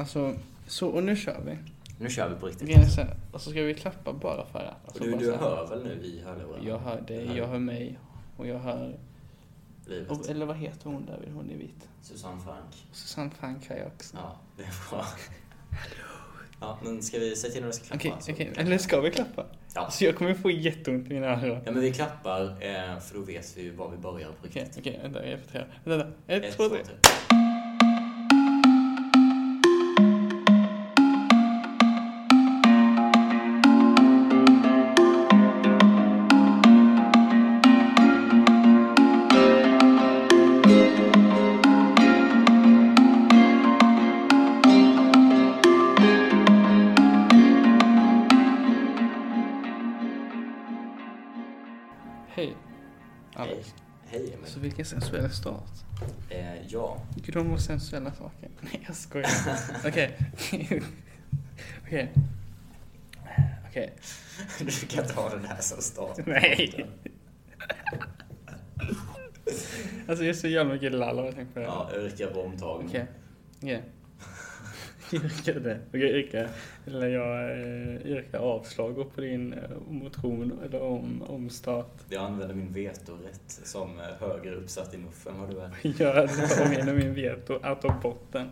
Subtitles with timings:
[0.00, 0.34] Alltså,
[0.66, 1.58] så och nu kör vi.
[1.98, 2.66] Nu kör vi på riktigt.
[2.68, 4.74] Grejen är så här, Och så ska vi klappa bara för det.
[4.86, 6.64] Alltså du, du hör väl nu i hörlurarna?
[6.68, 7.98] Jag hör dig, jag hör mig
[8.36, 8.96] och jag hör...
[9.86, 10.10] Livet.
[10.10, 11.30] Och, eller vad heter hon där?
[11.34, 11.88] Hon är vit.
[12.02, 12.86] Susanne Frank.
[12.92, 14.16] Susanne Frank hör jag också.
[14.16, 15.06] Ja, det är bra.
[16.60, 17.96] Ja, men ska vi säga till när vi ska klappa?
[17.98, 18.52] Okej, så- okej.
[18.56, 19.44] Eller ska vi klappa?
[19.74, 19.80] Ja.
[19.80, 21.60] Alltså jag kommer få jätteont i mina öron.
[21.64, 24.78] ja, men vi klappar eh, för då vet vi var vi börjar på Okej, riktigt.
[24.78, 25.00] okej.
[25.02, 25.64] Vänta, jag får tre.
[25.84, 26.18] Vänta, vänta.
[26.26, 26.78] Ett, Ett, två, tre.
[26.78, 27.29] Hej.
[54.90, 55.84] Sensuell start.
[56.30, 58.48] Eh, ja, Tycker du om sensuella saker?
[58.60, 59.30] Nej, jag skojar.
[59.86, 60.18] Okej.
[61.84, 62.12] Okej.
[63.68, 63.92] Okej.
[64.58, 66.18] du kan ta den här som start.
[66.26, 66.86] Nej.
[70.08, 71.64] Alltså det är så jävla mycket lall av att tänka på det.
[71.64, 72.40] Ja, jag yrkar på.
[72.40, 72.86] Okej.
[72.86, 73.06] Okej.
[73.60, 73.82] Jag
[75.12, 76.48] Okej, jag yrkar,
[76.86, 81.92] eller jag eh, yrkar avslag på din eh, motion eller om, om start.
[82.08, 85.70] Jag använder min vetorätt som eh, högre uppsatt i MUF än vad du är.
[86.02, 88.50] Jag påminner min veto att ta bort den.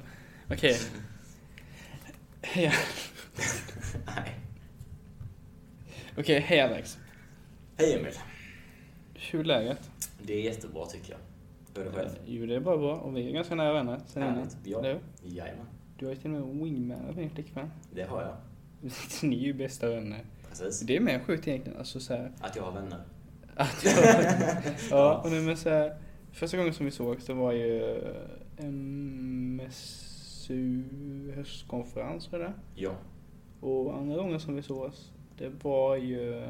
[0.51, 0.77] Okej.
[2.43, 2.73] Hej.
[4.07, 4.35] Nej.
[6.19, 6.99] Okej, hej Alex.
[7.77, 8.15] Hej Emil.
[9.15, 9.91] Hur är läget?
[10.23, 11.19] Det är jättebra tycker jag.
[11.75, 12.11] Hur är det själv?
[12.27, 14.49] Jo, det är bara bra och vi är ganska nära vänner sen innan.
[14.65, 14.95] Ja.
[15.23, 15.67] Jajamän.
[15.99, 17.71] Du har ju till och med wingmanat min flickvän.
[17.95, 18.37] Det har jag.
[19.23, 20.25] Ni är ju bästa vänner.
[20.49, 20.81] Precis.
[20.81, 21.79] Det är mer sjukt egentligen.
[21.79, 23.03] Alltså så här, Att jag har vänner.
[23.57, 23.95] att jag,
[24.91, 25.97] ja, och nu men så här,
[26.33, 28.01] första gången som vi såg det var ju
[28.59, 30.85] MSU
[31.35, 32.53] höstkonferens var det.
[32.75, 32.93] Ja.
[33.61, 36.43] Och andra gången som vi sågs, det var ju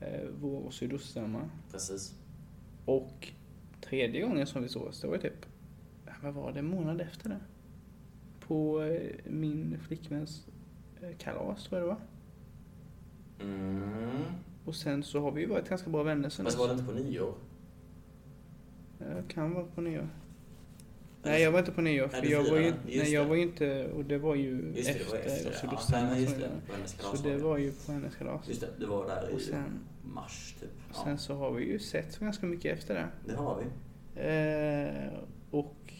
[0.00, 1.50] eh, vår och sydoststämma.
[1.72, 2.14] Precis.
[2.84, 3.28] Och
[3.80, 5.46] tredje gången som vi sågs, det var ju typ,
[6.22, 7.40] vad var det, en månad efter det?
[8.48, 10.46] På eh, min flickväns
[11.02, 12.00] eh, kalas tror jag det var.
[13.40, 14.22] Mm.
[14.64, 16.84] Och sen så har vi ju varit ganska bra vänner sen Fast var det inte
[16.84, 17.34] på nyår?
[18.98, 20.08] Jag kan vara på nyår.
[21.22, 22.08] Nej, jag var inte på nyår.
[22.12, 24.72] Nej, För du jag var ju, nej, jag var ju inte, och det var ju
[24.76, 25.76] Just det, det efter, efter det.
[25.92, 27.16] Ja, nej, just så det.
[27.16, 27.42] Så var det det.
[27.42, 28.48] var ju på hennes kalas.
[28.48, 30.70] Just det, det var där Och i sen, mars typ.
[30.94, 33.08] Ja, sen så har vi ju sett ganska mycket efter det.
[33.26, 33.64] det har vi.
[34.20, 35.12] Eh,
[35.50, 35.92] och,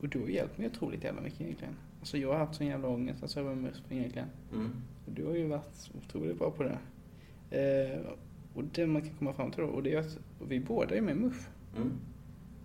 [0.00, 1.76] och du har hjälpt mig otroligt jävla mycket egentligen.
[2.00, 4.28] Alltså jag har haft sån jävla ångest, alltså över MUF egentligen.
[4.52, 4.70] Mm.
[5.06, 6.78] Och du har ju varit otroligt bra på det.
[7.50, 8.00] Eh,
[8.54, 11.00] och det man kan komma fram till då, och det är att vi båda är
[11.00, 11.48] med i MUF.
[11.76, 11.92] Mm.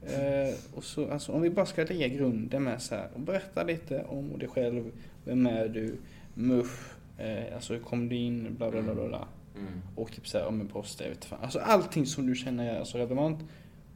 [0.01, 3.63] Eh, och så, alltså, om vi bara ska lägga grunden med så här, och berätta
[3.63, 4.91] lite om dig själv,
[5.25, 5.95] vem är du,
[6.33, 9.07] MUF, eh, alltså hur kom du in, bla bla bla bla.
[9.07, 9.27] bla.
[9.57, 9.81] Mm.
[9.95, 11.39] Och typ såhär, om en post, jag vet fan.
[11.41, 13.39] Alltså allting som du känner är alltså relevant,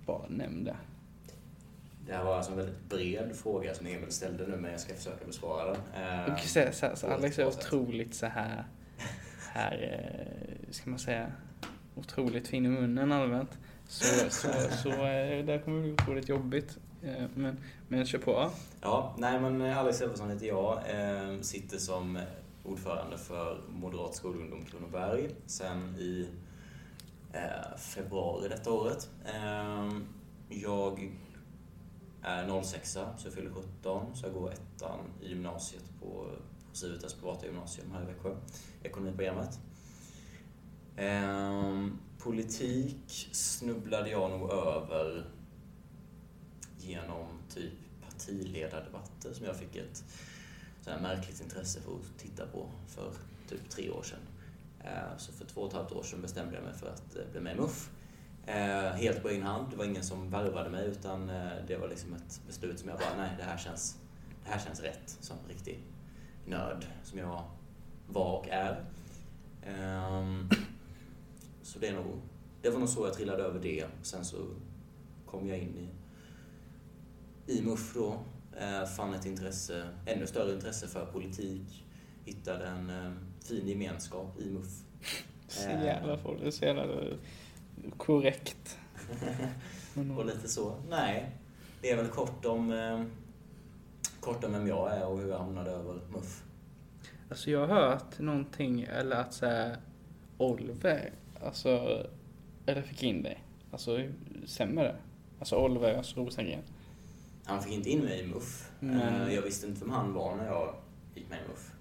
[0.05, 0.75] bara nämn det.
[2.07, 4.93] Det här var alltså en väldigt bred fråga som Emil ställde nu, men jag ska
[4.93, 6.03] försöka besvara den.
[6.27, 8.63] Eh, Och så, så, så, Alex är otroligt så här,
[9.53, 11.31] här, eh, ska man säga,
[11.95, 13.57] otroligt fin i munnen allmänt.
[13.87, 14.47] Så, så,
[14.83, 16.77] så eh, det kommer bli otroligt jobbigt.
[17.03, 17.57] Eh, Men,
[17.87, 18.51] men kör på.
[18.81, 20.79] Ja, nej men Alex Everson heter jag.
[21.41, 22.19] Sitter som
[22.63, 26.27] ordförande för Moderat skolungdom Kronoberg sen i
[27.77, 29.09] februari detta året.
[30.49, 31.11] Jag
[32.21, 36.05] är 06 så jag fyller 17 så jag går ettan i gymnasiet på,
[36.69, 38.35] på Civitas privata gymnasium här i Växjö.
[38.83, 39.59] Ekonomiprogrammet.
[40.97, 45.25] Ehm, politik snubblade jag nog över
[46.79, 47.73] genom typ
[48.09, 50.03] partiledardebatter som jag fick ett
[50.81, 53.11] så här märkligt intresse för att titta på för
[53.49, 54.19] typ tre år sedan.
[54.83, 57.23] Ehm, Så för två och ett halvt år sedan bestämde jag mig för att eh,
[57.31, 57.89] bli med i MUF.
[58.47, 59.69] Eh, Helt på egen hand.
[59.71, 62.99] Det var ingen som värvade mig utan eh, det var liksom ett beslut som jag
[62.99, 63.97] bara, nej det här känns,
[64.43, 65.79] det här känns rätt som riktig
[66.45, 67.43] nörd som jag
[68.07, 68.83] var och är.
[69.65, 70.49] Ehm,
[71.61, 72.21] så det är nog,
[72.61, 73.85] det var nog så jag trillade över det.
[74.01, 74.37] Sen så
[75.25, 75.89] kom jag in i
[77.47, 78.19] i MUF då.
[78.59, 81.85] Eh, fann ett intresse, ännu större intresse för politik.
[82.25, 83.11] Hittade en eh,
[83.43, 84.67] fin gemenskap i MUF.
[85.47, 86.85] Så jävla folk, så jävla
[87.97, 88.77] korrekt.
[90.17, 90.75] och lite så.
[90.89, 91.29] Nej,
[91.81, 93.03] det är väl kort om, eh,
[94.19, 96.43] kort om vem jag är och hur jag hamnade över MUF.
[97.29, 99.77] Alltså jag har hört någonting, eller att såhär,
[100.37, 101.11] Oliver,
[101.43, 102.03] alltså,
[102.65, 103.43] eller fick in dig.
[103.71, 104.07] Alltså,
[104.45, 104.95] stämmer det?
[105.39, 106.61] Alltså Oliver, alltså Rosengren.
[107.45, 108.71] Han fick inte in mig i MUF.
[108.81, 108.99] Mm.
[109.01, 110.75] Eh, Jag visste inte vem han var när jag
[111.15, 111.71] gick med i MUF.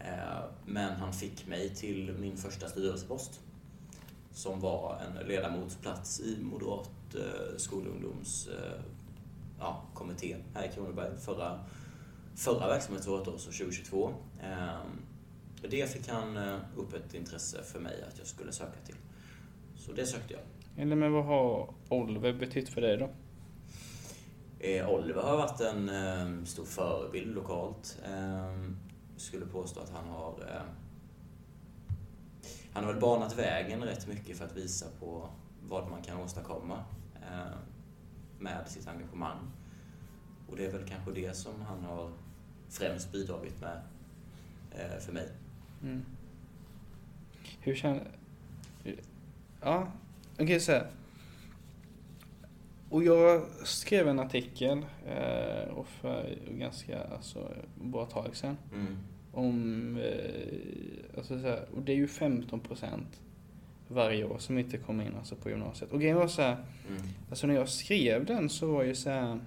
[0.00, 3.40] Eh, Men han fick mig till min första styrelsepost.
[4.32, 8.80] Som var en ledamotsplats i Moderat eh, skolungdoms eh,
[9.58, 9.82] ja,
[10.54, 11.60] här i Kronoberg förra,
[12.36, 14.14] förra verksamhetsåret, då, så 2022.
[14.42, 14.80] Eh,
[15.70, 18.96] Det fick han eh, upp ett intresse för mig att jag skulle söka till.
[19.76, 20.42] Så det sökte jag.
[20.82, 23.10] Eller men vad har Oliver betytt för dig då?
[24.88, 27.98] Oliver har varit en stor förebild lokalt.
[28.04, 28.70] Eh,
[29.16, 30.34] skulle påstå att han har
[32.72, 35.28] han har väl banat vägen rätt mycket för att visa på
[35.68, 36.84] vad man kan åstadkomma
[37.14, 37.56] eh,
[38.38, 39.50] med sitt engagemang.
[40.48, 42.10] Och det är väl kanske det som han har
[42.68, 43.80] främst bidragit med
[44.70, 45.28] eh, för mig.
[45.82, 46.04] Mm.
[47.60, 48.10] Hur känner...
[49.60, 49.92] Ja,
[50.34, 50.90] okej okay, så här.
[52.90, 58.56] Och jag skrev en artikel eh, och för ganska alltså, bra tag sedan.
[58.74, 58.98] Mm.
[59.32, 63.20] Om, eh, alltså så här, och det är ju 15 procent
[63.88, 65.92] varje år som inte kommer in alltså, på gymnasiet.
[65.92, 66.56] Och grejen var så här,
[66.88, 67.02] Mm.
[67.30, 69.40] alltså när jag skrev den så var ju så här.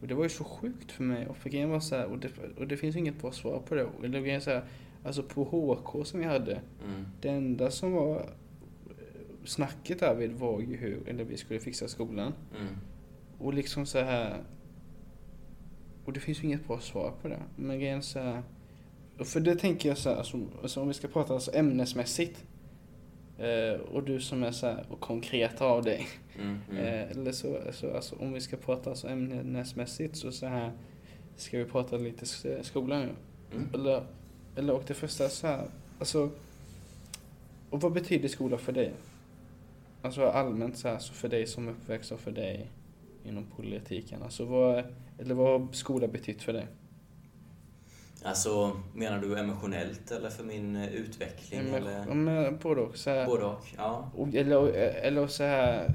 [0.00, 1.26] Och det var ju så sjukt för mig.
[1.26, 2.28] Och för grejen var så här, och det,
[2.58, 3.88] och det finns inget bra svar på det.
[4.04, 4.64] Eller grejen så här,
[5.04, 6.52] alltså på HK som jag hade.
[6.84, 7.06] Mm.
[7.20, 8.24] Det enda som var eh,
[9.44, 12.32] snacket därvid var ju hur, eller vi skulle fixa skolan.
[12.60, 12.74] Mm.
[13.38, 14.42] Och liksom så här.
[16.06, 17.42] Och det finns ju inget bra svar på det.
[17.56, 18.42] Men grejen så här.
[19.18, 22.44] För det tänker jag så här, alltså, alltså om vi ska prata alltså ämnesmässigt.
[23.38, 26.06] Eh, och du som är så här, och konkret av dig.
[26.38, 26.58] Mm.
[26.70, 26.84] Mm.
[26.84, 30.72] Eh, eller så, alltså, alltså om vi ska prata alltså ämnesmässigt så så här.
[31.36, 32.26] Ska vi prata lite
[32.64, 33.08] skola nu?
[33.52, 33.68] Mm.
[33.74, 34.06] Eller,
[34.56, 35.64] eller och det första så här,
[35.98, 36.30] alltså.
[37.70, 38.92] Och vad betyder skola för dig?
[40.02, 42.70] Alltså allmänt så här, så för dig som uppväxt och för dig
[43.24, 44.22] inom politiken.
[44.22, 44.84] Alltså vad,
[45.18, 46.66] eller vad har skola betytt för dig?
[48.22, 51.64] Alltså, menar du emotionellt eller för min eh, utveckling?
[51.64, 52.14] Men, eller?
[52.14, 52.96] men både och.
[52.96, 54.10] Så här, Både och, ja.
[54.34, 55.92] eller, eller så här.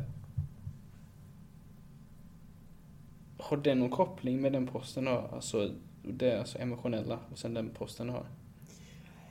[3.38, 5.30] Har det någon koppling med den posten har?
[5.34, 5.72] Alltså
[6.04, 8.26] det alltså emotionella och sen den posten du har?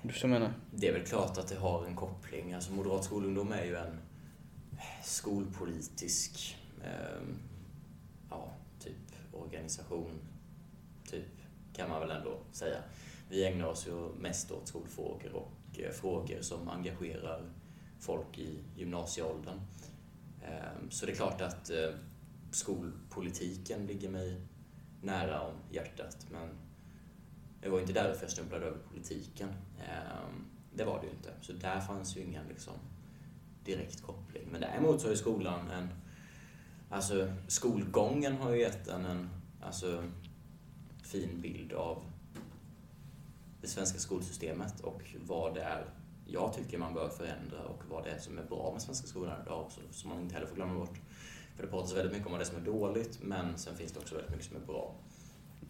[0.03, 0.53] Du som menar?
[0.71, 2.53] Det är väl klart att det har en koppling.
[2.53, 3.99] Alltså Moderat skolungdom är ju en
[5.05, 7.23] skolpolitisk eh,
[9.51, 10.21] organisation,
[11.11, 11.43] typ,
[11.73, 12.79] kan man väl ändå säga.
[13.29, 17.43] Vi ägnar oss ju mest åt skolfrågor och eh, frågor som engagerar
[18.01, 19.61] folk i gymnasieåldern.
[20.45, 21.91] Ehm, så det är klart att eh,
[22.51, 24.41] skolpolitiken ligger mig
[25.03, 26.49] nära om hjärtat, men
[27.63, 29.49] det var inte därför jag stumplade över politiken.
[29.79, 30.45] Ehm,
[30.75, 31.33] det var det ju inte.
[31.41, 32.75] Så där fanns ju ingen liksom,
[33.65, 34.49] direkt koppling.
[34.53, 35.89] Men däremot så har ju skolan en...
[36.93, 39.29] Alltså skolgången har ju gett en en
[39.63, 40.05] alltså,
[41.03, 42.03] fin bild av
[43.61, 45.85] det svenska skolsystemet och vad det är
[46.33, 49.41] jag tycker man bör förändra och vad det är som är bra med svenska skolan
[49.47, 51.01] idag också, som man inte heller får glömma bort.
[51.57, 54.01] För det pratas väldigt mycket om vad det som är dåligt, men sen finns det
[54.01, 54.95] också väldigt mycket som är bra.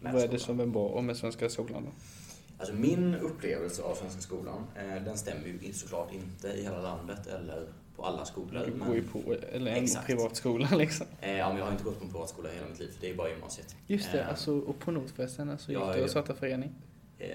[0.01, 1.91] Vad är det som är bra med svenska skolan då?
[2.57, 7.27] Alltså min upplevelse av svenska skolan, eh, den stämmer ju såklart inte i hela landet
[7.27, 8.63] eller på alla skolor.
[8.65, 9.19] Du går ju på,
[9.51, 10.05] eller en Exakt.
[10.07, 11.07] privat skola liksom.
[11.21, 13.09] Eh, Ja, men jag har inte gått på en privatskola hela mitt liv, för det
[13.09, 13.75] är bara gymnasiet.
[13.87, 16.71] Just det, Eh, alltså, och på Nordfesten alltså, gick du och startade förening?
[17.19, 17.27] eh,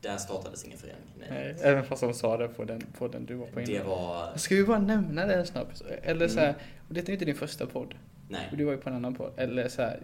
[0.00, 1.28] Där startades ingen förening, nej.
[1.30, 3.86] Nej, även fast de sa det på den, på den du var på Det innan.
[3.86, 4.36] var...
[4.36, 5.80] Ska vi bara nämna det snabbt?
[6.02, 6.60] Eller så här, Mm.
[6.88, 7.94] och detta är inte din första podd.
[7.94, 9.32] Och Nej, du var ju på en annan podd.
[9.36, 10.00] Eller så här,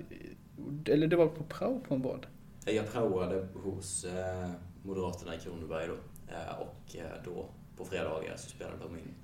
[0.85, 2.27] eller du var på prao på en podd.
[2.65, 4.51] jag praoade hos eh,
[4.83, 5.95] Moderaterna i Kronoberg då.
[6.33, 9.15] Eh, Och eh, då på fredagar så spelade de in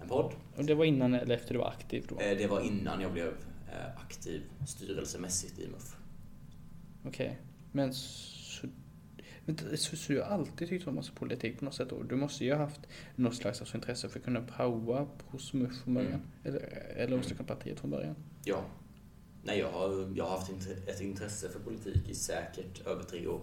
[0.00, 0.32] en podd.
[0.56, 2.20] Och det var innan eller efter du var aktiv då?
[2.20, 3.28] Eh, Det var innan jag blev
[3.72, 5.96] eh, aktiv styrelsemässigt i MUF.
[7.04, 7.38] Okej.
[7.72, 8.66] Men så,
[9.44, 12.02] men så, så du har alltid tyckt om politik på något sätt då?
[12.02, 12.80] Du måste ju ha haft
[13.16, 16.10] något slags alltså, intresse för att kunna praoa hos MUF från början?
[16.12, 16.22] Mm.
[16.44, 16.60] Eller,
[16.96, 18.14] eller hos partiet från början?
[18.44, 18.64] Ja.
[19.44, 20.50] Nej, jag har, jag har haft
[20.86, 23.40] ett intresse för politik i säkert över tre år.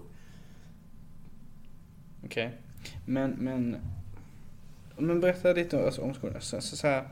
[2.25, 2.57] Okej.
[3.05, 3.77] Men, men,
[4.97, 6.41] men berätta lite alltså, om skolan.
[6.41, 7.07] Så, så, så här,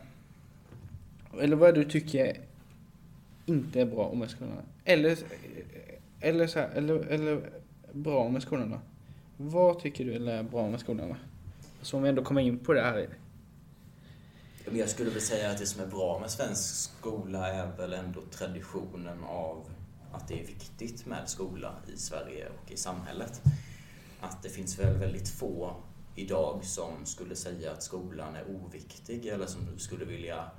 [1.42, 2.38] eller vad du tycker
[3.46, 4.58] inte är bra med skolan.
[4.86, 5.18] Eller,
[6.20, 7.50] eller, så här, eller, eller
[7.92, 8.80] bra med skolan då.
[9.38, 11.16] Vad tycker du är bra med skolan då?
[11.82, 13.10] Så om vi ändå kommer in på det här.
[14.72, 18.22] Jag skulle väl säga att det som är bra med svensk skola är väl ändå
[18.32, 19.66] traditionen av
[20.12, 23.42] att det är viktigt med skola i Sverige och i samhället.
[24.22, 25.76] Att det finns väl väldigt få
[26.16, 30.52] idag som skulle säga att skolan är oviktig eller som skulle vilja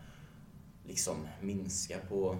[0.84, 2.36] liksom minska på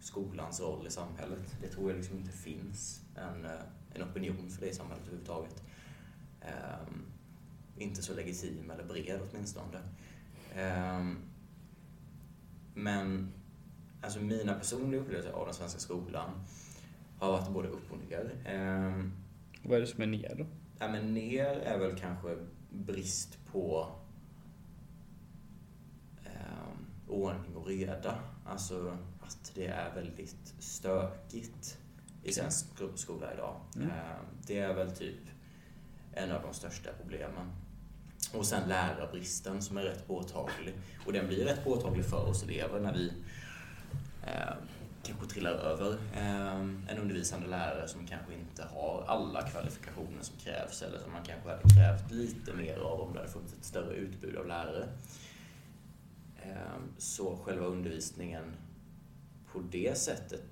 [0.00, 1.56] skolans roll i samhället.
[1.60, 3.60] Det tror jag liksom inte finns en, eh,
[3.94, 5.62] en opinion för det i samhället överhuvudtaget.
[6.40, 7.04] Um,
[7.78, 9.78] inte så legitim eller bred åtminstone.
[10.98, 11.18] Um,
[12.74, 13.32] men
[14.02, 16.30] alltså mina personliga upplevelser av den svenska skolan
[17.18, 18.30] har varit både upp och ner.
[18.56, 19.12] Um,
[19.62, 20.46] Vad är det som är ner då?
[20.82, 22.36] Ja, men ner är väl kanske
[22.70, 23.88] brist på
[26.24, 28.18] um, ordning och reda.
[28.46, 31.78] Alltså att det är väldigt stökigt
[32.22, 33.60] i svensk skola idag.
[33.76, 33.88] Mm.
[33.88, 35.20] Um, det är väl typ
[36.12, 37.52] en av de största problemen.
[38.34, 40.74] Och sen lärarbristen som är rätt påtaglig.
[41.06, 43.12] Och den blir rätt påtaglig för oss elever när vi
[44.26, 44.54] eh,
[45.02, 50.82] kanske trillar över eh, en undervisande lärare som kanske inte har alla kvalifikationer som krävs
[50.82, 53.94] eller som man kanske hade krävt lite mer av om det hade funnits ett större
[53.94, 54.88] utbud av lärare.
[56.42, 58.44] Eh, så själva undervisningen
[59.52, 60.44] på det sättet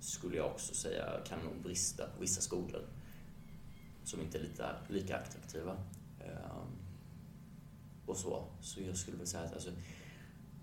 [0.00, 2.82] skulle jag också säga kan nog brista på vissa skolor
[4.04, 5.76] som inte är lika, lika attraktiva.
[6.20, 6.68] Ehm,
[8.06, 8.44] och så.
[8.60, 9.70] Så jag skulle vilja säga att alltså,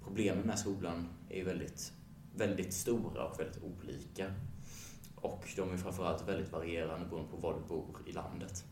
[0.03, 1.93] problemen med skolan är ju väldigt,
[2.35, 4.33] väldigt stora och väldigt olika.
[5.15, 8.65] Och de är framförallt väldigt varierande beroende på var du bor i landet.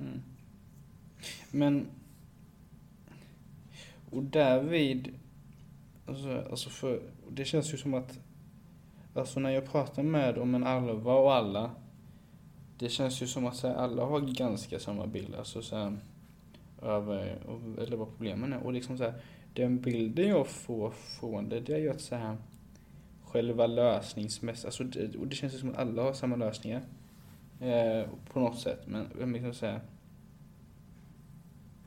[0.00, 0.22] Mm.
[1.50, 1.86] Men,
[4.10, 5.14] och därvid,
[6.06, 8.18] alltså, alltså för, det känns ju som att,
[9.14, 11.70] alltså när jag pratar med om en Alva och alla,
[12.78, 15.98] det känns ju som att så här, alla har ganska samma bild, alltså så här,
[16.82, 17.38] över,
[17.78, 18.62] eller vad problemen är.
[18.62, 19.14] Och liksom så här,
[19.54, 22.36] den bilden jag får från det, det är ju att så här,
[23.34, 26.82] själva lösningsmässigt, alltså det, och det känns som att alla har samma lösningar.
[27.60, 29.80] Eh, på något sätt, men liksom så här,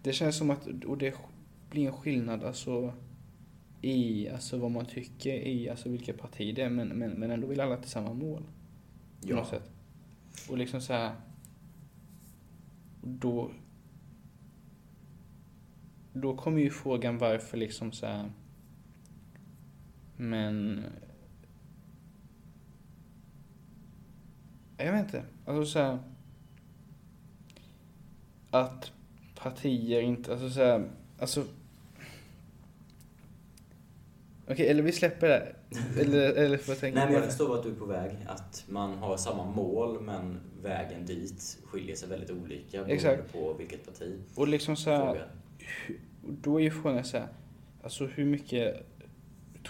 [0.04, 1.16] det känns som att, och det
[1.70, 2.94] blir en skillnad alltså
[3.82, 7.48] i alltså vad man tycker i alltså vilka partier det är, men, men, men ändå
[7.48, 8.44] vill alla till samma mål.
[9.22, 9.36] På ja.
[9.36, 9.72] något sätt.
[10.50, 11.16] Och liksom så här,
[13.02, 13.52] då
[16.14, 18.32] då kommer ju frågan varför liksom så här,
[20.18, 20.86] men
[24.78, 26.00] jag vet inte, alltså så här,
[28.52, 28.92] att
[29.36, 31.44] partier inte, alltså så här, alltså
[34.50, 35.56] Okej, okay, eller vi släpper det.
[36.02, 38.12] Eller, eller får jag tänka Nej, men jag förstår vart du är på väg.
[38.28, 43.34] Att man har samma mål, men vägen dit skiljer sig väldigt olika beroende Exakt.
[43.34, 44.20] på vilket parti.
[44.36, 45.28] Och liksom så här,
[46.22, 47.28] då är ju frågan så här,
[47.84, 48.86] alltså hur mycket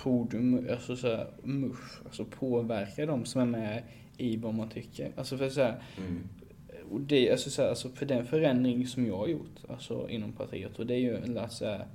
[0.02, 3.84] tror du alltså så här, MUF alltså påverkar de som är med
[4.18, 5.12] i vad man tycker?
[5.16, 6.24] Alltså för så här, mm.
[6.92, 10.32] och det, alltså så här, alltså för den förändring som jag har gjort, alltså inom
[10.32, 11.88] partiet, och det är ju att så här,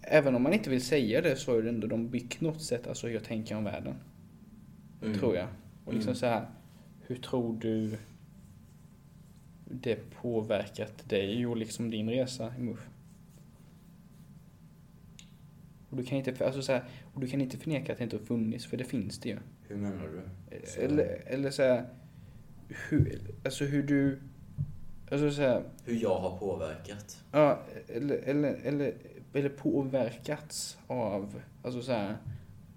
[0.00, 2.86] även om man inte vill säga det så är det ändå de byggt något sätt,
[2.86, 3.94] alltså hur jag tänker om världen.
[5.02, 5.18] Mm.
[5.18, 5.48] Tror jag.
[5.84, 6.18] Och liksom mm.
[6.18, 6.46] så här,
[7.06, 7.98] hur tror du
[9.64, 12.88] det påverkat dig och liksom din resa i MUF?
[15.92, 16.84] Och du kan inte, alltså så här,
[17.14, 19.38] och du kan inte förneka att det inte har funnits, för det finns det ju.
[19.68, 20.66] Hur menar du?
[20.66, 20.80] Så.
[20.80, 21.86] Eller, eller så här,
[22.88, 24.20] hur, alltså hur du,
[25.10, 27.18] alltså så här, Hur jag har påverkat?
[27.32, 28.94] Ja, eller, eller, eller,
[29.32, 32.16] eller påverkats av, alltså så här,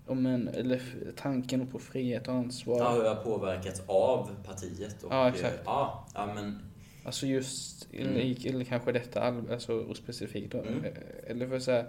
[0.05, 0.81] om en, eller
[1.15, 2.77] tanken på frihet och ansvar.
[2.77, 5.03] Ja, hur jag påverkats av partiet.
[5.03, 5.61] Och, ja, exakt.
[5.65, 6.59] Ja, ja, men
[7.05, 8.07] Alltså just, mm.
[8.07, 10.57] eller, eller kanske detta alltså, specifikt då.
[10.57, 10.83] Mm.
[11.27, 11.85] Eller för så här,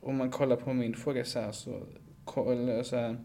[0.00, 1.82] om man kollar på min fråga så här, så,
[2.84, 3.16] så här,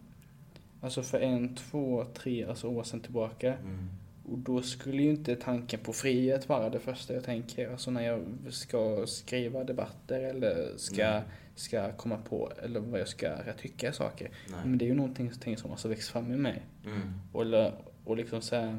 [0.82, 3.54] alltså för en, två, tre alltså år sedan tillbaka.
[3.54, 3.90] Mm.
[4.30, 7.72] Och då skulle ju inte tanken på frihet vara det första jag tänker.
[7.72, 11.24] Alltså när jag ska skriva debatter eller ska, mm.
[11.56, 14.30] ska komma på, eller vad jag ska tycka saker.
[14.50, 14.60] Nej.
[14.66, 16.62] Men det är ju någonting som har växt fram i mig.
[16.86, 17.02] Mm.
[17.32, 17.72] Och,
[18.06, 18.78] och liksom så här,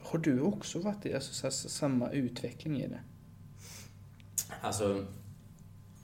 [0.00, 3.00] har du också varit i alltså, samma utveckling i det?
[4.60, 5.06] Alltså,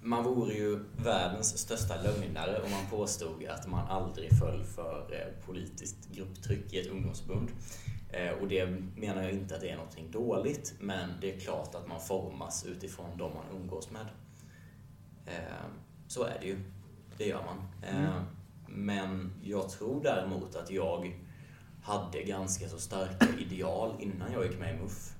[0.04, 5.46] man vore ju världens största lögnare om man påstod att man aldrig föll för eh,
[5.46, 7.48] politiskt grupptryck i ett ungdomsförbund.
[8.10, 11.74] Eh, och det menar jag inte att det är någonting dåligt, men det är klart
[11.74, 14.06] att man formas utifrån de man umgås med.
[15.26, 15.66] Eh,
[16.08, 16.58] så är det ju.
[17.18, 17.68] Det gör man.
[17.96, 18.22] Mm.
[18.68, 21.20] Men jag tror däremot att jag
[21.82, 25.10] hade ganska så starka ideal innan jag gick med i MUF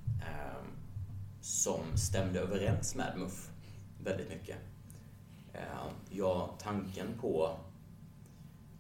[1.41, 3.51] som stämde överens med MUF
[4.05, 4.57] väldigt mycket.
[5.55, 7.57] Eh, ja, tanken på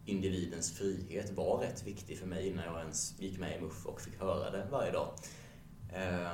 [0.06, 4.00] individens frihet var rätt viktig för mig innan jag ens gick med i MUF och
[4.00, 5.08] fick höra det varje dag.
[5.94, 6.32] Eh,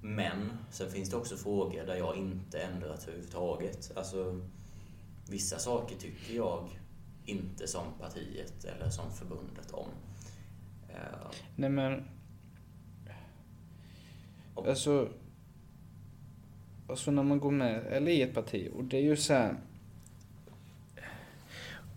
[0.00, 3.92] Men sen finns det också frågor där jag inte ändrat överhuvudtaget.
[3.96, 4.40] Alltså,
[5.28, 6.68] vissa saker tycker jag
[7.24, 9.88] inte som partiet eller som förbundet om.
[10.88, 12.04] Eh, Nej men...
[14.54, 15.08] Och- Alltså...
[16.86, 19.56] Alltså när man går med, eller i ett parti, och det är ju så här.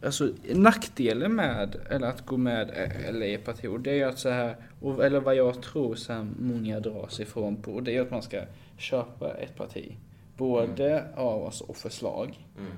[0.03, 2.69] Alltså nackdelen med, eller att gå med
[3.07, 5.61] eller i ett parti, och det är ju att så här, och, eller vad jag
[5.61, 8.41] tror så här, många dras ifrån på, och det är att man ska
[8.77, 9.95] köpa ett parti.
[10.37, 12.71] Både av oss och förslag, mm,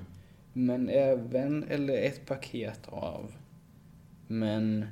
[0.52, 3.32] men även, eller ett paket av,
[4.26, 4.86] men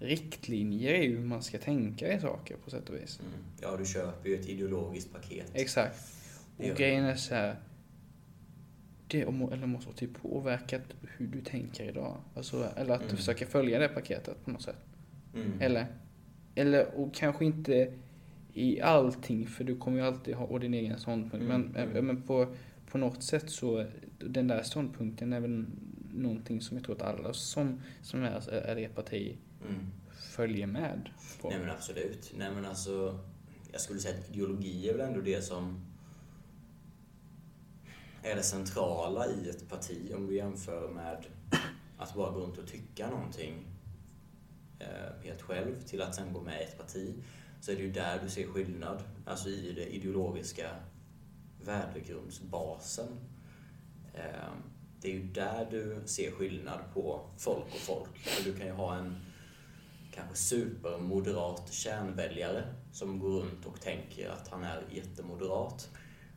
[0.00, 3.20] riktlinjer är ju hur man ska tänka i saker på sätt och vis.
[3.20, 3.32] mm.
[3.62, 5.50] Ja, du köper ju ett ideologiskt paket.
[5.54, 6.13] Exakt.
[6.56, 7.56] Det Och grejen är så här.
[9.08, 10.82] Det eller måste ha typ påverkat
[11.16, 12.16] hur du tänker idag.
[12.34, 13.16] Alltså, eller att du Mm.
[13.16, 14.84] försöker följa det paketet på något sätt.
[15.34, 15.60] Mm.
[15.60, 15.86] Eller,
[16.54, 17.92] eller och kanske inte
[18.52, 21.44] i allting för du kommer ju alltid ha din egen ståndpunkt.
[21.46, 22.06] Mm, Men, mm.
[22.06, 22.54] men på,
[22.90, 23.86] på något sätt så,
[24.18, 25.64] den där ståndpunkten är väl
[26.14, 29.36] någonting som jag tror att alla som, som är, är i ett parti
[29.68, 29.80] Mm.
[30.12, 31.48] följer med på.
[31.50, 32.32] Nej men absolut.
[32.38, 33.18] Nej men alltså,
[33.72, 35.80] jag skulle säga att ideologi är väl ändå det som
[38.24, 41.26] är det centrala i ett parti om du jämför med
[41.98, 43.66] att bara gå runt och tycka någonting
[44.78, 47.14] eh, helt själv till att sen gå med i ett parti.
[47.60, 50.70] Så är det ju där du ser skillnad, alltså i den ideologiska
[51.64, 53.08] värdegrundsbasen.
[54.14, 54.52] Eh,
[55.00, 58.18] det är ju där du ser skillnad på folk och folk.
[58.18, 59.16] För du kan ju ha en
[60.12, 65.90] kanske supermoderat kärnväljare som går runt och tänker att han är jättemoderat.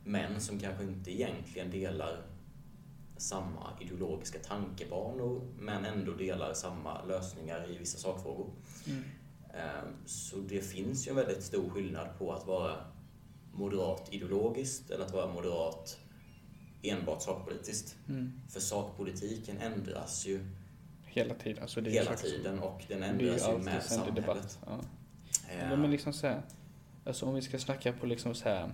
[0.08, 2.22] Men som kanske inte egentligen delar
[3.16, 8.50] samma ideologiska tankebanor men ändå delar samma lösningar i vissa sakfrågor.
[8.86, 9.04] Mm.
[9.54, 12.76] Eh, Så det finns ju en väldigt stor skillnad på att vara
[13.52, 15.98] moderat ideologiskt eller att vara moderat
[16.82, 17.96] enbart sakpolitiskt.
[18.08, 18.32] Mm.
[18.48, 20.40] För sakpolitiken ändras ju
[21.06, 21.62] Hela tiden.
[21.62, 24.16] Alltså det är hela tiden och den ju ändras ju med samhället.
[24.16, 24.58] debatt.
[24.66, 24.78] Ja.
[25.50, 26.42] Eh, Ja, men liksom så här,
[27.04, 28.72] alltså om vi ska snacka på liksom så här.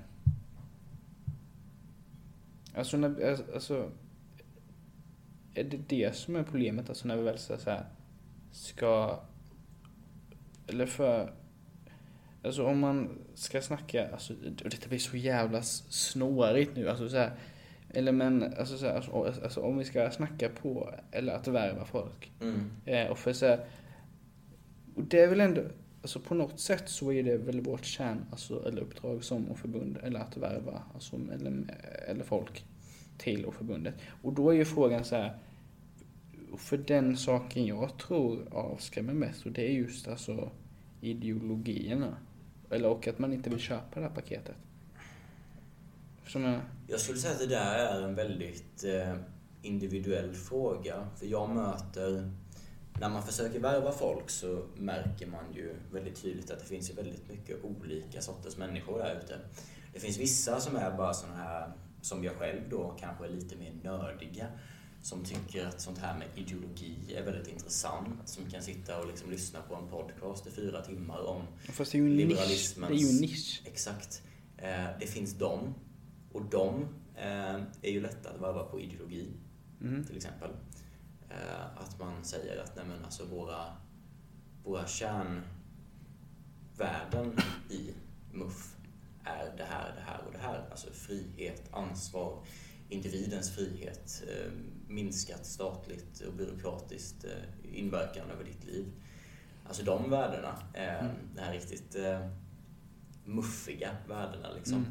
[2.74, 3.90] Alltså, när, alltså
[5.54, 7.84] är det det som är problemet, alltså när vi väl så här
[8.52, 9.20] ska,
[10.66, 11.32] eller för,
[12.44, 14.34] alltså om man ska snacka, alltså
[14.70, 17.32] detta blir så jävla snårigt nu, alltså så här,
[17.90, 21.84] eller men, alltså, så här, alltså, alltså om vi ska snacka på, eller att värva
[21.84, 22.70] folk, Mm.
[22.84, 23.64] Eh, och för så här,
[24.94, 25.62] och det är väl ändå,
[26.04, 29.58] alltså på något sätt så är det väl vårt kärn, alltså, eller uppdrag som och
[29.58, 31.64] förbund, eller att värva, alltså, eller,
[32.08, 32.64] eller folk
[33.18, 33.94] till och förbundet.
[34.22, 35.38] Och då är ju frågan så här,
[36.56, 40.50] för den saken jag tror avskrämmer mest, och det är just alltså
[41.00, 42.16] ideologierna.
[42.70, 44.56] Eller och att man inte vill köpa det här paketet.
[46.22, 46.60] Förstår jag?
[46.88, 49.16] Jag skulle säga att det där är en väldigt eh,
[49.62, 51.08] individuell fråga.
[51.16, 52.30] För jag möter,
[53.00, 56.94] när man försöker värva folk så märker man ju väldigt tydligt att det finns ju
[56.94, 59.38] väldigt mycket olika sorters människor där ute.
[59.92, 63.56] Det finns vissa som är bara såna här, som jag själv då, kanske är lite
[63.56, 64.46] mer nördiga.
[65.02, 68.28] Som tycker att sånt här med ideologi är väldigt intressant.
[68.28, 71.98] Som kan sitta och liksom lyssna på en podcast i fyra timmar om Fast det
[71.98, 72.74] är ju en nisch.
[72.76, 73.62] Det är ju en nisch.
[73.64, 74.22] Exakt.
[74.56, 75.74] Eh, Det finns dem.
[76.32, 79.28] Och de eh, är ju lätta att värva på ideologi,
[79.80, 80.04] Mm.
[80.04, 80.50] till exempel.
[81.34, 83.64] Eh, Att man säger att nej men alltså våra,
[84.64, 85.44] våra kärnvärden
[87.70, 87.94] i
[88.32, 88.76] MUF
[89.24, 90.68] är det här, det här och det här.
[90.70, 92.38] Alltså frihet, ansvar,
[92.88, 94.52] individens frihet, eh,
[94.88, 98.92] minskat statligt och byråkratiskt eh, inverkan över ditt liv.
[99.66, 101.06] Alltså de värdena, Mm.
[101.34, 101.96] de här riktigt
[103.24, 104.86] muffiga värdena liksom.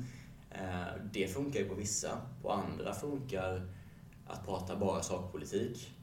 [0.51, 1.09] Mm.
[1.13, 2.21] Det funkar ju på vissa.
[2.41, 3.67] På andra funkar
[4.27, 5.93] att prata bara sakpolitik.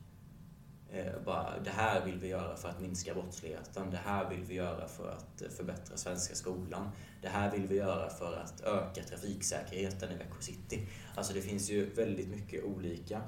[0.93, 3.91] Eh, Bara, det här vill vi göra för att minska brottsligheten.
[3.91, 6.91] Det här vill vi göra för att eh, förbättra svenska skolan.
[7.23, 10.87] Det här vill vi göra för att öka trafiksäkerheten i Växjö city.
[11.15, 13.23] Alltså det finns ju väldigt mycket olika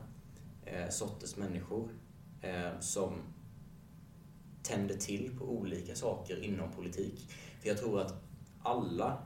[0.64, 1.88] eh, sorters människor
[2.42, 3.12] eh, som
[4.62, 7.30] tänder till på olika saker inom politik.
[7.60, 8.14] För jag tror att
[8.62, 9.22] alla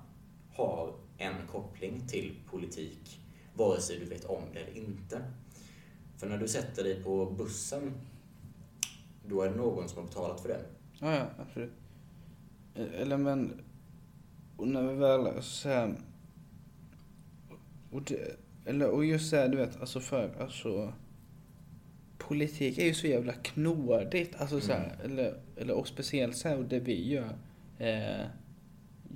[0.53, 3.21] har en koppling till politik,
[3.55, 5.23] vare sig du vet om det eller inte.
[6.17, 7.93] För när du sätter dig på bussen,
[9.29, 10.61] då är det någon som har betalat för det.
[11.01, 11.73] Ja, ja, absolut.
[12.75, 13.61] Eller men,
[14.57, 15.95] och när vi väl så här,
[17.91, 20.93] och, det, eller, och just så här, du vet, alltså för, alltså,
[22.19, 26.59] politik är ju så jävla knådigt, alltså så här, eller, eller och speciellt så här,
[26.59, 27.37] och det vi gör,
[27.79, 28.27] eh,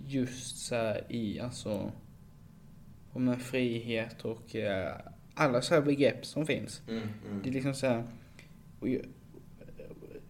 [0.07, 1.92] just så här i, alltså,
[3.12, 4.94] om en frihet och eh,
[5.35, 6.83] alla så här begrepp som finns.
[6.88, 7.53] Mm, Det är mm.
[7.53, 8.05] liksom så här,
[8.81, 9.19] och ju- eller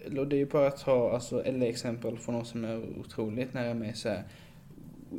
[0.09, 3.75] det är ju bara att ta, alltså, eller exempel från någon som är otroligt nära
[3.75, 4.23] mig så här,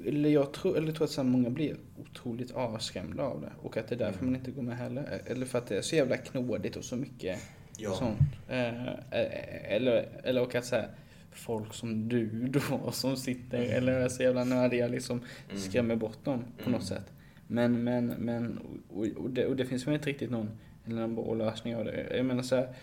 [0.06, 3.88] eller jag tror, eller tror att så många blir otroligt avskrämda av det och att
[3.88, 4.32] det är därför Mm.
[4.32, 5.22] man inte går med heller.
[5.26, 7.40] Eller för att det är så jävla knådigt och så mycket
[7.78, 7.92] Ja.
[7.92, 8.20] sånt.
[8.50, 10.88] Eh, eh, eller, eller och att så här,
[11.32, 15.62] folk som du då som sitter eller är så jävla nördiga liksom Mm.
[15.62, 16.72] skrämmer bort dem på Mm.
[16.72, 17.14] något sätt.
[17.48, 20.50] Men, men, men, och, och, det, och det finns väl inte riktigt någon,
[20.88, 22.08] eller någon bra lösning av det.
[22.18, 22.74] Jag menar så här,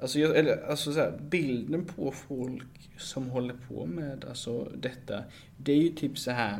[0.00, 5.24] alltså, jag, eller, alltså så här, bilden på folk som håller på med alltså detta,
[5.56, 6.58] det är ju typ så här,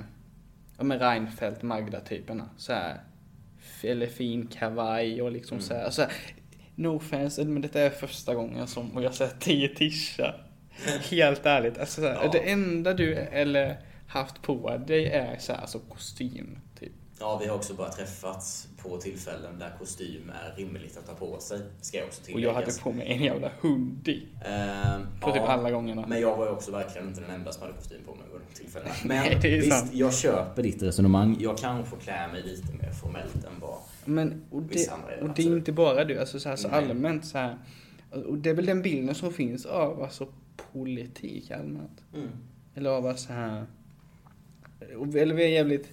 [0.79, 3.01] ja men Reinfeldt, Magda-typerna, så här,
[3.83, 5.63] eller fin kavaj och liksom Mm.
[5.69, 6.07] så här, alltså,
[6.75, 10.35] no offense, men detta är första gången som jag sett tio tisha.
[11.11, 12.31] Helt ärligt, alltså så här, Ja.
[12.33, 13.77] det enda du eller
[14.07, 16.59] haft på dig är så här, alltså kostym.
[17.21, 21.41] Ja, vi har också bara träffats på tillfällen där kostym är rimligt att ta på
[21.41, 22.45] sig, ska jag också Och tilläggas.
[22.49, 24.27] jag hade på mig en jävla hoodie.
[24.45, 26.07] Ehm, På typ ja, alla gångerna.
[26.07, 28.41] Men jag var ju också verkligen inte den enda som hade kostym på mig vid
[28.49, 28.91] de tillfällena.
[29.05, 29.91] Men Nej, det är visst, sant.
[29.95, 31.37] jag köper ditt resonemang.
[31.41, 33.79] Jag kanske klär mig lite mer formellt än vad...
[34.05, 35.59] Men, och det, Vissa andra det och det är absolut.
[35.59, 37.59] inte bara du, alltså så, här, så allmänt så här.
[38.27, 40.29] Och det är väl den bilden som finns av alltså
[40.73, 42.03] politik allmänt.
[42.15, 42.29] Mm.
[42.75, 43.67] Eller av att så här.
[44.99, 45.93] och- Eller vi är jävligt,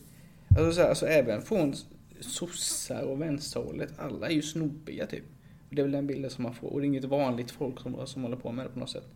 [0.57, 1.75] alltså, så här, alltså även från
[2.19, 5.23] sossar och vänsterhållet, alla är ju snobbiga typ.
[5.69, 8.07] Det är väl den bilden som man får, och det är inget vanligt folk som,
[8.07, 9.07] som håller på med det på något sätt.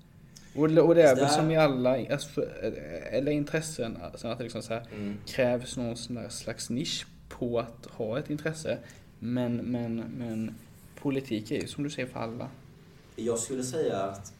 [0.56, 2.41] Och, och det är väl som i alla, alltså, för,
[3.12, 5.17] eller intressen, alltså att det liksom så här, Mm.
[5.25, 5.97] krävs någon
[6.30, 8.77] slags nisch på att ha ett intresse.
[9.19, 10.56] Men, men, men
[11.01, 12.49] politik är ju som du säger för alla.
[13.15, 14.34] Jag skulle säga att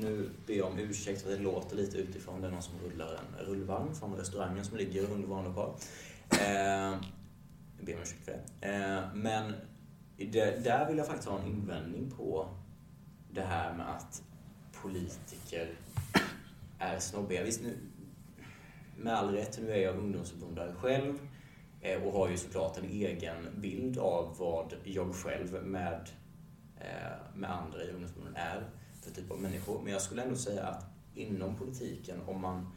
[0.00, 2.40] nu ber jag om ursäkt för att det låter lite utifrån.
[2.40, 3.06] Det är någon som rullar
[3.40, 5.70] en rullvagn från restaurangen som ligger under vår lokal.
[6.40, 6.98] Eh,
[7.76, 8.68] jag ber om ursäkt för det.
[8.68, 9.52] Eh, men
[10.16, 12.48] det, där vill jag faktiskt ha en invändning på
[13.30, 14.22] det här med att
[14.82, 15.74] politiker
[16.78, 17.44] är snobbiga.
[17.44, 17.78] Visst, nu,
[18.96, 21.18] med all rätt, nu är jag ungdomsförbundare själv
[21.80, 26.10] eh, och har ju såklart en egen bild av vad jag själv med,
[26.80, 28.70] eh, med andra i ungdomsförbunden är
[29.02, 29.80] för typ av människor.
[29.82, 32.72] Men jag skulle ändå säga att inom politiken, om man,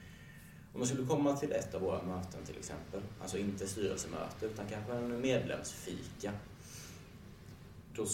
[0.76, 4.66] om man skulle komma till ett av våra möten till exempel, alltså inte styrelsemöte utan
[4.68, 6.32] kanske en medlemsfika,
[7.94, 8.06] då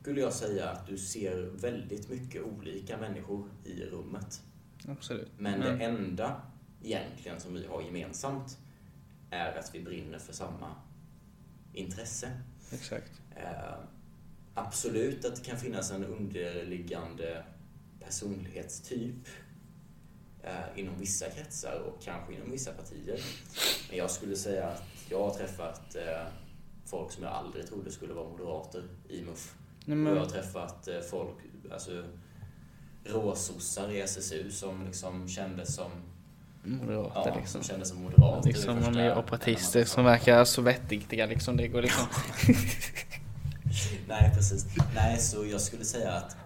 [0.00, 4.42] skulle jag säga att du ser väldigt mycket olika människor i rummet.
[4.88, 5.30] Absolut.
[5.38, 5.78] Men Mm.
[5.78, 6.40] det enda
[6.82, 8.58] egentligen som vi har gemensamt
[9.30, 10.74] är att vi brinner för samma
[11.72, 12.32] intresse.
[12.72, 13.12] Exakt.
[13.36, 13.74] Eh,
[14.54, 17.44] absolut att det kan finnas en underliggande
[18.00, 19.28] personlighetstyp
[20.42, 23.20] eh, inom vissa kretsar och kanske inom vissa partier.
[23.88, 26.26] Men jag skulle säga att jag har träffat eh,
[26.86, 29.54] folk som jag aldrig trodde skulle vara moderater i MUF.
[29.84, 31.36] Nej, Och jag har träffat eh, folk,
[31.72, 32.04] alltså
[33.04, 35.90] råsossar i SSU som liksom kändes som,
[36.62, 37.62] moderater ja, liksom.
[37.62, 38.48] som kändes som moderater.
[38.48, 41.56] Liksom de första- är opportister som verkar så vettiga liksom.
[41.56, 42.06] Det går liksom.
[44.08, 44.66] Nej, precis.
[44.94, 46.36] Nej, så jag skulle säga att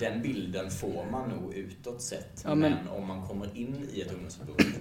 [0.00, 2.42] den bilden får man nog utåt sett.
[2.44, 2.72] Ja, men...
[2.72, 4.74] men- om man kommer in i ett ungdomsförbund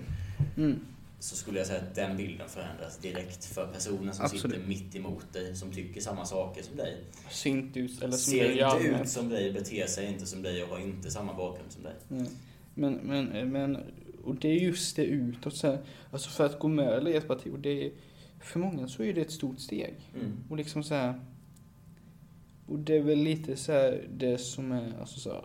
[0.58, 0.80] Mm.
[1.20, 4.42] så skulle jag säga att den bilden förändras direkt för personen som Absolut.
[4.56, 6.98] sitter mitt emot dig, som tycker samma saker som dig.
[7.30, 10.70] Synt ut eller som Ser inte ut som dig, beter sig inte som dig och
[10.70, 11.94] har inte samma bakgrund som dig.
[12.12, 12.26] Mm.
[12.74, 13.78] Men, men, men,
[14.24, 15.80] och det är just det utåt så här,
[16.12, 17.92] Alltså för att gå med i ett parti, och det är,
[18.40, 19.96] för många så är det ett stort steg.
[20.16, 20.38] Mm.
[20.50, 21.22] Och liksom så här.
[22.68, 25.44] Och det är väl lite så här det som är alltså så här,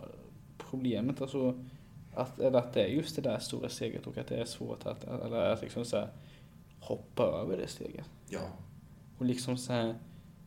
[0.57, 1.21] problemet.
[1.21, 1.63] Alltså
[2.13, 4.85] att, eller att det är just det där stora steget och att det är svårt
[4.85, 6.09] att, eller att liksom så här,
[6.79, 8.09] hoppa över det steget.
[8.29, 8.39] Ja.
[9.17, 9.95] Och liksom så här,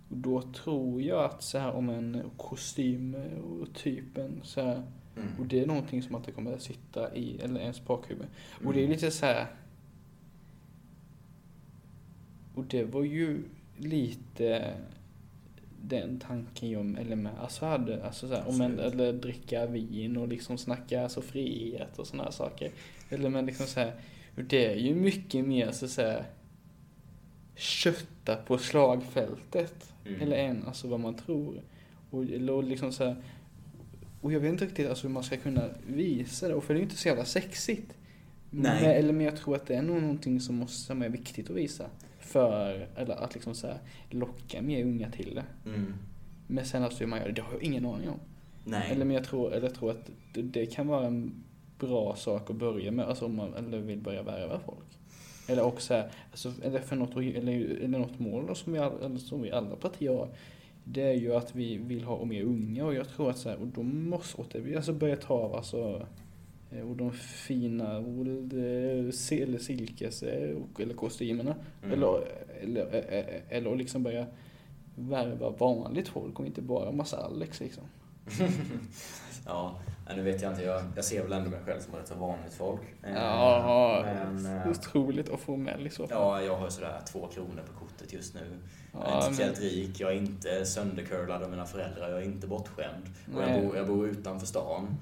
[0.08, 3.14] och då tror jag att så här om en kostym
[3.60, 4.82] och typen så här,
[5.16, 5.28] Mm.
[5.40, 8.26] och det är någonting som att det kommer att sitta i, eller ens bakhuvud.
[8.54, 8.74] Och Mm.
[8.74, 9.46] det är lite så här.
[12.54, 13.42] Och det var ju
[13.76, 14.74] lite
[15.88, 18.92] den tanken jag, eller med, alltså hade, alltså så här, om en, Absolut.
[18.92, 22.70] eller dricka vin och liksom snacka alltså frihet och sådana saker.
[23.10, 23.92] Eller men liksom så här,
[24.36, 26.24] det är ju mycket mer så, så här
[27.54, 29.92] kötta på slagfältet.
[30.06, 30.20] Mm.
[30.20, 31.62] Eller än alltså vad man tror.
[32.10, 33.16] Och, och liksom så här,
[34.20, 36.78] och jag vet inte riktigt alltså hur man ska kunna visa det, och för det
[36.78, 37.94] är ju inte så jävla sexigt.
[38.50, 38.82] Nej.
[38.82, 41.50] Men, eller men jag tror att det är nog någonting som, måste, som är viktigt
[41.50, 41.86] att visa.
[42.24, 43.78] För, eller att liksom så här,
[44.10, 45.70] locka mer unga till det.
[45.70, 45.94] Mm.
[46.46, 48.20] Men sen alltså hur man gör det, det har jag ingen aning om.
[48.64, 48.90] Nej.
[48.90, 51.44] Eller men jag tror, eller jag tror att det, det kan vara en
[51.78, 54.98] bra sak att börja med, alltså om man eller vill börja värva folk.
[55.48, 59.18] Eller också, alltså, eller för något, eller, eller något mål då, som, vi alla, eller
[59.18, 60.28] som vi alla partier har.
[60.84, 63.56] Det är ju att vi vill ha mer unga och jag tror att så här,
[63.56, 66.06] och då måste vi alltså börja ta av alltså
[66.82, 68.02] och de fina eh,
[69.42, 71.54] eller silkes eh, och- eller kostymerna.
[71.82, 71.92] Mm.
[71.92, 72.28] Eller,
[72.62, 74.26] eller, eller, eller liksom börja
[74.96, 77.84] värva vanligt folk och inte bara massa Alex liksom.
[79.46, 79.78] ja,
[80.16, 80.62] nu vet jag inte.
[80.62, 82.80] Jag, jag ser väl ändå mig själv som rätt så vanligt folk.
[83.02, 86.18] Eh, Ja, Men, eh, otroligt att få med i så fall.
[86.20, 88.40] ja, jag har sådär två kronor på kortet just nu.
[88.92, 92.18] Jag är Ja, inte men- speciellt rik, jag är inte söndercurlad av mina föräldrar, jag
[92.22, 93.04] är inte bortskämd.
[93.36, 94.96] Och jag bor, jag bor utanför stan.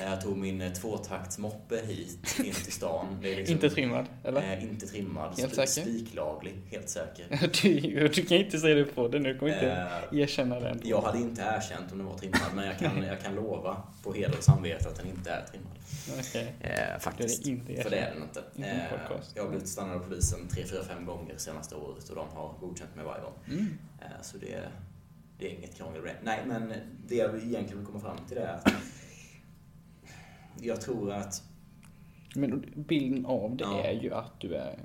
[0.00, 3.18] Eh, Jag tog min eh, tvåtaktsmoppe hit, in till stan.
[3.22, 4.52] Liksom, Inte trimmad, eller?
[4.56, 5.66] Eh, inte trimmad, Helt säker?
[5.90, 7.26] spiklaglig, helt säker.
[7.62, 9.66] Du, du kan inte säga det på det nu, du kommer inte
[10.12, 10.76] Eh, erkänna det.
[10.82, 14.12] Jag hade inte erkänt om den var trimmad, men jag kan, jag kan lova på
[14.12, 15.72] heder och samvete att den inte är trimmad.
[16.20, 16.54] Okej.
[16.60, 17.44] Eh, faktiskt.
[17.44, 18.42] Det är inte För det är den inte.
[18.68, 22.28] Eh, jag har blivit stannad av polisen tre, fyra, fem gånger senaste året och de
[22.28, 23.32] har godkänt mig varje gång.
[23.48, 23.78] Mm.
[24.00, 24.68] Eh, så det,
[25.38, 26.02] det är inget krångel.
[26.22, 26.72] Nej, men
[27.08, 28.72] det jag egentligen vill komma fram till det är att
[30.60, 31.42] jag tror att
[32.34, 33.82] Men bilden av det Ja.
[33.84, 34.78] är ju att du är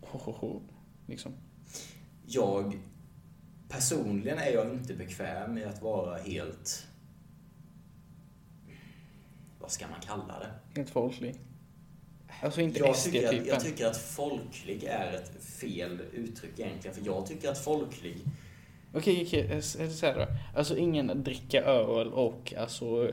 [0.00, 0.60] ho, ho, ho,
[1.06, 1.32] liksom.
[2.26, 2.78] jag
[3.68, 6.86] personligen är jag inte bekväm med att vara helt
[9.60, 10.50] vad ska man kalla det?
[10.76, 11.34] Helt folklig.
[12.42, 16.96] Alltså inte Jag tycker, att, jag tycker att folklig är ett fel uttryck egentligen.
[16.96, 18.16] För jag tycker att folklig,
[18.94, 20.26] Okej, okej, så här då?
[20.58, 23.12] Alltså ingen dricka öl och alltså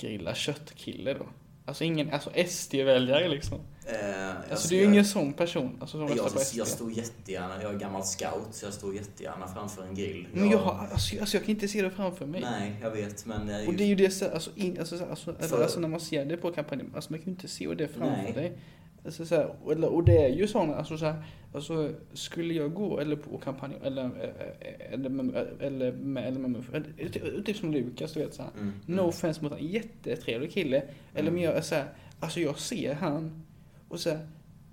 [0.00, 1.26] grilla köttkille då?
[1.66, 3.58] Alltså ingen, alltså SD-väljare liksom.
[3.86, 6.58] eh, Alltså du är ju ingen sån person, alltså som jag, på SD.
[6.58, 10.26] jag står jättegärna, jag är gammal scout, så jag står jättegärna framför en grill.
[10.32, 12.40] Men jag, har, alltså, alltså jag kan inte se det framför mig.
[12.40, 13.48] Nej, jag vet, men...
[13.48, 15.80] jag ju- Och det är ju det, så- alltså, in, alltså, så- alltså, För- alltså
[15.80, 18.32] när man ser det på kampanjen, alltså man kan ju inte se det framför Nej.
[18.32, 18.58] dig.
[19.04, 19.54] Alltså, så här,
[19.94, 21.24] och, det är ju såna, alltså, så här,
[21.54, 27.08] alltså skulle jag gå eller på kampanjen eller, eh, eller med, eller eller med, eller,
[27.10, 28.50] typ- typ som Lukas, du vet så här.
[28.60, 29.04] Mm, No mm.
[29.04, 30.82] offense mot en jättetrevlig kille.
[31.14, 31.86] Eller men jag är så här,
[32.20, 33.42] alltså jag ser han
[33.88, 34.26] och så här,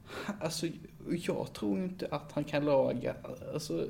[0.05, 0.67] han- alltså
[1.25, 3.15] jag tror inte att han kan laga,
[3.53, 3.85] alltså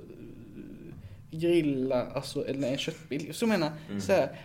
[1.32, 3.34] grilla, alltså eller en köttbil.
[3.34, 4.02] Så jag menar, Mm.
[4.02, 4.40] så här,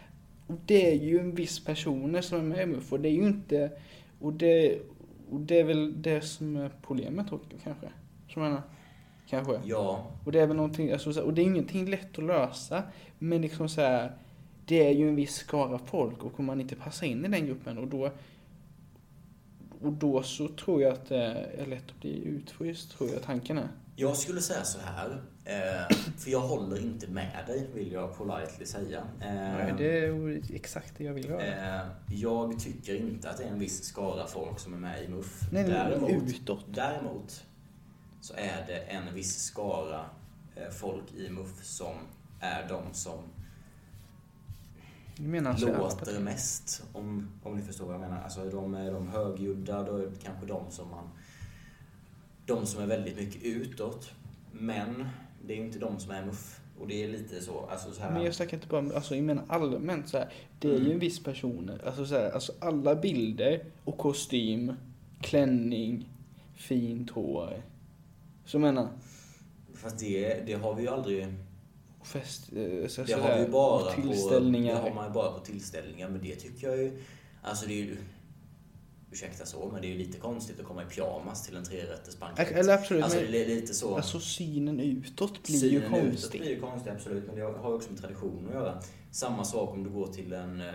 [0.46, 3.12] och det är ju en viss personer som är med i MUF och det är
[3.12, 3.70] ju inte,
[4.20, 4.78] och det,
[5.30, 7.26] och det är väl det som är problemet
[8.36, 8.40] också kanske.
[8.40, 8.62] Så jag menar,
[9.28, 9.60] kanske.
[9.64, 12.82] Ja, Och det är väl någonting, alltså, och det är ingenting lätt att lösa.
[13.18, 14.12] Men liksom så här,
[14.66, 17.46] det är ju en viss skara folk och om man inte passar in i den
[17.46, 18.10] gruppen och då
[19.82, 23.58] och då så tror jag att det är lätt att bli utfryst, tror jag tanken
[23.58, 23.68] är.
[23.96, 25.22] jag skulle säga så här.
[25.44, 28.98] Eh, för jag håller inte med dig, vill jag politely säga.
[29.20, 31.42] Eh, Nej, det är exakt det jag vill göra.
[31.80, 35.08] eh, jag tycker inte att det är en viss skara folk som är med i
[35.08, 35.40] MUF.
[35.52, 36.64] Nej, däremot, utåt.
[36.68, 37.44] däremot
[38.26, 40.04] så är det en viss skara
[40.56, 41.94] eh, folk i MUF som
[42.40, 43.18] är de som
[45.46, 48.22] alltså låter mest, om, om ni förstår vad jag menar.
[48.22, 51.08] Alltså de är de högljudda, då är det kanske de som man...
[52.46, 54.10] De som är väldigt mycket utåt.
[54.52, 55.08] Men
[55.46, 56.60] det är ju inte de som är muff.
[56.80, 58.10] Och det är lite så, alltså så här...
[58.12, 60.80] Men jag snackar inte bara om, alltså jag menar allmänt så här, Det är ju
[60.80, 60.92] Mm.
[60.92, 64.72] en viss personer, alltså så här, alltså alla bilder och kostym,
[65.20, 66.08] klänning,
[66.54, 67.62] fint hår.
[68.46, 68.88] Så menar,
[69.74, 71.26] Fast det, det har vi ju aldrig...
[72.04, 74.02] fest, eh, så, Det har vi ju bara och på...
[74.02, 74.74] tillställningar.
[74.74, 76.08] Det har man ju bara på tillställningar.
[76.08, 77.02] Men det tycker jag ju...
[77.42, 77.96] Alltså det är ju...
[79.12, 82.50] Ursäkta så, men det är ju lite konstigt att komma i pyjamas till en trerättersbankett.
[82.52, 83.96] Eller absolut, Alltså men- det är lite så...
[83.96, 86.40] Alltså synen utåt blir Synen ju utåt konstig.
[86.40, 87.26] blir ju konstig, absolut.
[87.26, 88.82] Men det har ju också med tradition att göra.
[89.10, 90.66] Samma sak om du går till en, eh,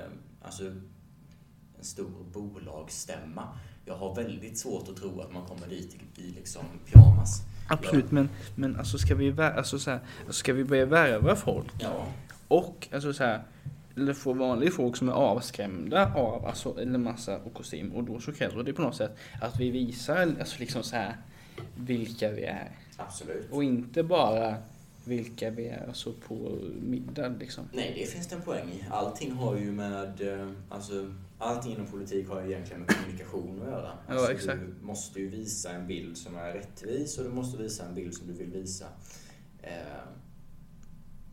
[0.42, 3.58] alltså, en stor bolagsstämma.
[3.86, 7.42] Jag har väldigt svårt att tro att man kommer dit i, i liksom pyjamas.
[7.74, 11.72] Absolut, men, men alltså ska vi, alltså, så här, alltså, ska vi börja värva folk
[11.80, 12.06] Ja.
[12.48, 13.42] och alltså så här,
[13.98, 18.20] eller få vanliga folk som är avskrämda av alltså, eller massa och kostym och då
[18.20, 21.18] så kräver det på något sätt att vi visar alltså liksom så här
[21.76, 23.52] vilka vi är Absolut.
[23.52, 24.56] och inte bara
[25.06, 27.64] vilka vi är alltså på middag liksom.
[27.74, 28.84] Nej, det finns det en poäng i.
[28.92, 30.94] Allting har ju med, eh, alltså,
[31.41, 33.91] allting inom politik har ju egentligen med kommunikation att göra.
[34.08, 34.60] Ja, Alltså, exakt.
[34.60, 38.13] Du måste ju visa en bild som är rättvis och du måste visa en bild
[38.13, 38.86] som du vill visa.
[39.62, 39.71] Eh,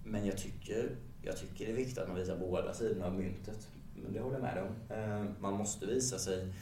[0.05, 3.69] Men jag tycker, jag tycker det är viktigt att man visar båda sidorna av myntet.
[4.03, 4.97] Men det håller jag med om.
[4.97, 6.53] Eh, Man måste visa sig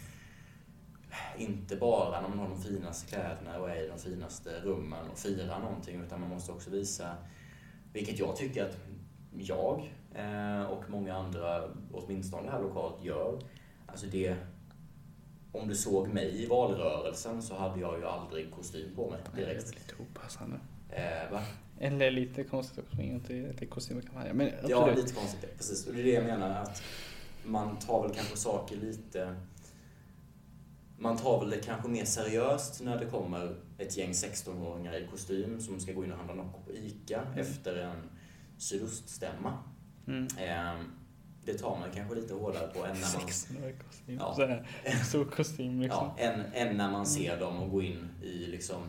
[1.39, 5.19] inte bara när man har de finaste kläderna och är i de finaste rummen och
[5.19, 7.17] firar någonting utan man måste också visa,
[7.93, 8.77] vilket jag tycker att
[9.41, 13.39] jag eh, och många andra, åtminstone här lokalt, gör.
[13.87, 14.37] Alltså det,
[15.53, 19.43] om du såg mig i valrörelsen så hade jag ju aldrig kostym på mig Det
[19.43, 19.75] är direkt.
[19.75, 20.57] lite opassande.
[20.91, 21.43] Eh, va?
[21.79, 24.33] Eller lite konstigt springa till, till kostymkampanjer.
[24.33, 24.71] Men absolut.
[24.71, 25.57] Ja, lite konstigt.
[25.57, 26.83] Precis, och det är det jag menar att
[27.45, 29.37] man tar väl kanske saker lite...
[30.99, 35.61] Man tar väl det kanske mer seriöst när det kommer ett gäng 16-åringar i kostym
[35.61, 37.97] som ska gå in och handla Nocco på ICA efter en
[38.59, 39.59] sydoststämma.
[40.07, 40.27] Mm.
[40.39, 40.81] Eh,
[41.45, 44.17] det tar man kanske lite hårdare på än när man, 16 år i kostym.
[44.21, 44.35] Ja.
[44.39, 46.11] Här, en stor kostym liksom.
[46.17, 48.83] ja, än, än när man ser dem och gå in i liksom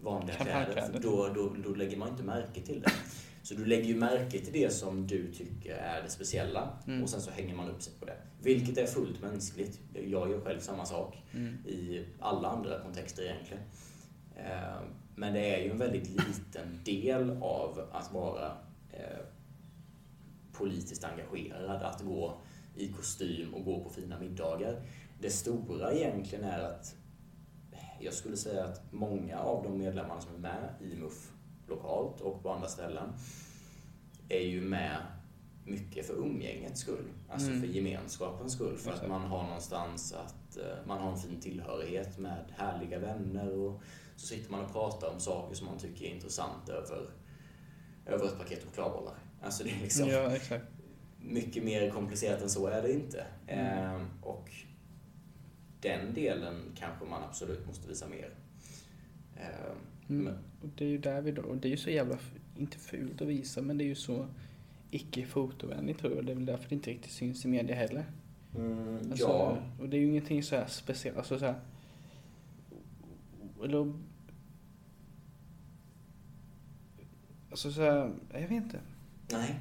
[0.00, 0.98] vanliga kläder.
[1.02, 2.90] Då, då, då lägger man inte märke till det.
[3.42, 7.02] Så du lägger ju märke till det som du tycker är det speciella Mm.
[7.02, 8.16] och sen så hänger man upp sig på det.
[8.42, 9.80] Vilket är fullt mänskligt.
[9.94, 11.54] Jag gör själv samma sak Mm.
[11.66, 13.62] i alla andra kontexter egentligen.
[14.36, 14.80] Eh,
[15.18, 18.46] Men det är ju en väldigt liten del av att vara
[18.92, 19.24] eh,
[20.52, 22.40] politiskt engagerad, att gå
[22.76, 24.82] i kostym och gå på fina middagar.
[25.20, 26.96] Det stora egentligen är att
[28.00, 31.32] jag skulle säga att många av de medlemmarna som är med i MUF
[31.68, 33.12] lokalt och på andra ställen
[34.28, 34.96] är ju med
[35.64, 37.04] mycket för umgängets skull.
[37.28, 37.60] Alltså Mm.
[37.60, 38.76] för gemenskapens skull.
[38.76, 43.52] För att man har någonstans att eh, man har en fin tillhörighet med härliga vänner
[43.52, 43.82] och
[44.16, 47.10] så sitter man och pratar om saker som man tycker är intressant över,
[48.06, 49.14] över ett paket chokladbollar.
[49.42, 50.64] Alltså det är liksom Ja, exakt.
[51.20, 53.26] mycket mer komplicerat än så är det inte.
[53.46, 53.66] Mm.
[53.66, 54.50] Ehm, och
[55.80, 58.30] den delen kanske man absolut måste visa mer.
[59.36, 59.76] Ehm,
[60.08, 60.34] Mm.
[60.62, 62.18] Och det är ju där vi då, och det är ju så jävla,
[62.56, 64.26] inte fult att visa, men det är ju så
[64.90, 66.26] icke fotovänligt tror jag.
[66.26, 68.04] Det är väl därför det inte riktigt syns i media heller.
[68.56, 71.60] mm, Alltså, ja, Och det är ju ingenting så här speciellt, alltså så här,
[73.64, 73.92] eller,
[77.56, 78.80] alltså så här, jag vet inte.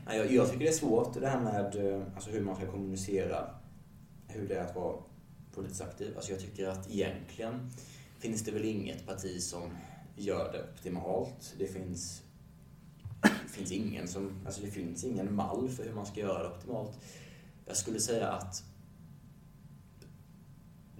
[0.05, 2.71] nej, jag, jag tycker det är svårt det här med eh, alltså hur man ska
[2.71, 3.49] kommunicera
[4.27, 4.95] hur det är att vara
[5.53, 6.13] politiskt aktiv.
[6.15, 7.69] Alltså jag tycker att egentligen
[8.19, 9.69] finns det väl inget parti som
[10.15, 11.55] gör det optimalt.
[11.57, 12.23] Det finns,
[13.21, 16.49] det finns ingen som, alltså det finns ingen mall för hur man ska göra det
[16.55, 16.99] optimalt.
[17.65, 18.63] Jag skulle säga att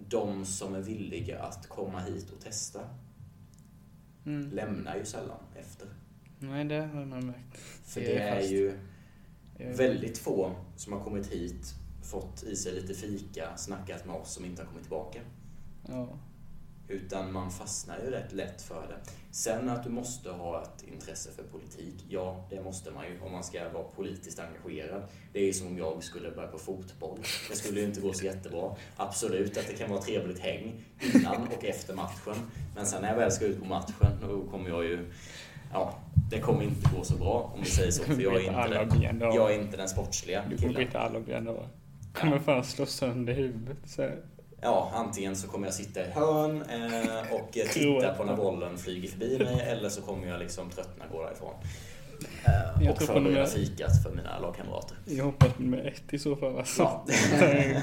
[0.09, 2.79] de som är villiga att komma hit och testa
[4.25, 4.51] Mm.
[4.51, 5.87] lämnar ju sällan efter.
[6.39, 7.57] Nej, det har man märkt.
[7.85, 8.77] För Det är ju
[9.57, 14.45] väldigt få som har kommit hit, fått i sig lite fika, snackat med oss som
[14.45, 15.19] inte har kommit tillbaka.
[15.87, 16.07] Ja.
[16.87, 19.11] Utan man fastnar ju rätt lätt för det.
[19.31, 23.31] Sen att du måste ha ett intresse för politik, ja det måste man ju om
[23.31, 25.03] man ska vara politiskt engagerad.
[25.33, 27.19] Det är ju som om jag skulle börja på fotboll.
[27.49, 28.75] Det skulle ju inte gå så jättebra.
[28.95, 32.35] Absolut att det kan vara trevligt häng innan och efter matchen.
[32.75, 35.11] Men sen när jag väl ska ut på matchen, då kommer jag ju...
[35.73, 38.03] Ja, det kommer inte gå så bra om vi säger så.
[38.03, 40.89] För jag är inte den, jag är inte den sportsliga Du kommer killen.
[40.95, 41.65] alla ben då.
[42.13, 43.77] Kommer fan slå sönder huvudet.
[43.85, 44.17] Så här.
[44.61, 48.77] Ja, antingen så kommer jag sitta i hörn eh, och eh, titta på när bollen
[48.77, 51.53] flyger förbi mig eller så kommer jag liksom tröttna och gå därifrån.
[52.45, 54.97] Eh, Jag och förbereda nummer- fikat för mina lagkamrater.
[55.05, 56.57] Jag hoppas med ett i så fall.
[56.57, 56.81] Alltså.
[56.83, 57.05] Ja.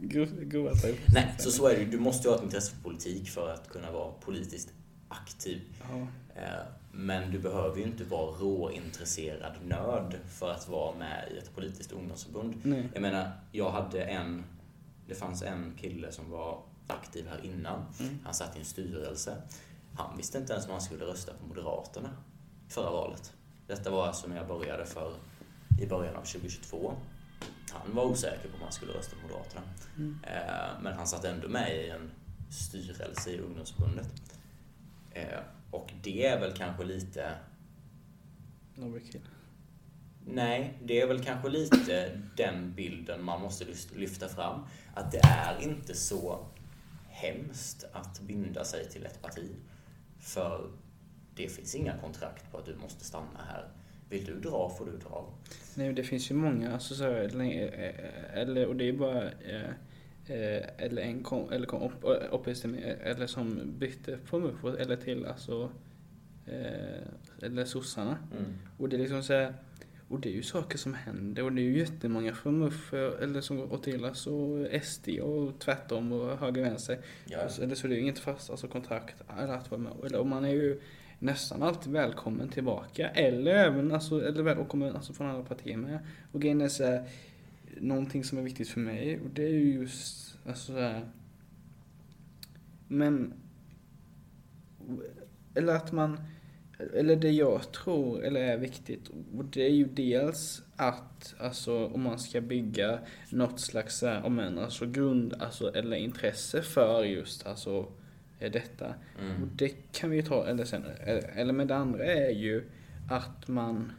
[0.00, 0.96] Gro- Grova typ.
[1.14, 1.86] Nej, så så är det ju.
[1.90, 4.68] Du måste ju ha ett intresse för politik för att kunna vara politiskt
[5.08, 5.60] aktiv.
[5.90, 5.96] Ja.
[6.42, 11.54] Eh, Men du behöver ju inte vara råintresserad nörd för att vara med i ett
[11.54, 12.54] politiskt ungdomsförbund.
[12.62, 12.88] Nej.
[12.92, 14.44] Jag menar, jag hade en...
[15.06, 17.84] Det fanns en kille som var aktiv här innan.
[18.00, 18.18] Mm.
[18.24, 19.42] Han satt i en styrelse.
[19.94, 22.08] Han visste inte ens om han skulle rösta på Moderaterna
[22.68, 23.32] förra valet.
[23.66, 25.12] Detta var alltså när jag började för
[25.80, 26.94] i början av 2022.
[27.72, 29.62] Han var osäker på om han skulle rösta på Moderaterna.
[29.96, 30.18] Mm.
[30.22, 32.10] Eh, Men han satt ändå med i en
[32.50, 34.08] styrelse i ungdomsförbundet.
[35.72, 37.30] Eh, Och det är väl kanske lite
[38.78, 39.20] Overkill.
[40.26, 44.60] Nej, det är väl kanske lite den bilden man måste lyft- lyfta fram.
[44.94, 46.46] Att det är inte så
[47.08, 49.50] hemskt att binda sig till ett parti.
[50.20, 50.70] För
[51.34, 53.68] det finns inga kontrakt på att du måste stanna här.
[54.08, 55.28] Vill du dra får du dra.
[55.74, 59.54] Nej, det finns ju många, alltså så eller, eh, eller, och det är bara, eh,
[59.64, 59.70] eh,
[60.30, 65.70] eller en kom, eller kom upp, upplysning, eller som bytte på MUF eller till alltså,
[66.46, 68.18] eh, eller sossarna.
[68.32, 68.44] Mm.
[68.78, 69.54] Och det är liksom så här,
[70.08, 73.22] och det är ju saker som händer och det är ju jättemånga från MUF eh,
[73.22, 76.98] eller som går till alltså SD och tvärtom och höger vänster.
[77.24, 77.38] Ja.
[77.42, 79.92] Alltså, Eller så är det ju inget fast alltså, kontrakt eller att vara med.
[80.04, 80.80] Eller, och man är ju
[81.18, 83.08] nästan alltid välkommen tillbaka.
[83.08, 85.98] Eller även alltså, eller välkommen alltså, från andra partier med.
[86.32, 87.08] Och grejen är så här,
[87.80, 91.08] någonting som är viktigt för mig och det är ju just alltså så här,
[92.88, 93.34] Men
[95.54, 96.20] eller att man
[96.94, 102.02] eller det jag tror eller är viktigt och det är ju dels att, alltså om
[102.02, 102.98] man ska bygga
[103.30, 107.86] något slags, om en, alltså grund, alltså eller intresse för just, alltså
[108.38, 108.94] är detta.
[109.20, 109.42] Mm.
[109.42, 110.84] Och det kan vi ju ta, eller sen,
[111.34, 112.64] eller med det andra är ju
[113.10, 113.92] att man,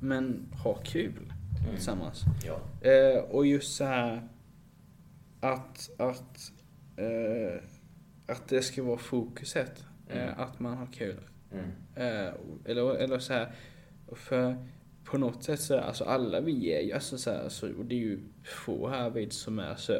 [0.00, 1.31] men har kul
[1.64, 1.74] Mm.
[1.76, 2.22] tillsammans.
[2.46, 2.88] Ja.
[2.90, 4.28] Eh, och just så här
[5.40, 6.52] att, att,
[6.96, 7.62] eh,
[8.26, 9.84] att det ska vara fokuset.
[10.10, 10.28] Mm.
[10.28, 11.20] Eh, att man har kul.
[11.52, 11.64] Mm.
[11.94, 12.32] Eh,
[12.64, 13.52] eller, eller så här,
[14.12, 14.56] för
[15.04, 17.94] på något sätt så, alltså alla vi är ju, alltså så här, så, och det
[17.94, 19.92] är ju få här vid som är så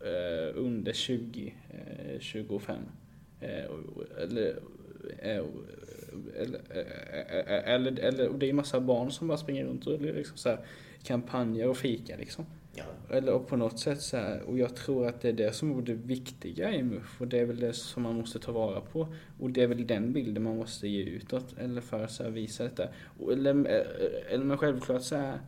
[0.00, 2.76] eh, under 20, eh, 25.
[3.40, 4.58] Eh, och- eller,
[5.18, 5.44] eh,
[6.36, 10.00] eller, eh, eller, eller, och det är ju massa barn som bara springer runt och
[10.00, 10.58] liksom så här,
[11.02, 12.46] kampanjer och fika liksom.
[12.74, 12.84] Ja.
[13.10, 15.78] Eller och på något sätt så här, och jag tror att det är det som
[15.78, 18.80] är det viktiga i MUF och det är väl det som man måste ta vara
[18.80, 19.08] på.
[19.40, 22.30] Och det är väl den bilden man måste ge utåt, eller för att så här,
[22.30, 22.88] visa detta.
[23.18, 25.38] Och, eller, eh, eller men självklart så här,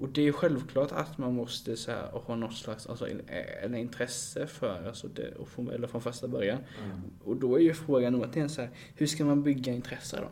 [0.00, 3.64] och det är ju självklart att man måste så här, ha något slags alltså, eh,
[3.64, 6.58] eller intresse för, alltså det, och från, eller från första början.
[6.84, 7.00] Mm.
[7.24, 10.28] Och då är ju frågan återigen så här, hur ska man bygga intresse då?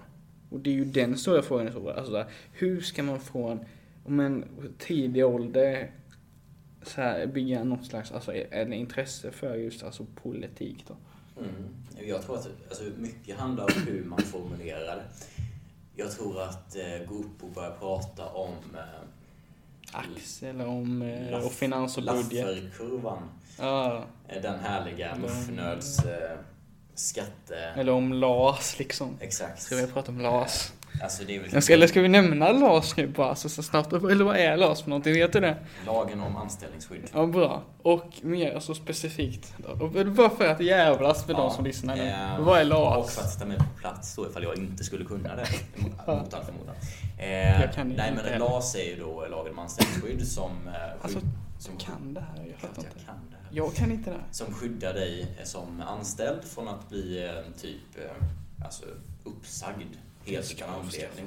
[0.50, 1.68] Och det är ju den stora frågan.
[1.68, 1.92] i så fall.
[1.92, 3.60] Alltså, så här, hur ska man från
[4.04, 4.44] om en
[4.78, 5.90] tidig ålder
[6.82, 10.96] så här, bygga något slags alltså, en intresse för just alltså, politik då?
[11.40, 12.08] Mm.
[12.08, 15.04] Jag tror att alltså, mycket handlar om hur man formulerar det.
[15.96, 19.07] Jag tror att eh, gå upp och börja prata om eh,
[19.92, 22.46] Axel om eh, Laff- och finans och budget.
[22.46, 23.18] Lafferkurvan.
[23.58, 25.20] Ja, Eh, Den härliga Mm.
[25.22, 26.38] muffnöds eh,
[26.94, 27.56] skatte...
[27.76, 29.16] eller om LAS liksom.
[29.20, 29.62] Exakt.
[29.62, 30.72] Ska vi prata om LAS?
[31.02, 33.92] Alltså det ska, eller ska vi nämna LAS nu bara så, så snabbt?
[33.92, 35.14] Eller vad är LAS för någonting?
[35.14, 35.56] Vet du det?
[35.86, 37.10] lagen om anställningsskydd.
[37.14, 37.62] Ja, bra.
[37.82, 39.54] Och mer alltså specifikt.
[39.80, 42.02] Och bara för att jävlas med Ja, de som lyssnar nu.
[42.08, 43.14] eh, Vad är Och LAS?
[43.14, 45.46] för att sätta mig på plats då ifall jag inte skulle kunna det.
[46.06, 46.74] Mot all förmodan.
[47.18, 48.38] Eh, Jag kan nej men.
[48.40, 50.50] LAS är ju då lagen om anställningsskydd som...
[50.68, 51.18] Eh, Alltså,
[51.58, 53.04] som kan det här, jag fattar inte.
[53.06, 53.48] kan det här.
[53.50, 54.26] Jag kan inte det här.
[54.30, 58.84] Som skyddar dig som anställd från att bli eh, typ eh, alltså,
[59.24, 59.94] uppsagd
[60.30, 61.26] helt utan anledning.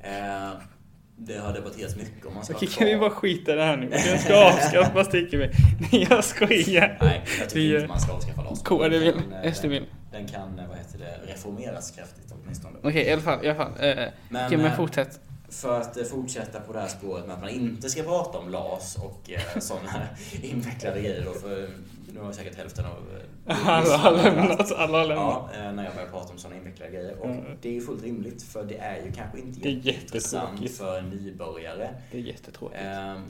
[0.00, 0.50] Eh,
[1.16, 3.76] det har debatterats mycket om man ska Okej, kan vi bara skita i det här
[3.76, 3.88] nu?
[3.90, 5.50] Jag ska avskaffa sticker vi.
[5.92, 6.98] Nej, jag skojar.
[7.00, 8.62] Nej, jag tycker Vi, inte man ska avskaffa LAS.
[8.62, 9.14] KD vill,
[9.44, 9.84] eh, SD vill.
[10.12, 12.78] Den kan, eh, vad heter det, reformeras kraftigt åtminstone.
[12.82, 13.72] Okej, i alla fall, i alla fall.
[13.80, 15.20] Eh, Men, Okej, men fortsätt.
[15.48, 18.96] För att fortsätta på det här spåret med att man inte ska prata om LAS
[18.96, 20.06] och eh, sådana
[20.42, 21.68] invecklade grejer då, för
[22.12, 25.50] nu har säkert hälften av eh, Alla har lämnat, alla har lämnat.
[25.54, 27.18] Ja, eh, när jag börjar prata om sådana invecklade grejer.
[27.18, 27.44] Och Mm.
[27.62, 31.94] det är ju fullt rimligt för det är ju kanske inte jätteintressant för en nybörjare
[32.10, 32.80] Det är jättetråkigt.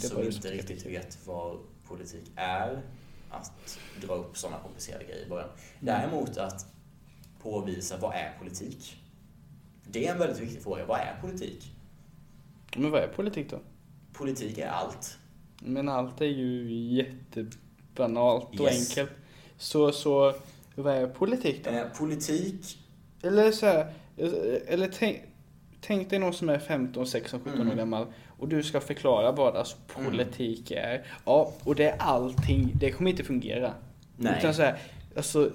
[0.00, 1.58] Det som inte riktigt vet vad
[1.88, 2.82] politik är
[3.30, 5.48] att dra upp sådana komplicerade grejer i början.
[5.80, 6.66] Däremot att
[7.42, 8.96] påvisa vad är politik?
[9.86, 10.86] Det är en väldigt viktig fråga.
[10.86, 11.72] Vad är politik?
[12.76, 13.60] Men vad är politik då?
[14.12, 15.18] Politik är allt.
[15.60, 16.70] Men allt är ju
[17.92, 18.90] jättebanalt och Yes.
[18.90, 19.10] enkelt.
[19.58, 20.34] Så, så,
[20.74, 21.70] vad är politik då?
[21.70, 22.78] Eh, politik,
[23.22, 23.86] Eller så här,
[24.66, 25.20] eller tänk,
[25.80, 27.76] tänk dig någon som är 15, 16, 17 år Mm.
[27.76, 28.06] gammal
[28.38, 30.10] och du ska förklara vad alltså Mm.
[30.10, 31.06] politik är.
[31.24, 33.74] Ja, och det är allting, det kommer inte fungera.
[34.16, 34.34] Nej.
[34.38, 34.78] Utan så här,
[35.16, 35.50] alltså,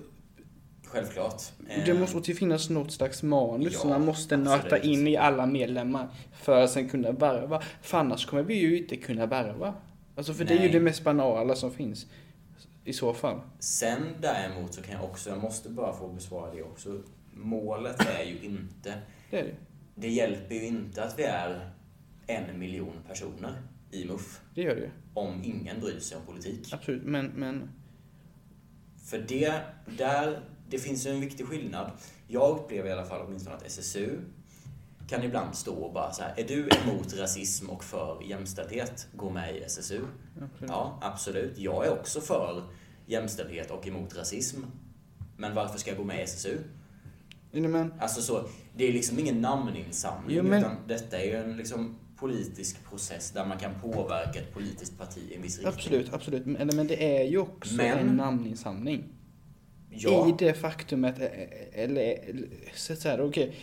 [0.86, 1.42] självklart.
[1.70, 5.18] Eh, det måste ju finnas något slags manus ja, som man måste nöta in i
[5.18, 6.08] alla medlemmar
[6.42, 7.62] för att sen kunna värva.
[7.82, 9.74] För annars kommer vi ju inte kunna värva.
[10.16, 10.72] Alltså för det är ju Nej.
[10.72, 12.06] det mest banala som finns.
[12.88, 13.42] I så fall.
[13.60, 17.02] Sen däremot så kan jag också, jag måste bara få besvara det också.
[17.34, 18.94] Målet är ju inte,
[19.32, 19.56] Det är det.
[19.96, 21.70] det hjälper ju inte att vi är
[22.28, 23.62] en miljon personer
[23.92, 24.90] i MUF Det gör det ju.
[25.14, 26.74] om ingen bryr sig om politik.
[26.74, 27.04] Absolut.
[27.04, 27.70] Men, men
[29.06, 29.62] För det,
[29.98, 31.92] där, det finns ju en viktig skillnad.
[32.28, 34.20] Jag upplever i alla fall åtminstone att SSU
[35.08, 39.30] kan ibland stå och bara så här, är du emot rasism och för jämställdhet, gå
[39.30, 40.02] med i SSU.
[40.36, 40.70] absolut.
[40.72, 41.58] Ja, absolut.
[41.58, 42.64] Jag är också för
[43.06, 44.62] jämställdhet och emot rasism.
[45.38, 46.58] Men varför ska jag gå med i SSU?
[47.52, 51.36] Nej, men, Alltså så, det är liksom ingen namninsamling, Jo, men- utan detta är ju
[51.36, 55.74] en liksom politisk process där man kan påverka ett politiskt parti i en viss riktning.
[55.76, 56.46] Absolut, absolut.
[56.46, 59.04] Men, men det är ju också Men- en namninsamling.
[59.90, 61.26] Ja, I det faktumet, eh,
[61.84, 63.56] eller, eller så att säga, okej,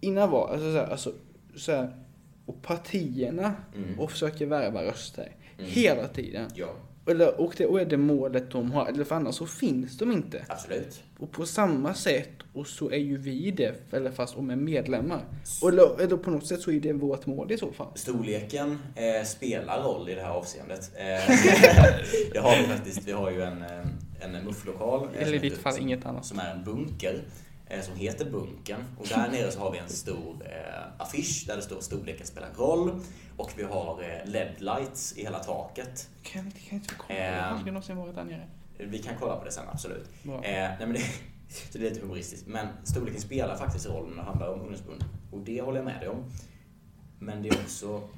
[0.00, 1.12] innan val, alltså så här, alltså,
[1.56, 1.96] så här,
[2.46, 4.00] och partierna Mm.
[4.00, 5.70] och försöker värva röster Mm.
[5.70, 6.50] hela tiden.
[6.54, 6.68] ja,
[7.06, 10.12] Eller, och, det, och är det målet de har, eller för annars så finns de
[10.12, 10.44] inte.
[10.48, 11.02] absolut.
[11.18, 15.20] Och på samma sätt, och så är ju vi det, eller fast om är medlemmar.
[15.62, 17.86] Och, eller, eller på något sätt så är det vårt mål i så fall.
[17.94, 20.90] Storleken eh, spelar roll i det här avseendet.
[20.96, 21.04] Eh,
[22.32, 23.08] det har vi faktiskt.
[23.08, 23.86] Vi har ju en, eh,
[24.20, 25.08] en mufflokal.
[25.16, 26.24] eh, Eller i ditt fall inget annat.
[26.26, 27.20] Som är en bunker.
[27.70, 28.80] Eh, som heter Bunken.
[28.98, 32.48] Och där nere så har vi en stor eh, affisch där det står storleken spelar
[32.56, 33.00] roll.
[33.36, 36.08] Och vi har eh, LED-lights i hela taket.
[36.22, 37.18] Kan inte, kan inte kolla?
[37.18, 37.56] Ehm.
[37.56, 38.46] Har du någonsin varit där nere?
[38.78, 40.08] Vi kan kolla på det sen, absolut.
[40.24, 41.00] Eh, nej, men det,
[41.72, 42.46] så det är lite humoristiskt.
[42.46, 45.04] Men storleken spelar faktiskt roll när det handlar om ungdomsförbund.
[45.32, 46.24] Och det håller jag med dig om.
[47.18, 48.08] Men det är också,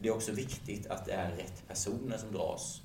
[0.00, 2.82] det är också viktigt att det är rätt personer som dras.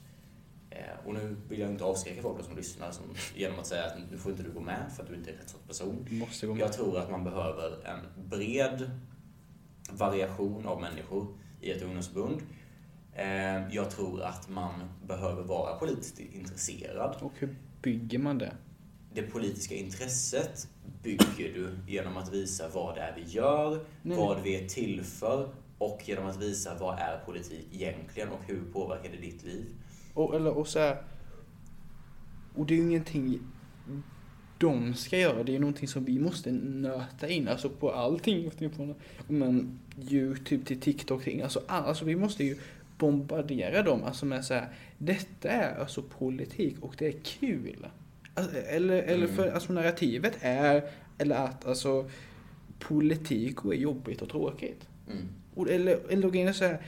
[0.69, 3.03] Eh, och nu vill jag inte avskräcka folk som lyssnar som,
[3.35, 5.35] genom att säga att nu får inte du gå med för att du inte är
[5.35, 6.05] rätt sorts person.
[6.09, 6.61] Du måste gå med.
[6.63, 8.91] Jag tror att man behöver en bred
[9.91, 11.27] variation av människor
[11.61, 12.41] i ett ungdomsförbund.
[13.13, 14.71] Eh, Jag tror att man
[15.07, 17.15] behöver vara politiskt intresserad.
[17.21, 18.53] Och hur bygger man det?
[19.13, 20.67] Det politiska intresset
[21.03, 24.17] bygger du genom att visa vad det är vi gör, Nej.
[24.17, 28.61] vad vi är till för och genom att visa vad är politik egentligen och hur
[28.73, 29.65] påverkar det ditt liv.
[30.17, 30.97] Och, eller, och så här,
[32.55, 33.39] och det är ju ingenting
[34.57, 38.51] de ska göra, det är någonting som vi måste nöta in, alltså på allting.
[39.27, 42.57] Men Youtube till TikTok, till- alltså, all- alltså vi måste ju
[42.97, 47.87] bombardera dem alltså med så här, detta är alltså politik och det är kul.
[48.33, 50.83] Alltså, eller, eller för, alltså narrativet är,
[51.17, 52.09] eller att alltså
[52.79, 54.87] politik är jobbigt och tråkigt.
[55.11, 55.23] Mm.
[55.55, 56.81] Och, eller, eller grejen är så här,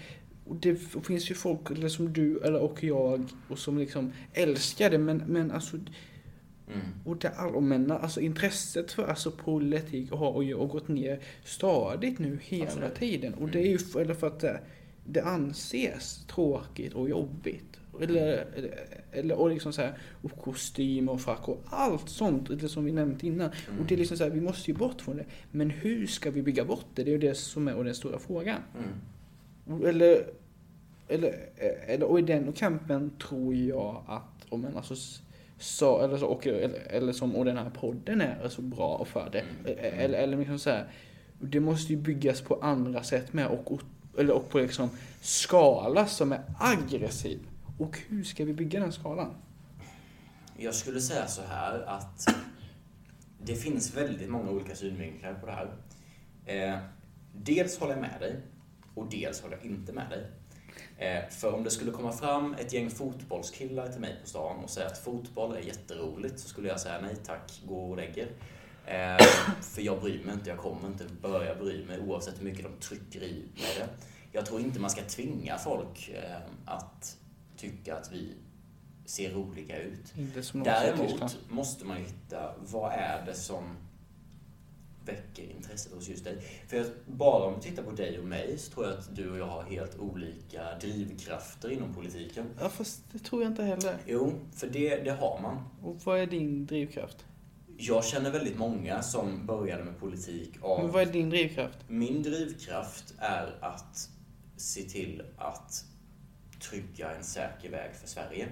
[0.49, 4.89] och det finns ju folk eller som du eller, och jag och som liksom älskar
[4.89, 5.77] det men, men alltså
[6.73, 6.81] Mm.
[7.05, 12.63] och det allmänna, alltså intresset för alltså politik har och gått ner stadigt nu hela
[12.65, 12.95] Absolut.
[12.95, 13.33] tiden.
[13.33, 14.59] Och det är ju för, eller för att det,
[15.05, 17.79] det anses tråkigt och jobbigt.
[18.01, 18.79] Eller, eller,
[19.11, 22.91] eller och liksom så här, och kostym och frack och allt sånt eller som vi
[22.91, 23.49] nämnt innan.
[23.79, 25.25] Och det är liksom så här, vi måste ju bort från det.
[25.51, 27.03] Men hur ska vi bygga bort det?
[27.03, 28.61] Det är ju det som är den stora frågan.
[29.67, 29.85] Mm.
[29.85, 30.25] Eller,
[31.09, 31.49] eller,
[31.87, 34.95] eller, och i den kampen tror jag att, om en alltså
[35.57, 39.29] så, eller, så, och, eller, eller som, och den här podden är så bra för
[39.31, 39.71] det.
[39.71, 40.87] Eller, eller liksom så här,
[41.39, 43.81] det måste ju byggas på andra sätt med och, och,
[44.17, 44.89] eller, och på liksom
[45.21, 47.39] skala som är aggressiv.
[47.77, 49.33] Och hur ska vi bygga den skalan?
[50.57, 52.27] Jag skulle säga så här att
[53.43, 55.73] det finns väldigt många olika synvinklar på det här.
[56.45, 56.79] Eh,
[57.33, 58.39] dels håller jag med dig
[58.95, 60.25] och dels håller jag inte med dig.
[60.99, 64.69] Eh, för om det skulle komma fram ett gäng fotbollskillar till mig på stan och
[64.69, 68.31] säga att fotboll är jätteroligt så skulle jag säga nej tack, gå och lägg er.
[68.85, 69.25] Eh,
[69.61, 72.87] för jag bryr mig inte, jag kommer inte börja bry mig oavsett hur mycket de
[72.87, 73.87] trycker i med det.
[74.31, 77.17] Jag tror inte man ska tvinga folk eh, att
[77.57, 78.33] tycka att vi
[79.05, 80.13] ser roliga ut.
[80.53, 83.63] Däremot måste man ju hitta, vad är det som
[85.05, 86.37] väcker intresset hos just dig?
[86.67, 89.37] För bara om du tittar på dig och mig så tror jag att du och
[89.37, 92.45] jag har helt olika drivkrafter inom politiken.
[92.59, 93.97] Ja fast det tror jag inte heller.
[94.05, 95.63] Jo, för det, det har man.
[95.83, 97.25] Och vad är din drivkraft?
[97.77, 100.91] Jag känner väldigt många som började med politik Men av...
[100.91, 101.77] vad är din drivkraft?
[101.87, 104.09] Min drivkraft är att
[104.57, 105.85] se till att
[106.69, 108.47] trygga en säker väg för Sverige.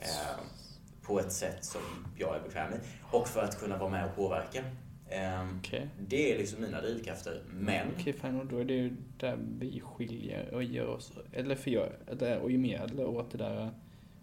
[0.00, 0.40] Eh,
[1.02, 1.80] på ett sätt som
[2.18, 2.80] jag är bekväm med.
[3.10, 4.64] Och för att kunna vara med och påverka.
[5.10, 5.88] Eh, Okej.
[6.08, 7.42] Det är liksom mina drivkrafter.
[7.52, 11.54] Men Okej, fine, och då är det ju där vi skiljer och gör oss, eller
[11.54, 11.88] för jag,
[12.42, 13.70] och medel åt det där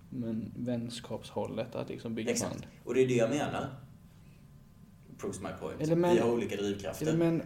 [0.10, 2.52] men vänskapshållet, att liksom bygga Exakt.
[2.52, 2.68] band.
[2.84, 3.70] Och det är det jag menar.
[5.18, 5.82] Proves my point.
[5.82, 7.08] Eller men- Vi har olika drivkrafter.
[7.08, 7.44] Eller, men...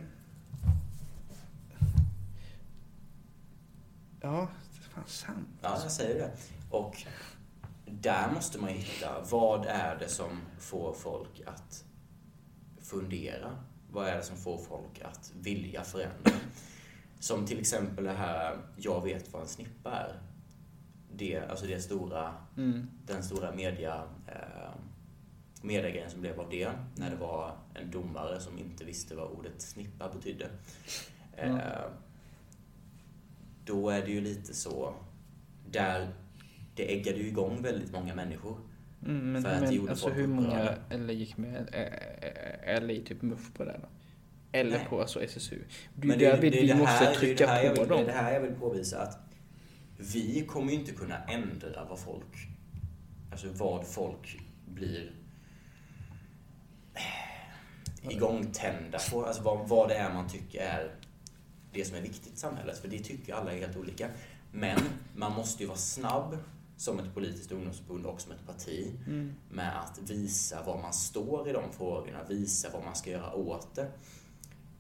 [4.22, 5.48] Ja, det är fan sant.
[5.62, 6.32] Ja, jag säger det.
[6.70, 7.04] Och
[7.86, 10.30] där måste man hitta, vad är det som
[10.60, 11.84] får folk att
[12.92, 13.58] fundera?
[13.92, 16.32] Vad är det som får folk att vilja förändra?
[17.20, 20.20] Som till exempel det här, jag vet vad en snippa är.
[21.16, 22.88] Det, alltså det stora, Mm.
[23.06, 24.72] den stora media, eh,
[25.62, 29.62] mediegrejen som blev av det, när det var en domare som inte visste vad ordet
[29.62, 30.50] snippa betydde.
[31.38, 31.58] Eh,
[33.66, 34.94] Då är det ju lite så,
[35.72, 36.14] där
[36.76, 38.58] det äggade ju igång väldigt många människor.
[39.06, 39.50] Mm, men det
[39.80, 43.80] men alltså hur många eller gick med, eh, eh, eller i typ MUF på det
[43.82, 43.88] då?
[44.52, 44.88] Eller Nej.
[44.90, 45.64] på alltså SSU.
[45.96, 47.90] Det Men ju där det vi det måste här- det är trycka det på vill,
[47.90, 48.06] Det är dem.
[48.06, 49.18] det här jag vill påvisa att
[49.98, 52.48] vi kommer ju inte kunna ändra vad folk,
[53.32, 55.12] alltså vad folk blir
[58.10, 59.26] igångtända på.
[59.26, 60.92] Alltså vad, vad det är man tycker är
[61.74, 62.78] det som är viktigt i samhället.
[62.78, 64.08] För det tycker alla är helt olika.
[64.52, 64.80] Men
[65.16, 66.38] man måste ju vara snabb
[66.82, 69.36] som ett politiskt ungdomsförbund och som ett parti Mm.
[69.50, 73.76] med att visa var man står i de frågorna, visa vad man ska göra åt
[73.76, 73.92] det.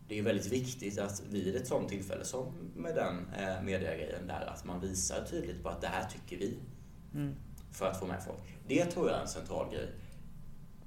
[0.08, 2.46] Det är väldigt viktigt att vid ett sådant tillfälle som
[2.76, 6.58] med den eh, mediegrejen där, att man visar tydligt på att det här tycker vi
[7.14, 7.36] Mm.
[7.72, 8.58] för att få med folk.
[8.68, 9.90] Det tror jag är en central grej.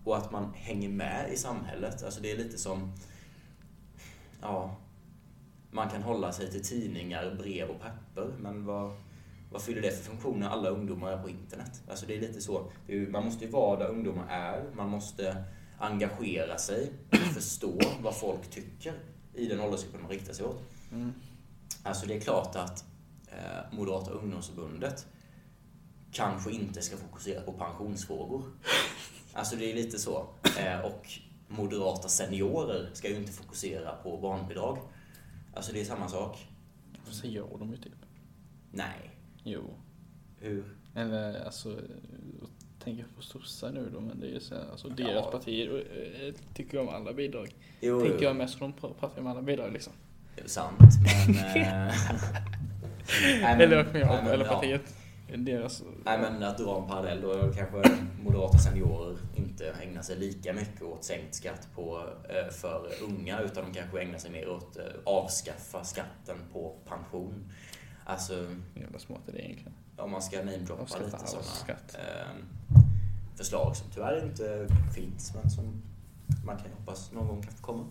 [0.04, 2.02] och att man hänger med i samhället.
[2.04, 2.92] Alltså det är lite som,
[4.40, 4.76] ja,
[5.70, 8.92] man kan hålla sig till tidningar, brev och papper, men vad,
[9.54, 11.82] vad fyller det för funktion när alla ungdomar är på internet?
[11.88, 12.70] Alltså det är lite så,
[13.08, 15.44] man måste ju vara där ungdomar är, man måste
[15.78, 16.92] engagera sig,
[17.34, 18.94] förstå vad folk tycker
[19.34, 20.62] i den åldersgruppen man riktar sig åt.
[20.92, 21.12] Mm.
[21.82, 22.84] Alltså det är klart att
[23.26, 25.06] eh, Moderata ungdomsförbundet
[26.12, 28.42] kanske inte ska fokusera på pensionsfrågor.
[29.32, 30.26] Alltså det är lite så.
[30.58, 31.08] Eh, och
[31.48, 34.78] moderata seniorer ska ju inte fokusera på barnbidrag.
[35.54, 36.48] Alltså det är samma sak.
[37.10, 37.92] Så gör de ju typ.
[38.70, 39.13] Nej.
[39.44, 39.62] Jo.
[40.40, 40.64] Hur?
[40.94, 41.68] Eller alltså,
[42.40, 42.48] jag
[42.84, 44.94] tänker på sossar nu då, men det är ju så här, alltså Ja.
[45.06, 45.84] deras partier
[46.26, 47.54] eh, tycker om alla bidrag.
[47.80, 48.24] Jo, Tänker jo.
[48.24, 49.92] jag mest för de pr- pratar om alla bidrag liksom.
[50.36, 50.78] Det är sant,
[51.54, 51.90] men...
[53.42, 54.52] Men- eller jag, nej, men, eller ja.
[54.54, 54.94] partiet.
[55.36, 55.82] Deras...
[56.04, 57.82] Nej men att dra en parallell då kanske
[58.22, 63.64] moderata seniorer inte ägnar sig lika mycket åt sänkt skatt på, eh, för unga utan
[63.64, 67.52] de kanske ägnar sig mer åt eh, avskaffa skatten på pension.
[68.04, 69.72] Alltså Jävla smart är det egentligen.
[69.96, 72.28] om man ska namedroppa lite sådana eh,
[73.36, 75.82] förslag som tyvärr inte finns men som
[76.46, 77.84] man kan hoppas någon gång kan få komma.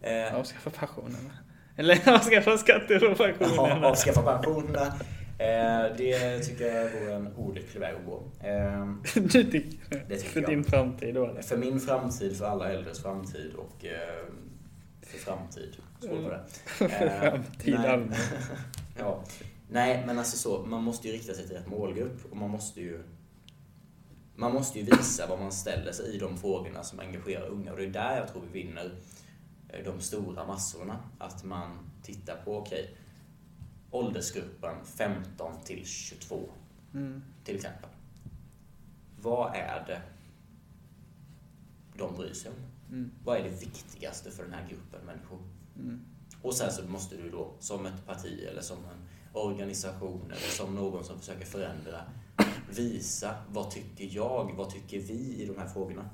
[0.00, 1.30] Eh, Avskaffa pensionerna.
[1.76, 3.86] Eller avskaffa skatter Ja, pensionerna.
[3.86, 4.86] avskaffa pensionerna.
[5.38, 8.22] Eh, det tycker jag vore en olycklig väg att gå.
[8.48, 9.62] Eh, Du tycker
[10.08, 10.50] Det tycker För jag.
[10.50, 11.42] din framtid då eller?
[11.42, 14.24] för min framtid, för alla äldres framtid och eh,
[15.02, 15.76] för framtid.
[16.00, 16.40] Svårt på det.
[16.66, 17.90] För Eh, framtid nej.
[17.90, 18.16] allmänt.
[18.98, 19.24] Ja.
[19.72, 22.80] Nej, men alltså så, man måste ju rikta sig till rätt målgrupp och man måste
[22.80, 23.02] ju
[24.34, 27.78] man måste ju visa vad man ställer sig i de frågorna som engagerar unga och
[27.78, 28.94] det är där jag tror vi vinner
[29.68, 30.98] eh, de stora massorna.
[31.18, 32.96] Att man tittar på, okej,
[33.90, 36.40] åldersgruppen 15 till 22
[36.94, 37.22] Mm.
[37.44, 37.90] till exempel.
[39.20, 40.02] Vad är det
[41.98, 42.56] de bryr sig om?
[42.96, 43.10] Mm.
[43.24, 45.38] Vad är det viktigaste för den här gruppen människor?
[45.76, 46.00] Mm.
[46.42, 50.74] Och sen så måste du då, som ett parti eller som en organisation eller som
[50.74, 52.00] någon som försöker förändra,
[52.76, 56.08] visa vad tycker jag, vad tycker vi i de här frågorna?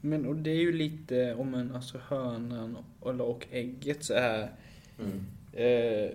[0.00, 4.50] Men och det är ju lite om en, alltså hönan eller och ägget så är
[4.98, 5.26] Mm.
[5.52, 6.10] eh,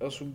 [0.00, 0.32] alltså,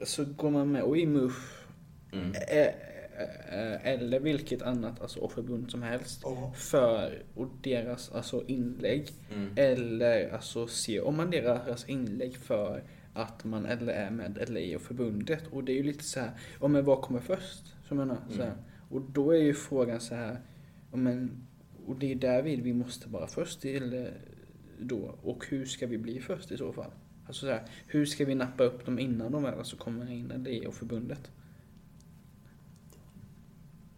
[0.00, 1.64] alltså går man med och i MUF
[2.12, 2.32] Mm.
[2.48, 6.52] eh, eh, eller vilket annat alltså, förbund som helst Ja.
[6.56, 9.52] för och deras alltså, inlägg Mm.
[9.56, 12.82] eller alltså se om man deras inlägg för
[13.18, 16.30] att man eller är med eller i förbundet och det är ju lite så här,
[16.60, 17.66] ja men vad kommer först?
[17.66, 18.50] Så jag menar, så här.
[18.50, 18.58] Mm.
[18.88, 20.40] Och då är ju frågan så här,
[20.90, 21.46] ja, men,
[21.86, 24.12] och det är där vi, måste vara först eller
[24.78, 26.90] då och hur ska vi bli först i så fall?
[27.26, 30.30] Alltså så här, hur ska vi nappa upp dem innan de väl alltså kommer in
[30.30, 31.30] eller i förbundet?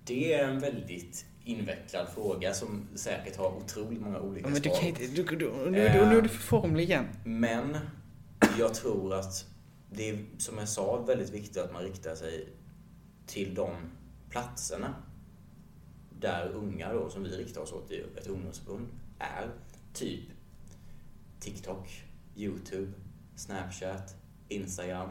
[0.04, 4.68] Det är en väldigt invecklad fråga som säkert har otroligt många olika Ja, men du
[4.68, 4.78] svar.
[4.78, 7.04] kan inte, du, du, nu, nu är du för formlig igen.
[7.24, 7.76] Men
[8.58, 9.46] jag tror att
[9.90, 12.48] det är, som jag sa, väldigt viktigt att man riktar sig
[13.26, 13.74] till de
[14.30, 14.94] platserna
[16.20, 18.86] där unga då, som vi riktar oss åt i ett ungdomsförbund,
[19.18, 19.50] är.
[19.92, 20.20] Typ
[21.40, 22.04] TikTok,
[22.36, 22.92] YouTube,
[23.36, 24.14] Snapchat,
[24.48, 25.08] Instagram,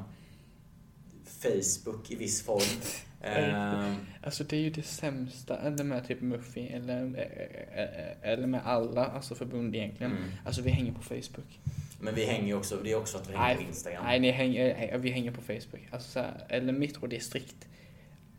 [1.25, 2.81] Facebook i viss form.
[3.21, 8.47] Ehm, Alltså det är ju det sämsta, eller med typ Muffy, eller, eh, eh, eller
[8.47, 10.11] med alla alltså förbund egentligen.
[10.11, 10.29] Mm.
[10.45, 11.59] Alltså vi hänger på Facebook.
[12.01, 14.03] Men vi hänger ju också, det är också att vi hänger på Instagram.
[14.05, 15.87] Nej, ni hänger, eh, vi hänger på Facebook.
[15.91, 17.55] Alltså eller mitt råd är strikt.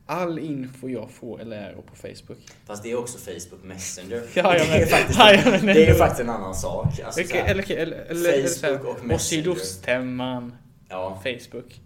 [0.07, 2.39] All info jag får eller är på Facebook.
[2.67, 4.23] Fast det är också Facebook Messenger.
[4.35, 7.01] Ja, ja, det, är men- faktiskt, ja, ja, men det är faktiskt en annan sak.
[7.05, 9.43] Alltså, här, eller, eller, eller, eller här, Facebook och och Messenger.
[9.43, 10.55] Sydoststämman,
[10.89, 11.81] ja, Facebook.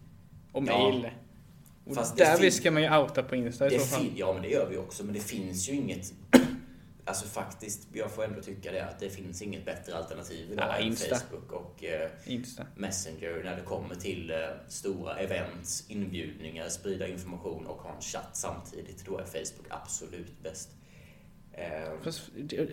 [0.53, 1.09] Och mail.
[1.87, 4.07] Och Fast där vi fin- ska man ju outa på Insta i så fall.
[4.17, 5.05] ja, men det gör vi också.
[5.05, 6.13] Men det finns ju inget...
[7.07, 10.77] Alltså faktiskt, jag får ändå tycka det att det finns inget bättre alternativ idag Ja,
[10.87, 10.97] än.
[10.97, 12.11] Facebook och eh.
[12.77, 14.37] Messenger när det kommer till eh,
[14.69, 19.05] stora events, inbjudningar, sprida information och ha en chatt samtidigt.
[19.07, 20.71] Då är Facebook absolut bäst.
[21.53, 22.69] Eh, Fast det,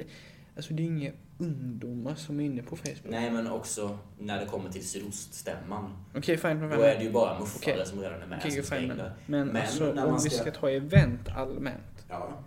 [0.55, 2.99] alltså det är inga ungdomar som är inne på Facebook.
[3.03, 6.05] nej, men också när det kommer till sydoststämman.
[6.15, 6.59] Okej, fine.
[6.59, 7.85] Men, Då är det ju bara muffare Okej.
[7.85, 10.41] som redan är med ska fine, in men, men, Men alltså, om man vi ska-
[10.41, 12.43] ska ta event allmänt, Ja.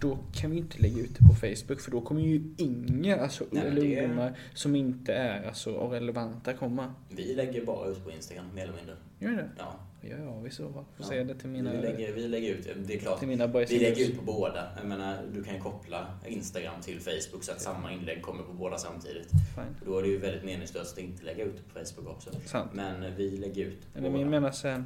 [0.00, 3.44] Då kan vi inte lägga ut det på Facebook för då kommer ju inga alltså,
[3.50, 6.94] Nej, eller det- ungdomar som inte är alltså, relevanta komma.
[7.08, 8.94] Vi lägger bara ut på Instagram, mer eller mindre.
[9.18, 9.48] Gör ni det?
[9.58, 9.80] Ja.
[10.00, 10.62] Ja, ja, i så.
[10.72, 11.04] Får Ja.
[11.04, 13.18] säga det till mina, Vi, lägger, vi lägger ut, det är klart.
[13.18, 13.70] till mina boys.
[13.70, 14.68] Vi lägger ut på båda.
[14.80, 18.78] Jag menar, du kan koppla Instagram till Facebook så att samma inlägg kommer på båda
[18.78, 19.28] samtidigt.
[19.30, 19.76] Fine.
[19.86, 22.30] Då är det ju väldigt meningslöst att inte lägga ut på Facebook också.
[22.44, 22.70] Sant.
[22.74, 24.22] Men vi lägger ut på Eller båda.
[24.22, 24.84] jag menar sen,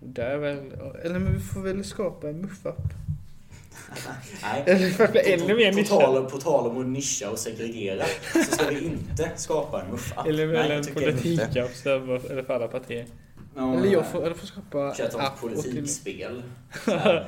[0.00, 0.58] där är väl,
[1.04, 2.82] eller men vi får väl skapa en muffapp.
[4.42, 4.62] Nej.
[4.66, 8.04] Eller för att bli ännu mer på, tal, på tal om att nischa och segregera
[8.32, 10.24] så ska vi inte skapa en muffa.
[10.28, 13.06] Eller väl en politikapp eller för alla partier.
[13.56, 15.62] Ja, Eller jag får, eller får skapa Köra ett app och till...
[15.62, 16.42] politikspel.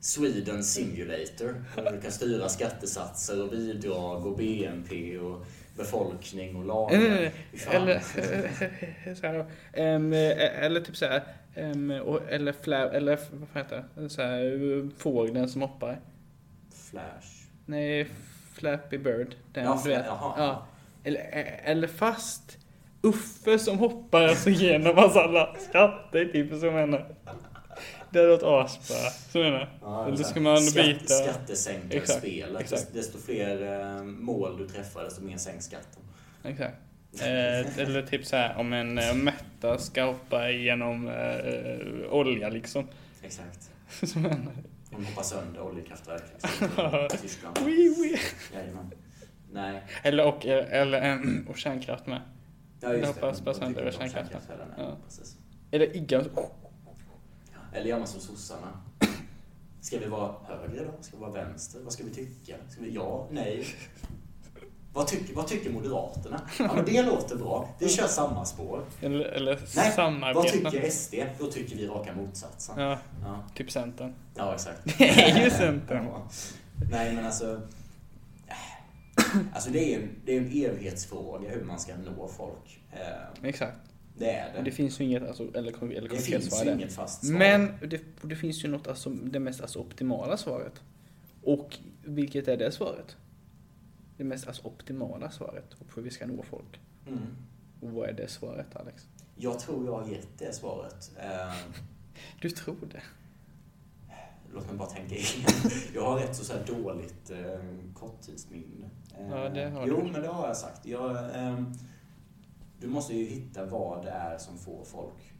[0.00, 1.64] Sweden Simulator.
[1.76, 7.30] Där du kan styra skattesatser och bidrag och BNP och befolkning och lagar.
[7.52, 7.74] Fy fan.
[7.74, 8.00] Eller,
[9.14, 9.46] så här, då.
[9.72, 10.64] Em, eh,
[12.28, 14.08] eller typ flä, eller vad heter det?
[14.08, 16.00] Så här, fågeln som hoppar.
[16.90, 17.46] Flash.
[17.66, 18.08] Nej,
[18.52, 19.34] Flappy Bird.
[19.52, 20.04] Den, Ja, du vet.
[20.06, 20.34] jaha.
[20.38, 20.66] Ja.
[21.04, 22.58] Eller, eh, eller fast
[23.02, 27.14] Uffe som hoppar alltså genom hans alla skatter, typ så jag menar.
[28.10, 28.96] Det hade varit asbra,
[29.32, 29.78] så menar.
[29.80, 31.14] Ja, Eller ska man skatt, byta...
[31.14, 32.60] Skattesänkarspelet.
[32.62, 36.02] Exakt, Desto fler eh, mål du träffar, desto mer sänks skatten.
[36.44, 36.76] Exakt.
[37.20, 42.86] Eh, eller typ så här om en eh, mätta ska hoppa igenom eh, olja liksom.
[43.22, 43.70] Exakt.
[44.00, 44.52] Jag menar.
[44.90, 46.22] De hoppar sönder oljekraftverk.
[46.32, 46.66] Liksom,
[47.04, 47.58] i Tyskland.
[47.58, 48.18] Wee, wee.
[48.54, 48.90] Jajamän.
[49.52, 49.82] Nej.
[50.02, 52.20] Eller och, eller, en- och kärnkraft med.
[52.80, 54.10] Ja, just hoppas De tycker sönder kärnkraften.
[54.10, 54.86] kärnkraft heller, nej.
[54.86, 54.96] Ja.
[55.04, 55.36] Precis.
[55.70, 56.24] Eller Iggan.
[57.74, 58.80] Eller gör man som sossarna.
[59.80, 61.02] Ska vi vara höger då?
[61.02, 61.80] Ska vi vara vänster?
[61.84, 62.54] Vad ska vi tycka?
[62.68, 63.28] Ska vi ja?
[63.30, 63.66] Nej?
[64.94, 66.40] Vad tycker, vad tycker Moderaterna?
[66.58, 67.68] Ja, men det låter bra.
[67.78, 68.84] Vi kör samma spår.
[69.00, 71.14] Eller, eller Nej, vad tycker SD?
[71.38, 72.80] Då tycker vi raka motsatsen.
[72.80, 74.14] Ja, Ja, typ Centern.
[74.34, 74.78] ja exakt.
[74.98, 76.08] Det är ju Centern.
[76.90, 77.60] Nej, men alltså...
[79.54, 82.80] Alltså det är en, det är en evighetsfråga hur man ska nå folk.
[82.92, 83.78] Eh, Exakt.
[84.18, 84.62] Det är det.
[84.62, 87.38] det finns ju inget, alltså, eller, eller Det finns ju inget fast svar.
[87.38, 90.72] Men det, det finns ju något, alltså, det mest alltså, optimala svaret.
[91.42, 93.16] Och vilket är det svaret?
[94.22, 96.80] Det mest alltså, optimala svaret och hur vi ska nå folk.
[97.06, 97.18] Mm.
[97.80, 99.08] Och vad är det svaret Alex?
[99.36, 101.10] Jag tror jag har gett det svaret.
[101.20, 101.54] Eh,
[102.40, 103.02] Du tror det?
[104.54, 105.50] Låt mig bara tänka igen.
[105.94, 107.60] Jag har rätt så, så här dåligt eh,
[107.94, 108.90] korttidsminne.
[109.18, 110.12] Eh, Ja, det har jo, du.
[110.12, 110.86] men det har jag sagt.
[110.86, 111.72] Jag, ehm,
[112.80, 115.32] du måste ju hitta vad det är som får folk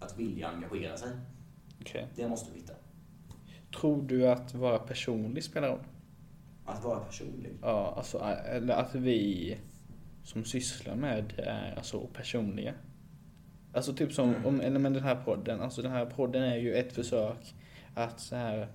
[0.00, 1.10] att vilja engagera sig.
[1.80, 2.08] Okej.
[2.16, 2.72] Det måste du hitta.
[3.78, 5.84] Tror du att vara personlig spelar roll?
[6.64, 7.52] Att vara personlig.
[7.62, 9.56] Ja, alltså, eller att vi
[10.24, 12.74] som sysslar med det är alltså personliga.
[13.72, 14.46] Alltså typ som, Mm.
[14.46, 17.54] om, eller men den här podden, alltså den här podden är ju ett försök
[17.94, 18.68] att så här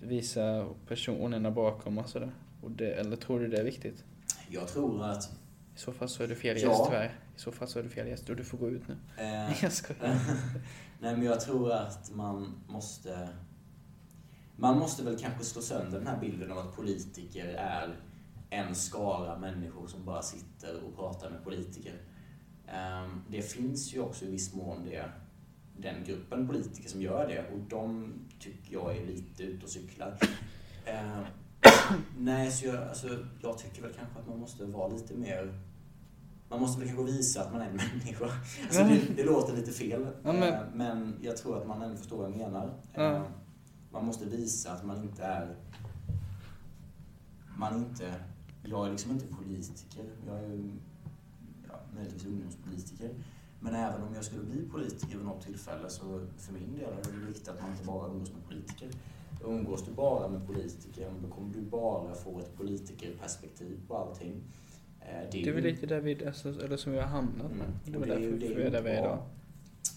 [0.00, 2.32] visa personerna bakom och sådär.
[2.78, 4.04] Eller tror du det är viktigt?
[4.50, 5.30] Jag tror att...
[5.76, 6.68] I så fall så är du fel Ja.
[6.68, 7.12] gäst tyvärr.
[7.36, 8.96] I så fall så är du fel gäst och du får gå ut nu.
[9.18, 10.14] Eh, Jag skojar.
[11.00, 13.28] Nej, men jag tror att man måste...
[14.62, 17.96] Man måste väl kanske slå sönder den här bilden av att politiker är
[18.50, 21.94] en skara människor som bara sitter och pratar med politiker.
[22.66, 25.04] Ehm, Det finns ju också i viss mån det,
[25.76, 30.18] den gruppen politiker som gör det och de tycker jag är lite ute och cyklar.
[30.86, 31.24] Ehm,
[32.18, 33.08] Nej, så jag, alltså,
[33.42, 35.60] jag tycker väl kanske att man måste vara lite mer
[36.48, 38.24] man måste väl kanske visa att man är en människa.
[38.64, 40.06] Alltså det, det låter lite fel.
[40.24, 42.74] Ja, men- eh, men jag tror att man ändå förstår vad jag menar.
[42.94, 43.26] Ja.
[43.92, 45.56] Man måste visa att man inte är...
[47.56, 48.14] Man är inte...
[48.64, 50.04] Jag är liksom inte politiker.
[50.26, 50.70] Jag är
[51.68, 53.10] ja, möjligtvis ungdomspolitiker.
[53.60, 57.20] Men även om jag skulle bli politiker vid något tillfälle så för min del är
[57.20, 58.88] det viktigt att man inte bara umgås med politiker.
[59.44, 64.42] Umgås du bara med politiker, då kommer du bara få ett politikerperspektiv på allting.
[65.00, 67.52] Eh, Det är väl lite där vi, alltså, eller som vi har hamnat.
[67.52, 67.66] Mm.
[67.84, 69.18] Det var det är därför det är vi är där vi är idag.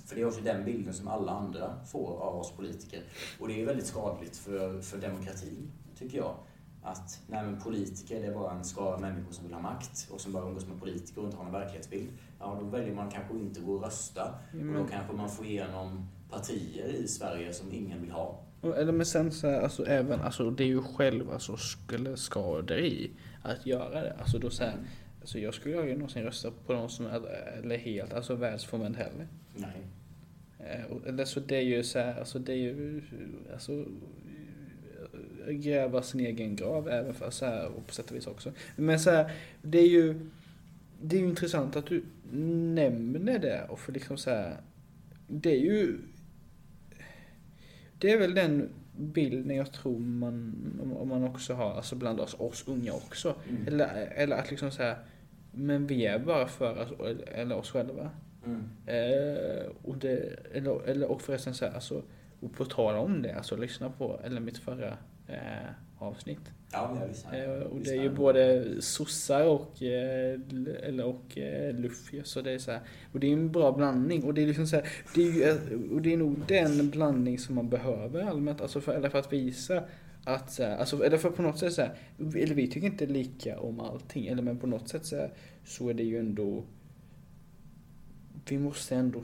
[0.06, 3.04] För det är också den bilden som alla andra får av oss politiker.
[3.40, 6.36] Och det är väldigt skadligt för, för demokratin, tycker jag.
[6.84, 10.34] Att nej, politiker det är bara en skara människor som vill ha makt och som
[10.34, 12.10] bara umgås med politiker och inte har någon verklighetsbild.
[12.40, 14.36] Ja, då väljer man kanske inte att gå och rösta.
[14.52, 18.44] Och då kanske man får igenom partier i Sverige som ingen vill ha.
[18.62, 22.78] eller men sen så här, alltså även, alltså det är ju själv alltså skulle skador
[22.78, 23.12] i
[23.44, 24.16] att göra det.
[24.20, 24.78] Alltså då så här,
[25.22, 27.22] alltså jag skulle aldrig någonsin rösta på någon som är,
[27.64, 29.28] eller helt, alltså världsfrånvänd heller.
[29.56, 29.82] Nej.
[30.60, 33.02] Eh, Eller så det är ju så här, alltså det är ju,
[33.54, 33.86] alltså
[35.48, 38.52] eh, gräva sin egen grav även för så här, och på sätt och vis också.
[38.76, 39.32] Men så här,
[39.62, 40.30] det är ju,
[41.02, 44.58] det är ju intressant att du nämner det och för liksom så här,
[45.28, 45.98] det är ju,
[48.00, 50.56] det är väl den bilden jag tror man,
[51.00, 53.36] om man också har, alltså bland oss, oss unga också.
[53.50, 53.68] Mm.
[53.68, 54.98] Eller, eller att liksom så här,
[55.52, 58.12] men vi är bara för oss, eller oss själva.
[58.46, 58.64] Mm.
[58.86, 62.04] Eh, och, det, eller, eller, och förresten så här, alltså,
[62.40, 66.52] och på tal om det, alltså lyssna på, eller mitt förra eh, avsnitt.
[66.72, 67.58] Ja, jag lyssnar.
[67.58, 70.40] Eh, och det är ju både sossar och, eh,
[70.84, 72.82] eller, och eh, luffy, så det är så här,
[73.14, 74.24] och det är en bra blandning.
[74.24, 76.90] Och det är liksom så här, det är ju, eh, och det är nog den
[76.90, 79.84] blandning som man behöver allmänt, alltså för, eller för att visa
[80.26, 83.06] att så här, alltså, eller för på något sätt så här, eller vi tycker inte
[83.06, 85.34] lika om allting, eller men på något sätt så, här,
[85.64, 86.64] så är det ju ändå,
[88.52, 89.24] vi måste ändå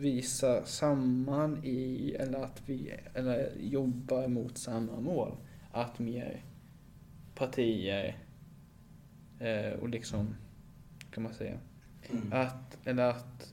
[0.00, 5.32] visa samman i, eller att vi, eller jobba mot samma mål.
[5.72, 6.44] Att mer
[7.34, 8.16] partier,
[9.38, 10.34] eh, och liksom,
[11.10, 11.58] kan man säga,
[12.12, 12.32] Mm.
[12.32, 13.52] att, eller att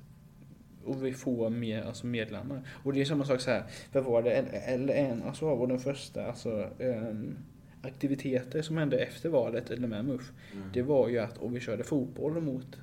[0.86, 2.62] och vi får mer alltså medlemmar.
[2.84, 3.64] Och det är samma sak så här,
[3.94, 7.38] vad var det, eller- en alltså var den första alltså, ehm,
[7.82, 10.70] aktiviteter som hände efter valet, eller med MUF, Mm.
[10.74, 12.78] det var ju att och vi körde fotboll mot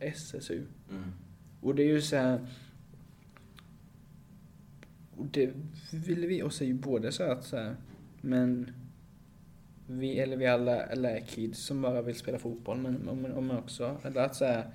[0.00, 0.66] SSU.
[0.90, 1.12] Mm.
[1.60, 2.46] Och det är ju så här,
[5.16, 5.50] och det
[5.92, 7.76] vill vi, så är ju både så att så här,
[8.20, 8.72] men
[9.86, 13.50] vi, eller vi alla, eller är kids som bara vill spela fotboll, men, men, men
[13.58, 14.70] också, eller att så här,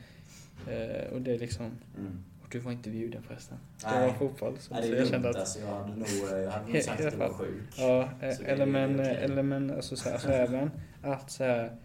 [0.67, 2.24] eh, och det är liksom, Mm.
[2.43, 3.57] och du var inte bjuden förresten.
[3.82, 4.07] Det Nej.
[4.07, 4.57] var fotboll.
[4.59, 5.59] Så, Nej, så det jag är kände dumt att, alltså.
[5.59, 7.63] Jag hade nog, jag hade nog sagt att du var sjuk.
[7.78, 11.43] ja, eh, Så det eller men, eller men, alltså så, här, så även att så
[11.43, 11.76] här,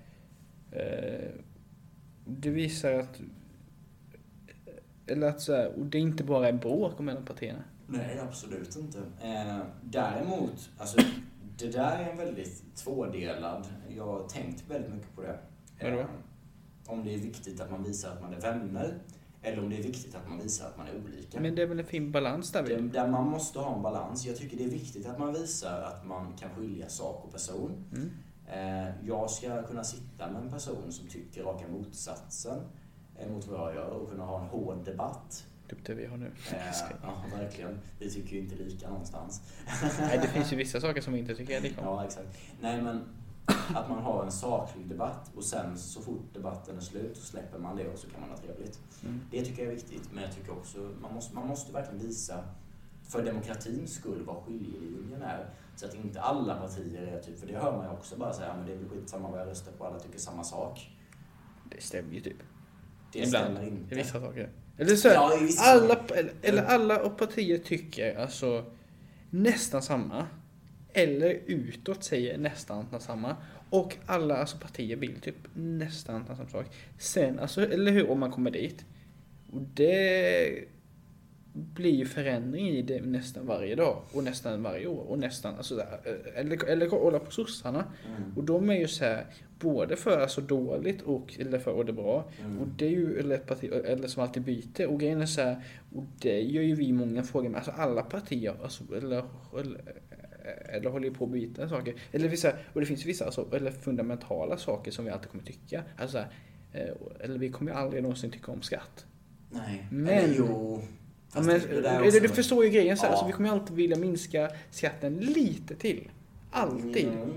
[0.70, 1.30] eh,
[2.26, 3.20] det visar att,
[5.06, 7.64] eller att så här, och det inte bara är bråk mellan partierna.
[7.86, 8.98] Nej, absolut inte.
[8.98, 11.00] Eh, däremot, alltså
[11.58, 13.66] det där är en väldigt tvådelad,
[13.96, 15.38] jag har tänkt väldigt mycket på det.
[15.82, 15.98] Vadå?
[15.98, 16.06] Eh,
[16.86, 18.98] om det är viktigt att man visar att man är vänner,
[19.42, 21.40] eller om det är viktigt att man visar att man är olika.
[21.40, 24.26] Men det är väl en fin balans där Det, där man måste ha en balans.
[24.26, 27.72] Jag tycker det är viktigt att man visar att man kan skilja sak och person.
[27.94, 28.10] Mm.
[28.52, 32.58] Eh, jag ska kunna sitta med en person som tycker raka motsatsen
[33.18, 35.46] eh, mot vad jag gör och kunna ha en hård debatt.
[35.68, 36.32] Typ det vi har nu.
[36.52, 36.58] Eh,
[37.02, 37.78] ja, verkligen.
[37.98, 39.42] Vi tycker ju inte lika någonstans.
[40.00, 41.86] Nej, det finns ju vissa saker som vi inte tycker är lika om.
[41.86, 42.38] Ja, exakt.
[42.60, 43.04] Nej, men
[43.74, 47.58] att man har en saklig debatt och sen så fort debatten är slut så släpper
[47.58, 48.80] man det och så kan man ha trevligt.
[49.04, 49.20] Mm.
[49.30, 52.44] Det tycker jag är viktigt, men jag tycker också man måste, man måste verkligen visa
[53.02, 55.50] för demokratins skull vad skiljelinjen är.
[55.76, 58.54] Så att inte alla partier är typ, för det hör man ju också bara säga,
[58.56, 60.90] men det blir skitsamma vad jag röstar på, alla tycker samma sak.
[61.70, 62.36] Det stämmer ju typ.
[63.12, 63.44] Det Ibland.
[63.44, 63.94] stämmer inte.
[63.94, 64.50] I vissa saker.
[64.78, 68.64] Eller så Ja, alla, eller, eller alla och partier tycker alltså
[69.30, 70.26] nästan samma.
[70.92, 73.36] Eller utåt säger nästan samma.
[73.70, 76.66] Och alla alltså partier vill typ nästan samma sak.
[76.98, 78.84] Sen, alltså, eller hur, om man kommer dit.
[79.52, 80.64] Och det
[81.56, 84.02] blir ju förändring i det nästan varje dag.
[84.12, 85.10] Och nästan varje år.
[85.10, 85.98] Och nästan, alltså, där,
[86.34, 87.84] eller, eller kolla på sossarna.
[88.16, 88.36] Mm.
[88.36, 89.26] Och de är ju så här,
[89.58, 92.30] både för alltså dåligt och, eller för och det bra.
[92.40, 92.58] Mm.
[92.58, 94.86] Och det är ju eller parti, eller som alltid byter.
[94.86, 95.62] Och grejen är så här,
[95.94, 97.56] och det gör ju vi många frågor med.
[97.58, 99.24] Alltså alla partier, alltså, eller,
[99.60, 99.80] eller,
[100.68, 101.94] eller håller ju på att byta saker.
[102.12, 105.82] Eller vissa, och det finns vissa alltså, eller fundamentala saker som vi alltid kommer tycka.
[105.96, 106.18] Alltså,
[106.72, 106.88] eh,
[107.20, 109.06] eller vi kommer ju aldrig någonsin tycka om skatt.
[109.50, 109.86] Nej.
[109.90, 110.82] Men- Eller jo.
[111.36, 113.12] Ja, men, det, det du, förstår ju grejen så här, Ja.
[113.12, 116.08] alltså, vi kommer ju alltid vilja minska skatten lite till.
[116.50, 117.08] Alltid.
[117.08, 117.30] Mm?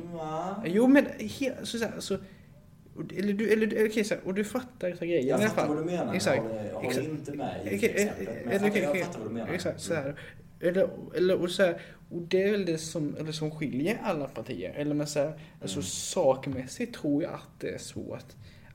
[0.66, 2.16] Jo men, he, så, så, så
[2.96, 5.40] och- eller du, eller, du- okej, så här, och du fattar så grejen i Jag
[5.40, 5.76] alla fattar fall.
[5.76, 6.14] vad du menar.
[6.14, 6.38] Exakt.
[6.38, 7.08] Jag håller, jag Exakt.
[7.08, 8.28] inte med i Okej, exemplet.
[8.28, 9.54] Men jag eller fattar, okej, jag fattar vad du menar.
[9.54, 10.04] Exakt, så Mm.
[10.06, 10.16] här.
[10.62, 14.28] Eller, eller, och, så här, och det är väl det som, eller som skiljer alla
[14.28, 14.74] partier.
[14.76, 15.84] Eller men så här, alltså Mm.
[15.84, 18.26] sakmässigt tror jag att det är svårt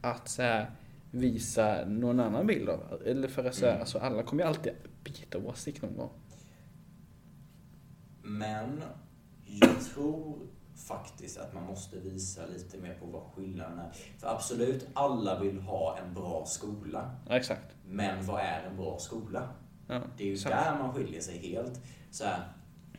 [0.01, 0.71] att så här,
[1.11, 3.81] visa någon annan bild av Eller för att så här, Mm.
[3.81, 4.73] alltså, alla kommer ju alltid
[5.05, 6.11] byta åsikt någon gång.
[8.23, 8.83] Men
[9.45, 10.39] jag tror
[10.77, 13.93] faktiskt att man måste visa lite mer på vad skillnaden är.
[14.19, 17.11] För absolut, alla vill ha en bra skola.
[17.29, 17.77] Ja, exakt.
[17.87, 19.49] Men vad är en bra skola?
[19.89, 20.55] Ja, Det är ju sant.
[20.55, 21.81] där man skiljer sig helt.
[22.11, 22.53] Så här,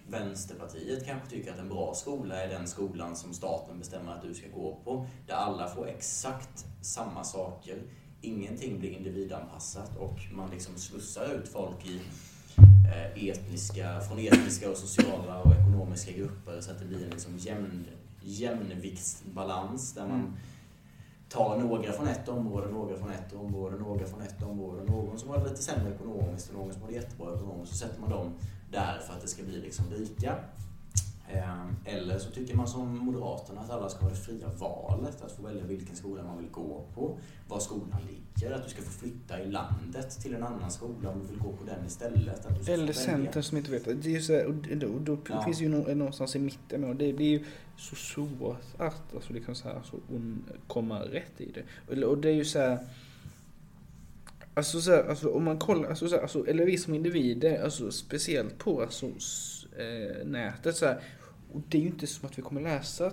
[0.07, 4.33] Vänsterpartiet kanske tycker att en bra skola är den skolan som staten bestämmer att du
[4.33, 5.07] ska gå på.
[5.27, 7.81] Där alla får exakt samma saker.
[8.25, 12.01] Ingenting blir individanpassat och man liksom slussar ut folk i
[12.87, 17.37] eh, etniska, från etniska och sociala och ekonomiska grupper så att det blir en liksom
[17.37, 17.85] jämn,
[18.21, 20.37] jämviktsbalans där man
[21.29, 25.29] tar några från ett område, några från ett område, några från ett område, någon som
[25.29, 28.09] har det lite sämre ekonomiskt och någon som har det jättebra ekonomiskt, så sätter man
[28.09, 28.33] dem
[28.71, 30.35] där för att det ska bli liksom lika.
[31.33, 31.65] Eh,
[31.95, 35.43] Eller så tycker man som Moderaterna att alla ska ha det fria valet, att få
[35.43, 37.17] välja vilken skola man vill gå på,
[37.47, 41.19] var skolan ligger, att du ska få flytta i landet till en annan skola om
[41.19, 42.45] du vill gå på den istället.
[42.45, 42.93] Att du Eller.
[42.93, 44.03] Centern som inte vet.
[44.03, 45.41] Det är så här, och, det- och då Ja.
[45.43, 47.45] finns ju nå- någonstans i mitten och det blir ju
[47.77, 51.51] så svårt att alltså, liksom så här, så, un- komma rätt i
[51.87, 52.05] det.
[52.05, 52.79] Och det är ju så här.
[54.53, 57.63] Alltså, så här, alltså om man kollar, alltså, så här, alltså, eller vi som individer,
[57.63, 59.05] alltså speciellt på alltså,
[59.77, 60.99] eh, nätet så här,
[61.53, 63.11] och det är ju inte som att vi kommer läsa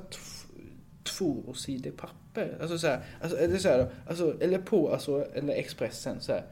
[1.02, 2.58] två sidor papper.
[2.60, 6.44] Alltså så här, alltså, eller så här, alltså, eller på, alltså, eller Expressen så här.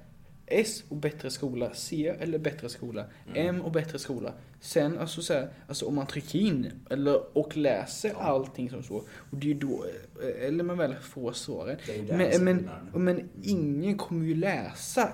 [0.52, 3.46] S och bättre skola, C eller bättre skola, Mm.
[3.56, 4.32] M och bättre skola.
[4.60, 8.16] Sen alltså så här, alltså om man trycker in eller, och läser Ja.
[8.22, 8.94] allting som så.
[8.96, 9.84] Och det är då,
[10.22, 11.76] eh, eller man väl får svaren.
[12.08, 15.12] Men, men, men ingen kommer ju läsa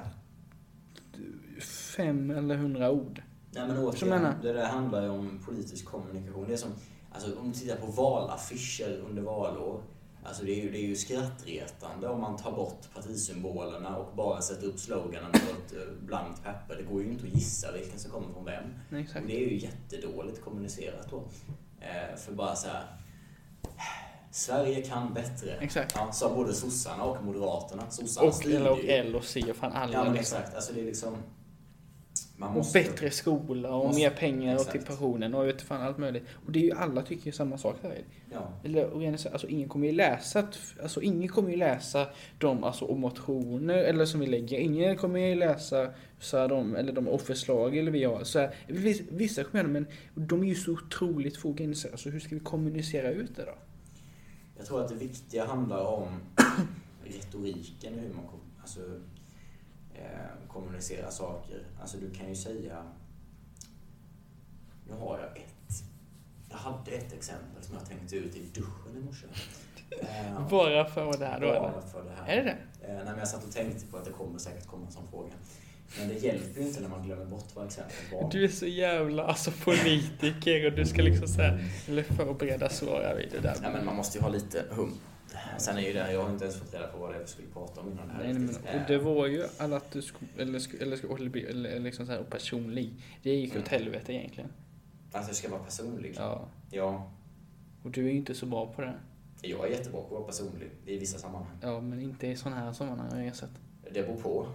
[1.96, 3.22] fem eller hundra ord.
[3.56, 6.44] Nej men återigen, det där handlar ju om politisk kommunikation.
[6.48, 6.70] Det är som,
[7.12, 9.82] alltså om du tittar på valaffischer under valår.
[10.24, 14.40] Alltså det är ju, det är ju skrattretande om man tar bort partisymbolerna och bara
[14.40, 16.76] sätter upp sloganen på ett eh, blankt papper.
[16.76, 18.64] Det går ju inte att gissa vilken som kommer från vem.
[18.90, 19.08] Nej.
[19.14, 21.24] Och det är ju jättedåligt kommunicerat då.
[21.80, 22.84] Eh, för bara så här.
[24.30, 25.50] Sverige kan bättre.
[25.60, 25.92] Exakt.
[25.96, 27.90] Ja, sa både sossarna och moderaterna.
[27.90, 28.88] Sossarna Och, eller.
[28.88, 29.92] L och C och fan alla.
[29.92, 30.38] Ja men liksom.
[30.38, 30.56] exakt.
[30.56, 31.16] Alltså det är liksom...
[32.38, 32.78] Man Och måste...
[32.82, 34.72] bättre skola och Måste- mer pengar och exakt.
[34.78, 36.22] till pensionen och vet fan allt möjligt.
[36.46, 37.98] Och det är ju alla tycker ju samma sak där.
[38.32, 38.48] Ja.
[38.64, 40.46] Eller och alltså ingen kommer ju läsa,
[40.82, 42.06] alltså ingen kommer ju läsa
[42.38, 44.58] de alltså motioner eller som vi lägger.
[44.58, 48.24] Ingen kommer ju läsa så här, de, eller de och förslag eller vi har.
[48.24, 48.54] Så här,
[49.10, 51.90] vissa, kommer göra men de är ju så otroligt få gränser.
[51.90, 53.54] Alltså hur ska vi kommunicera ut det då?
[54.56, 56.08] Jag tror att det viktiga handlar om
[57.04, 58.24] retoriken och hur man
[58.60, 58.80] alltså,
[60.12, 61.62] eh, kommunicerar saker.
[61.80, 62.82] Alltså du kan ju säga...
[64.88, 65.82] Nu har jag ett.
[66.50, 69.26] Jag hade ett exempel som jag tänkte ut i duschen i morse.
[69.90, 72.32] Eh, Bara för det här då bara för det här.
[72.32, 72.86] Är det det?
[72.88, 75.08] Eh, nej, men jag satt och tänkte på att det kommer säkert komma en sån
[75.10, 75.32] fråga.
[75.98, 78.30] Men det hjälper ju inte när man glömmer bort vad exemplet var.
[78.30, 83.28] Du är så jävla alltså politiker och du ska liksom säga eller förbereda svara vid
[83.32, 83.56] det där.
[83.62, 84.94] Ja, men man måste ju ha lite hum.
[85.58, 87.26] Sen är ju det, jag har inte ens fått reda på vad det är vi
[87.26, 88.24] skulle prata om innan det här.
[88.24, 88.48] Nej, men,
[88.80, 92.06] och det var ju alla att du skulle, eller, eller, eller, bli- eller, eller liksom
[92.06, 92.92] så här, personlig.
[93.22, 93.80] Det gick ju åt Mm.
[93.82, 94.50] helvete egentligen.
[95.12, 96.14] Alltså jag ska vara personlig.
[96.18, 96.48] Ja.
[96.70, 97.10] Ja.
[97.82, 98.94] Och du är ju inte så bra på det.
[99.42, 101.56] Jag är jättebra på att vara personlig i vissa sammanhang.
[101.62, 103.50] Ja, men inte i sådana här sammanhang har jag sett.
[103.92, 104.46] Det beror på.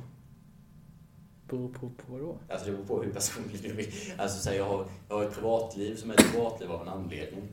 [1.49, 2.38] Beror på, på då?
[2.49, 4.21] Alltså det beror på hur personlig du är.
[4.21, 6.88] Alltså så här, jag, har, jag har ett privatliv som är ett privatliv av en
[6.88, 7.43] anledning.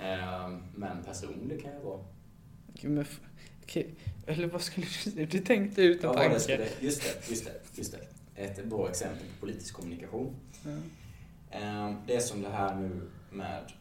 [0.00, 2.00] Ehm, men personlig kan jag vara.
[2.80, 3.06] Gud, Men,
[3.62, 3.94] okej,
[4.26, 5.26] eller vad skulle du säga?
[5.30, 6.34] Du tänkte ut en Ja, tanke.
[6.34, 8.00] just det, just det, just det.
[8.42, 10.34] Ett bra exempel på politisk kommunikation.
[11.50, 13.00] Ehm, Det är som det här nu
[13.30, 13.72] med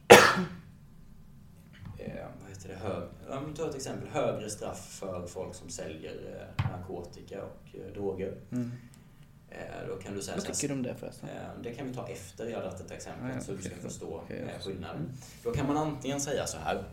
[1.99, 5.69] eh, vad heter det, hög, ja, men ta ett exempel, högre straff för folk som
[5.69, 8.35] säljer eh, narkotika och eh, droger.
[8.51, 8.71] Mm.
[9.49, 11.29] Eh, Då kan du säga Vad tycker du om det förresten?
[11.29, 13.61] eh, det kan vi ta efter jag har dragit ett exempel Ja, ja, så du
[13.61, 14.59] ska förstå förstår.
[14.63, 14.97] skillnaden.
[14.97, 15.11] Mm.
[15.43, 16.83] Då kan man antingen säga så här.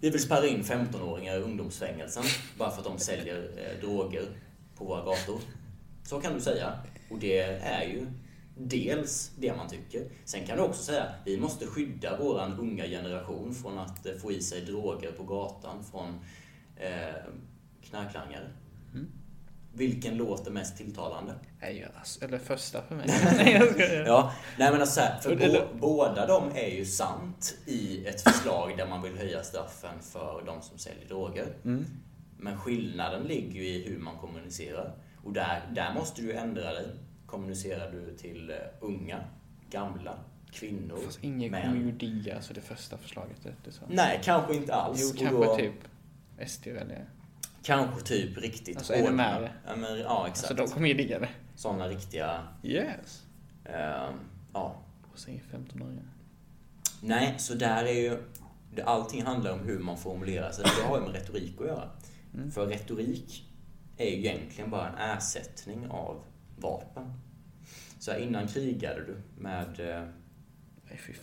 [0.00, 2.22] Vi vill spärra in 15-åringar i ungdomsfängelsen
[2.58, 4.24] bara för att de säljer eh, droger
[4.76, 5.40] på våra gator.
[6.04, 6.72] Så kan du säga.
[7.10, 8.06] Och det är ju
[8.56, 10.04] dels det man tycker.
[10.24, 14.32] Sen kan du också säga vi måste skydda våran unga generation från att eh, få
[14.32, 16.20] i sig droger på gatan från
[16.76, 17.14] eh,
[17.82, 18.50] knarklangare.
[18.94, 19.06] Mm.
[19.72, 21.34] Vilken låter mest tilltalande?
[21.60, 23.06] Nej, alltså, eller första för mig.
[24.06, 28.06] Ja, nej men alltså så här, för Eller- bå, båda de är ju sant i
[28.06, 31.46] ett förslag där man vill höja straffen för de som säljer droger.
[31.64, 31.84] Mm.
[32.38, 34.92] Men skillnaden ligger ju i hur man kommunicerar.
[35.24, 36.86] Och där, där måste du ändra dig.
[37.26, 39.24] Kommunicerar du till eh, unga,
[39.70, 40.14] gamla,
[40.52, 41.62] kvinnor, Fast ingen män?
[41.62, 43.36] kommer ju digga alltså det första förslaget.
[43.42, 43.82] Det, det så.
[43.88, 45.00] Nej, kanske inte alls.
[45.02, 47.06] Jo, kanske då- typ SD eller...
[47.62, 49.52] Kanske typ riktigt Alltså, hårdna- mer.
[49.66, 50.50] Ja, men, ja exakt.
[50.50, 51.28] Alltså de kommer ju digga det.
[51.54, 52.42] Sådana riktiga...
[52.62, 53.22] Yes.
[53.64, 54.10] Eh,
[54.52, 54.76] ja,
[55.12, 56.04] Och säger 15-åringar.
[57.02, 58.18] Nej, så där är ju...
[58.84, 60.64] Allting handlar om hur man formulerar sig.
[60.64, 61.90] Det har ju med retorik att göra.
[62.34, 62.50] Mm.
[62.50, 63.44] För retorik
[63.96, 66.22] är ju egentligen bara en ersättning av
[66.56, 67.12] vapen.
[67.98, 70.04] Så här, innan krigade du med eh,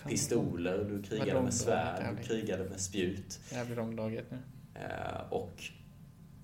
[0.07, 3.39] pistoler, du krigade med svärd, du krigade med spjut.
[3.51, 4.37] Jävligt lång dag nu.
[4.75, 5.63] Eh, och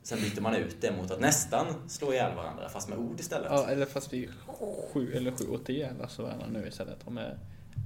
[0.04, 3.48] sen bytte man ut det mot att nästan slå ihjäl varandra, fast med ord istället.
[3.52, 4.30] Ja, eller fast vi
[4.94, 6.98] sju eller sju åt ihjäl alltså varandra nu istället.
[7.06, 7.38] De är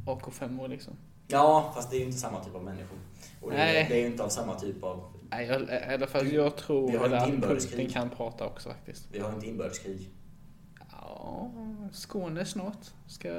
[0.05, 0.93] AK5 år liksom.
[1.27, 2.97] Ja, fast det är ju inte samma typ av människor.
[3.41, 3.85] Och det, Nej.
[3.89, 5.03] det är ju inte av samma typ av...
[5.29, 5.61] Nej, jag-
[5.93, 7.77] eller fast Du- jag vi tror har att inbördeskrig.
[7.79, 9.07] Putin kan prata också faktiskt.
[9.11, 10.09] Vi har inte inbördeskrig.
[10.91, 11.51] Ja,
[11.91, 12.85] Skåne snart.
[13.07, 13.29] Ska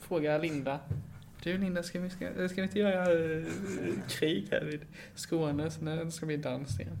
[0.00, 0.78] fråga Linda.
[1.42, 3.02] Du Linda, ska vi, ska, ska vi inte göra
[3.38, 3.44] eh,
[4.08, 4.80] krig här vid
[5.14, 5.70] Skåne?
[5.70, 6.98] Så när ska bli dans igen.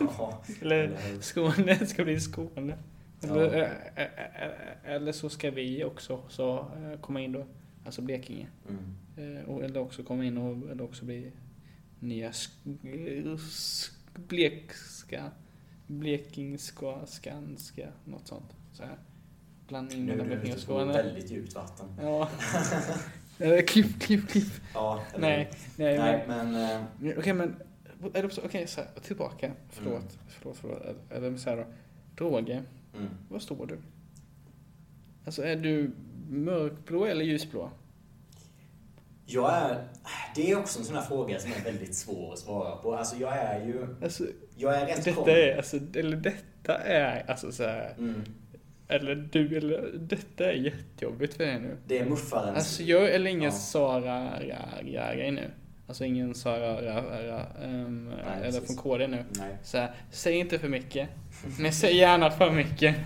[0.00, 0.96] Ja, Eller?
[1.20, 2.76] Skåne ska bli Skåne.
[3.22, 4.02] Eller, eh, eh,
[4.46, 4.50] eh,
[4.94, 6.66] eller så ska vi också så,
[7.00, 7.46] komma in då.
[7.84, 8.46] Alltså Blekinge.
[8.68, 9.62] Mm.
[9.64, 11.32] Eller också komma in och eller också bli
[12.00, 15.30] nya sk- sk- blekska,
[15.86, 18.56] blekingska, skanska, något sånt.
[18.72, 18.96] Så här.
[19.68, 20.92] Blanda in Nu hela är du Blekinge och ute på Skåne.
[20.92, 21.86] väldigt djupt vatten.
[22.02, 22.28] Ja.
[23.66, 24.52] Klipp, klipp, klipp.
[24.74, 26.52] Ja, Nej, nej, Nej, men...
[26.52, 26.80] men...
[27.26, 27.56] eh, men-
[28.44, 29.52] Okej, så, här, tillbaka.
[29.70, 30.08] Förlåt, Mm.
[30.28, 30.82] förlåt, förlåt.
[31.10, 31.64] Eller så här då.
[32.16, 32.62] droger.
[32.94, 33.08] Mm.
[33.28, 33.78] Var står du?
[35.24, 35.90] Alltså är du
[36.30, 37.70] mörkblå eller ljusblå?
[39.26, 39.88] Jag är...
[40.34, 42.94] Det är också en sån här fråga som är väldigt svår att svara på.
[42.94, 43.86] Alltså jag är ju...
[44.02, 44.24] Alltså,
[44.56, 48.22] Jag är rätt detta kom- är, alltså, eller detta är, alltså så här, Mm.
[48.88, 51.76] eller du, eller detta är jättejobbigt för dig nu.
[51.86, 52.56] Det är muffarens...
[52.56, 53.50] Alltså jag eller ingen Ja.
[53.50, 55.50] Sara Ragari nu.
[55.88, 58.66] Alltså ingen Sara Ra, Ra, um, eller precis.
[58.66, 59.24] från KD nu.
[59.38, 59.58] Nej.
[59.62, 61.08] Så här, säg inte för mycket.
[61.58, 62.96] Men säg gärna för mycket.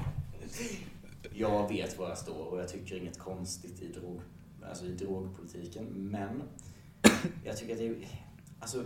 [1.35, 4.20] Jag vet var jag står och jag tycker inget konstigt i, drog,
[4.68, 5.85] alltså i drogpolitiken.
[5.85, 6.43] Men
[7.45, 7.97] jag tycker att det är...
[8.61, 8.85] Alltså,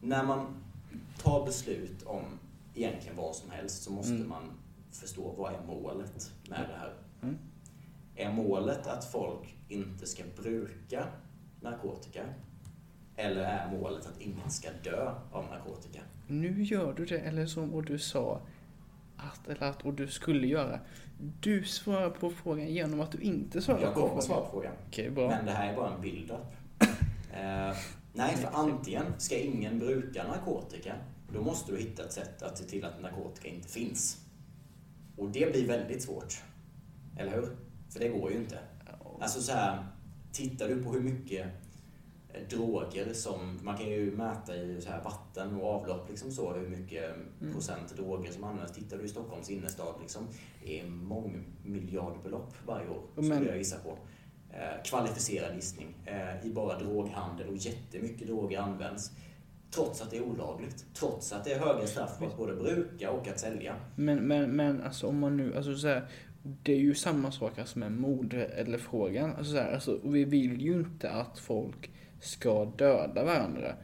[0.00, 0.54] när man
[1.22, 2.22] tar beslut om
[2.74, 4.28] egentligen vad som helst så måste Mm.
[4.28, 4.42] man
[4.92, 6.92] förstå vad är målet med det här.
[7.22, 7.38] Mm.
[8.16, 11.06] Är målet att folk inte ska bruka
[11.60, 12.22] narkotika?
[13.20, 16.00] Eller är målet att ingen ska dö av narkotika?
[16.26, 18.40] Nu gör du det, eller som och du sa
[19.16, 20.80] att, eller att, och du skulle göra.
[21.40, 24.18] Du svarar på frågan genom att du inte svarar Jag på kommer frågan.
[24.18, 24.72] att svara på frågan.
[24.88, 25.28] Okej, bra.
[25.28, 26.46] Men det här är bara en build-up.
[27.34, 27.76] Eh,
[28.12, 30.94] nej, för antingen ska ingen bruka narkotika,
[31.32, 34.26] då måste du hitta ett sätt att se till att narkotika inte finns.
[35.16, 36.42] Och det blir väldigt svårt.
[37.16, 37.56] Eller hur?
[37.90, 38.58] För det går ju inte.
[39.20, 39.86] Alltså så här,
[40.32, 41.46] tittar du på hur mycket
[42.50, 46.68] droger som, man kan ju mäta i så här vatten och avlopp liksom så, hur
[46.68, 47.04] mycket
[47.40, 47.52] Mm.
[47.52, 48.72] procent droger som används.
[48.72, 50.22] Tittar du i Stockholms innerstad liksom,
[50.64, 53.98] det är mångmiljardbelopp varje år, Men- skulle jag gissa på.
[54.52, 55.94] Eh, kvalificerad gissning.
[56.06, 59.10] Eh, I bara droghandel och jättemycket droger används.
[59.70, 60.84] Trots att det är olagligt.
[60.94, 63.74] Trots att det är höga straff på att både bruka och att sälja.
[63.96, 66.08] Men, men, men alltså om man nu, alltså så här,
[66.62, 69.30] det är ju samma sak alltså med mord eller frågan.
[69.36, 71.90] Alltså, så här, alltså, vi vill ju inte att folk
[72.20, 73.74] ska döda varandra.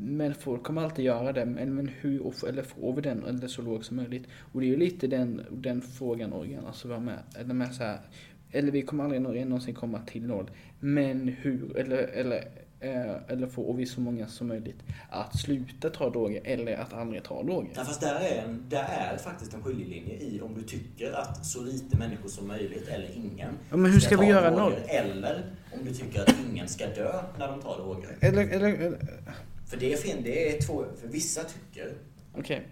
[0.00, 1.44] Men folk kommer alltid göra det.
[1.44, 4.26] Men, men hur, eller får vi den eller så låg som möjligt?
[4.52, 7.82] Och det är ju lite den, den frågan Organ, alltså var med, eller med så
[7.82, 7.98] här,
[8.50, 10.50] eller vi kommer aldrig någonsin komma till noll.
[10.80, 12.44] Men hur, eller, eller,
[12.80, 17.24] eh, eller får vi så många som möjligt att sluta ta droger eller att aldrig
[17.24, 17.70] ta droger?
[17.74, 21.46] Ja, fast där är, en, där är faktiskt en skiljelinje i om du tycker att
[21.46, 24.62] så lite människor som möjligt, eller ingen, Ja, men hur ska vi ta göra droger,
[24.62, 24.74] noll?
[24.88, 28.16] Eller om du tycker att ingen ska dö när de tar droger.
[28.20, 28.98] Eller, eller, eller
[29.66, 31.92] För det är, fin, det är två, för vissa tycker
[32.34, 32.68] okej.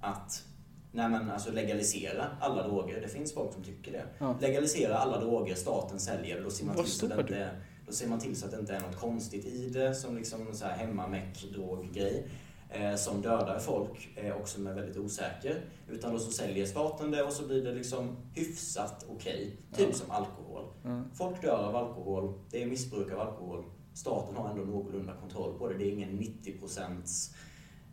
[0.00, 0.44] att
[0.92, 3.00] Nej men alltså legalisera alla droger.
[3.00, 4.04] Det finns folk som tycker det.
[4.18, 4.38] Ja.
[4.40, 6.40] Legalisera alla droger staten säljer.
[6.44, 7.50] Då ser man Var till att det inte,
[7.88, 10.46] då ser man till så att det inte är något konstigt i det som liksom
[10.54, 12.28] så här hemmamäck droggrej.
[12.70, 15.60] Eh, som dödar folk eh, och som är väldigt osäker.
[15.88, 19.56] Utan då så säljer staten det och så blir det liksom hyfsat okej.
[19.76, 19.94] Typ Ja.
[19.94, 20.64] som alkohol.
[20.84, 21.02] Ja.
[21.14, 22.32] Folk dör av alkohol.
[22.50, 23.64] Det är missbruk av alkohol.
[23.94, 25.78] Staten har ändå någorlunda kontroll på det.
[25.78, 27.34] Det är ingen 90%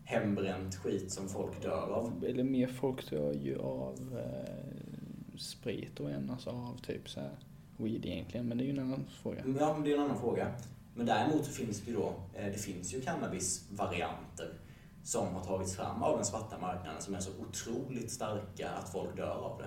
[0.03, 2.25] hembränt skit som folk dör av.
[2.27, 7.35] Eller mer folk dör ju av eh, sprit och en alltså av typ så här
[7.77, 8.45] weed egentligen.
[8.47, 9.43] Men det är ju en annan fråga.
[9.59, 10.47] Ja, men det är en annan fråga.
[10.95, 14.53] Men däremot så finns det ju då, eh, det finns ju cannabisvarianter
[15.03, 19.17] som har tagits fram av den svarta marknaden som är så otroligt starka att folk
[19.17, 19.65] dör av det.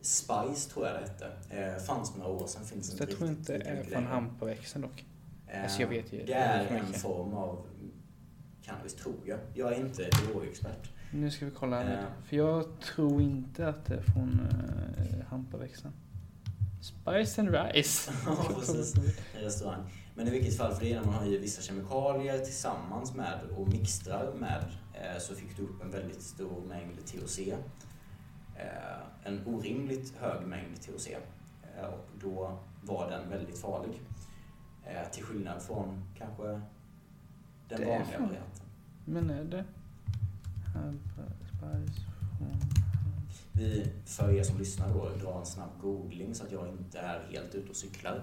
[0.00, 1.30] Spice tror jag det hette.
[1.76, 5.04] Eh, fanns några år sedan, finns inte jag tror inte är från hampaväxten dock.
[5.48, 7.02] Eh, Alltså, jag vet ju- Det är en mycket.
[7.02, 7.66] form av
[8.62, 9.38] cannabis, tror jag.
[9.54, 10.90] Jag är inte drogexpert.
[11.12, 12.02] Nu ska vi kolla här.
[12.02, 12.06] Ja.
[12.28, 15.92] För jag tror inte att det är från uh, hampaväxten.
[16.84, 18.12] Spice and rice.
[18.26, 18.94] Ja, precis.
[19.34, 19.82] En restaurang.
[20.14, 23.68] Men i vilket fall, för det är man har i vissa kemikalier tillsammans med och
[23.68, 24.64] mixtrar med
[24.94, 27.38] eh, så fick du upp en väldigt stor mängd THC.
[28.56, 31.08] Eh, En orimligt hög mängd THC.
[31.78, 34.00] Eh, Och då var den väldigt farlig.
[35.12, 36.60] Till skillnad från kanske den
[37.68, 38.66] Det vanliga varianten.
[39.04, 39.64] Men är det?
[41.48, 42.00] Spice
[42.38, 42.83] från...
[43.56, 47.20] Vi, för er som lyssnar då, drar en snabb googling så att jag inte är
[47.30, 48.20] helt ute och cyklar.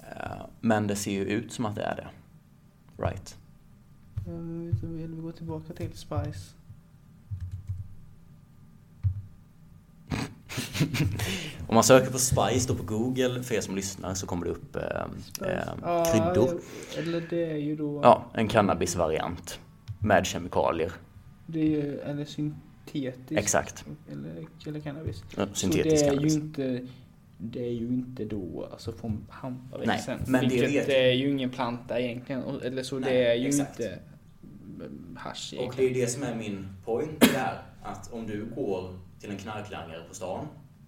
[0.00, 2.08] Eh, Men det ser ju ut som att det är det.
[3.02, 3.36] Right.
[4.26, 6.54] Inte, Vill vi gå tillbaka till spice?
[11.68, 14.50] Om man söker på Spice då på Google, för er som lyssnar, så kommer det
[14.50, 14.82] upp eh,
[15.40, 16.60] eh, kryddor.
[16.98, 18.00] Eller det är ju då...
[18.02, 19.60] Ja, en cannabisvariant
[19.98, 20.92] med kemikalier.
[21.46, 22.24] Det är ju, eller
[22.86, 23.32] syntetiskt.
[23.32, 23.84] Exakt.
[24.12, 25.24] Eller, eller cannabis.
[25.36, 26.34] Ja, Så Syntetisk det är cannabis.
[26.36, 26.86] ju inte
[27.44, 30.18] det är ju inte då alltså från hampaväxten.
[30.18, 32.42] Nej, men det vet- det är ju ingen planta egentligen.
[32.62, 33.80] Eller så Nej, det är ju exakt.
[33.80, 33.98] inte
[34.74, 36.68] mm, hasch Och det är det som är min
[37.20, 37.62] det här.
[37.82, 40.46] Att om du går till en knarklangare på stan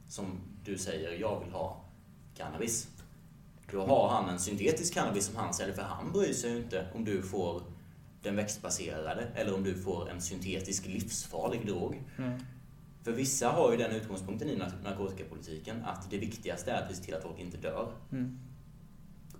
[0.09, 0.27] som
[0.65, 1.85] du säger, jag vill ha
[2.37, 2.89] cannabis.
[3.73, 6.87] Då har han en syntetisk cannabis som han säljer, för han bryr sig ju inte
[6.95, 7.63] om du får
[8.25, 12.03] den växtbaserade eller om du får en syntetisk livsfarlig drog.
[12.19, 12.39] Mm.
[13.03, 17.05] För vissa har ju den utgångspunkten i nar- narkotikapolitiken att det viktigaste är att ser
[17.05, 17.93] till att folk inte dör.
[18.13, 18.39] Mm.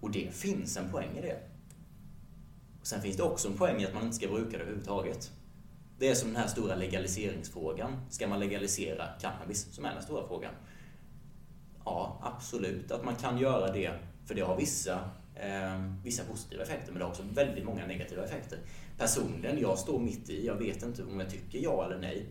[0.01, 1.39] Och det finns en poäng i det.
[2.81, 5.33] Och sen finns det också en poäng i att man inte ska bruka det överhuvudtaget.
[5.99, 8.01] Det är som den här stora legaliseringsfrågan.
[8.11, 10.53] Ska man legalisera cannabis, som är den stora frågan?
[11.85, 13.99] Ja, absolut att man kan göra det.
[14.27, 15.11] För det har vissa,
[16.03, 18.59] vissa positiva effekter, men det har också väldigt många negativa effekter.
[18.99, 20.47] Personligen, jag står mitt i.
[20.47, 22.27] Jag vet inte om jag tycker ja eller nej.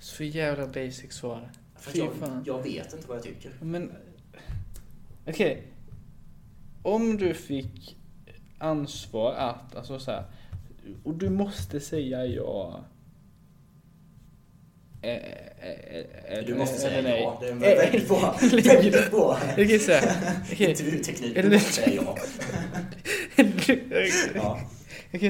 [0.00, 1.50] Så jävla basic svar.
[1.78, 2.42] Fy jag, fan.
[2.46, 3.52] jag vet inte vad jag tycker.
[3.60, 3.92] Men,
[5.26, 5.62] okej.
[6.82, 7.96] Om du fick
[8.58, 10.24] ansvar att, alltså så här,
[11.04, 12.84] och du måste säga ja.
[15.02, 15.18] Eh, eh,
[16.38, 17.22] eh, Du måste säga nej.
[17.22, 17.38] ja.
[17.40, 19.38] Det är väldigt bra, väldigt bra
[20.58, 21.34] intervjuteknik.
[21.34, 22.16] Du måste säga ja.
[24.34, 24.58] Ja.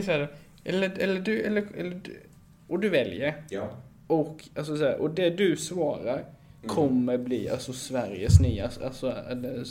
[0.02, 0.18] Så här.
[0.18, 0.26] då.
[0.64, 2.20] Eller, eller du, eller, eller du,
[2.68, 3.34] och du väljer.
[3.50, 3.68] ja.
[4.06, 6.24] Och, alltså så här, och det du svarar
[6.62, 6.74] Mm.
[6.76, 9.64] kommer bli alltså Sveriges nya, alltså, eller,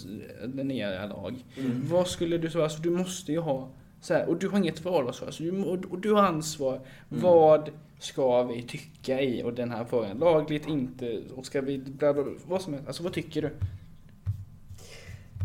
[0.44, 1.36] eller nya lag.
[1.57, 1.82] Mm.
[1.90, 2.64] Vad skulle du svara?
[2.64, 3.69] Alltså du måste ju ha
[4.02, 6.74] så här, och du har inget val alltså, alltså, du, och, och du har ansvar.
[6.76, 7.24] Mm.
[7.24, 7.69] Vad
[7.99, 10.18] ska vi tycka i och den här frågan?
[10.18, 12.88] Lagligt, inte, och ska vi, bla, bla, bla, vad som helst.
[12.88, 13.52] Alltså vad tycker du?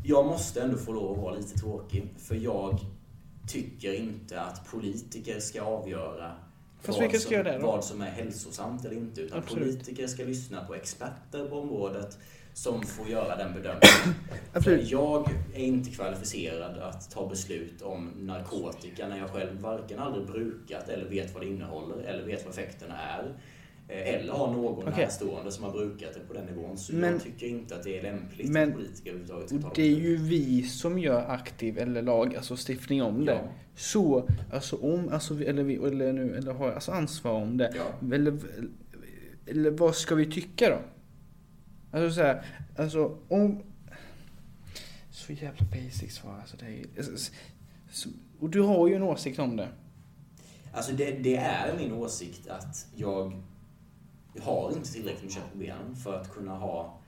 [0.05, 2.81] Jag måste ändå få lov att vara lite tråkig, för jag
[3.49, 6.33] tycker inte att politiker ska avgöra
[6.81, 9.20] Fast vad som, det vad som är hälsosamt eller inte.
[9.20, 9.65] Utan Absolut.
[9.65, 12.19] politiker ska lyssna på experter på området
[12.55, 14.15] som får göra den bedömningen.
[14.53, 14.89] Absolut.
[14.89, 20.27] För jag är inte kvalificerad att ta beslut om narkotika när jag själv varken aldrig
[20.27, 23.35] brukat eller vet vad det innehåller eller vet vad effekterna är.
[23.89, 25.05] Eh, Eller har någon Okej.
[25.05, 26.79] närstående som har brukat det på den nivån.
[26.79, 29.73] Så Men- jag tycker inte att det är lämpligt Men- att politiker överhuvudtaget ska ta
[29.74, 30.05] det är beslut.
[30.11, 33.33] ju vi som gör aktiv eller lag, alltså stiftning om det.
[33.33, 33.53] Ja.
[33.77, 37.74] Så, alltså om, alltså eller vi, eller nu, eller har alltså ansvar om det.
[37.77, 38.15] Ja.
[38.16, 38.39] Eller,
[39.47, 40.79] eller vad ska vi tycka då?
[41.93, 42.44] Alltså så här,
[42.77, 43.62] alltså om...
[45.10, 46.56] Så jävla basic svar alltså.
[46.56, 47.32] Det är, alltså,
[47.90, 48.09] så,
[48.40, 49.69] och du har ju en åsikt om det.
[50.73, 53.43] Alltså det, det är min åsikt att jag
[54.40, 56.98] har inte tillräckligt med problem för att kunna ha...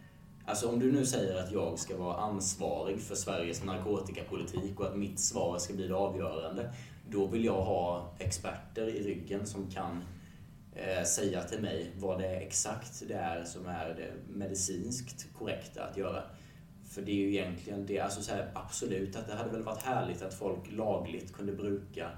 [0.46, 4.96] Alltså om du nu säger att jag ska vara ansvarig för Sveriges narkotikapolitik och att
[4.96, 6.72] mitt svar ska bli det avgörande.
[7.10, 10.02] Då vill jag ha experter i ryggen som kan
[10.74, 15.84] Eh, säga till mig vad det är exakt det är som är det medicinskt korrekta
[15.84, 16.22] att göra.
[16.88, 19.82] För det är ju egentligen det, alltså så här, absolut att det hade väl varit
[19.82, 22.10] härligt att folk lagligt kunde bruka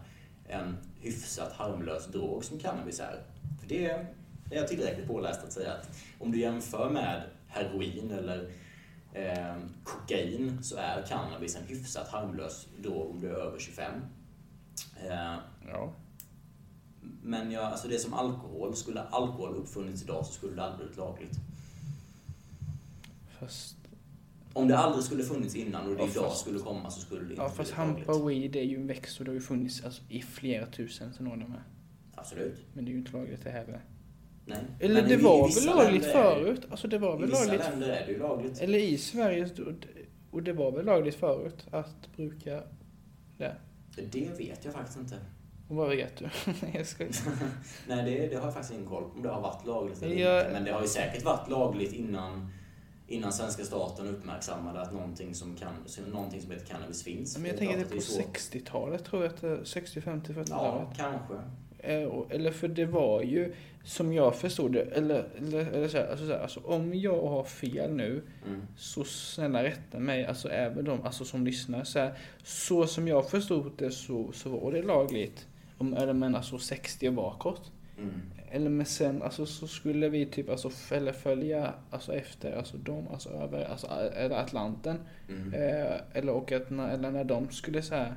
[0.48, 3.22] en hyfsat harmlös drog som cannabis är.
[3.60, 4.06] För det är
[4.50, 5.88] jag tillräckligt påläst att säga att
[6.18, 8.50] om du jämför med heroin eller
[9.12, 13.92] eh, kokain så är cannabis en hyfsat harmlös drog om du är över 25.
[15.06, 15.36] Eh,
[15.68, 15.92] Ja
[17.22, 18.76] men ja, alltså det är som alkohol.
[18.76, 21.38] Skulle alkohol uppfunnits idag så skulle det aldrig blivit lagligt.
[23.40, 23.76] Fast,
[24.52, 27.20] Om det aldrig skulle funnits innan och det Ja, idag fast- skulle komma så skulle
[27.24, 29.40] det inte ja, fast hampa och weed är ju en växt och det har ju
[29.40, 31.60] funnits alltså, i flera tusen sedan år med.
[32.14, 32.58] Absolut.
[32.72, 33.80] Men det är ju inte lagligt det heller.
[34.46, 34.58] Nej.
[34.80, 36.60] Eller Men i- det i var vissa väl lagligt förut?
[36.70, 37.60] Alltså det var I väl vissa lagligt?
[37.70, 38.60] länder är det ju lagligt.
[38.60, 39.48] Eller i Sverige,
[40.30, 42.62] och det var väl lagligt förut att bruka
[43.38, 43.56] det?
[44.12, 45.16] Det vet jag faktiskt inte.
[45.68, 46.28] Och vad vet du?
[46.62, 47.12] Nej, jag skojar.
[47.88, 50.14] Nej, det, det har jag faktiskt ingen koll på om det har varit lagligt eller
[50.16, 50.52] Jag- inte.
[50.52, 52.48] Men det har ju säkert varit lagligt innan,
[53.08, 55.72] innan svenska staten uppmärksammade att någonting som, kan,
[56.12, 57.36] någonting som heter cannabis finns.
[57.38, 58.20] Men jag Det tänker det att på är så.
[58.20, 60.48] 60-talet tror jag att det 60, 50, 40-talet.
[60.50, 61.34] Ja, kanske.
[61.78, 66.06] Eh, Eller för det var ju, som jag förstod det, eller, eller, eller så här,
[66.10, 68.62] alltså, så här, alltså om jag har fel nu, Mm.
[68.76, 71.84] så snälla rätta mig, alltså även de alltså, som lyssnar.
[71.84, 75.46] Så, här, så som jag förstod det så, så var det lagligt.
[75.78, 77.72] Om, eller men alltså 60 och bakåt.
[77.98, 78.22] Mm.
[78.50, 83.08] Eller men sen alltså, så skulle vi typ alltså, eller följa alltså, efter alltså, dem,
[83.12, 83.86] alltså över alltså,
[84.16, 84.98] eller Atlanten.
[85.28, 85.54] Mm.
[85.54, 88.14] Eh, eller, och att när, eller när de skulle så här,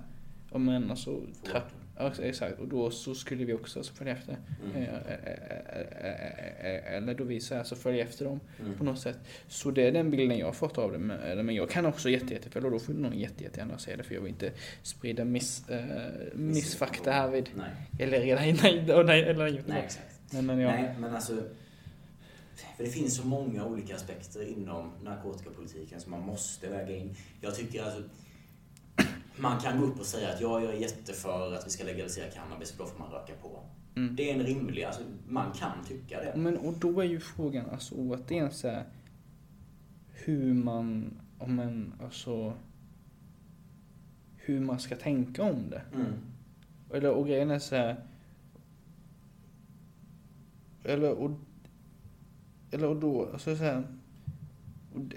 [0.50, 4.38] om men alltså trapp, ja, exakt, och då så skulle vi också alltså, följa efter.
[4.66, 4.76] Mm.
[4.84, 8.86] Eh, eh, eh, eller då vi så här, så följa efter dem på Mm.
[8.86, 9.20] något sätt.
[9.48, 10.98] Så det är den bilden jag har fått av det.
[10.98, 14.04] Men, men jag kan också jätte, jättefel och då får någon jätte, jättegärna säga det
[14.04, 14.52] för jag vill inte
[14.84, 15.86] sprida miss, eh,
[16.34, 17.50] missfakta härvid.
[17.56, 17.70] Nej,
[18.00, 20.20] Eller redan och nej, eller gjort nej exakt.
[20.32, 21.44] Nej, men jag, Nej, men alltså...
[22.78, 27.16] För det finns så många olika aspekter inom narkotikapolitiken som man måste väga in.
[27.42, 28.04] Jag tycker alltså...
[29.40, 32.32] Man kan gå upp och säga att ja, jag är jätteför att vi ska legalisera
[32.32, 33.60] cannabis för då får man röka på.
[33.96, 34.16] Mm.
[34.16, 36.34] Det är en rimlig, alltså man kan tycka det.
[36.36, 38.84] Men och då är ju frågan alltså återigen så här,
[40.12, 42.54] hur man, om en, alltså
[44.38, 45.82] hur man ska tänka om det.
[45.94, 46.14] Mm.
[46.94, 47.96] Eller och grejen är så här,
[50.84, 51.32] eller och
[52.72, 53.84] eller och då, alltså så här,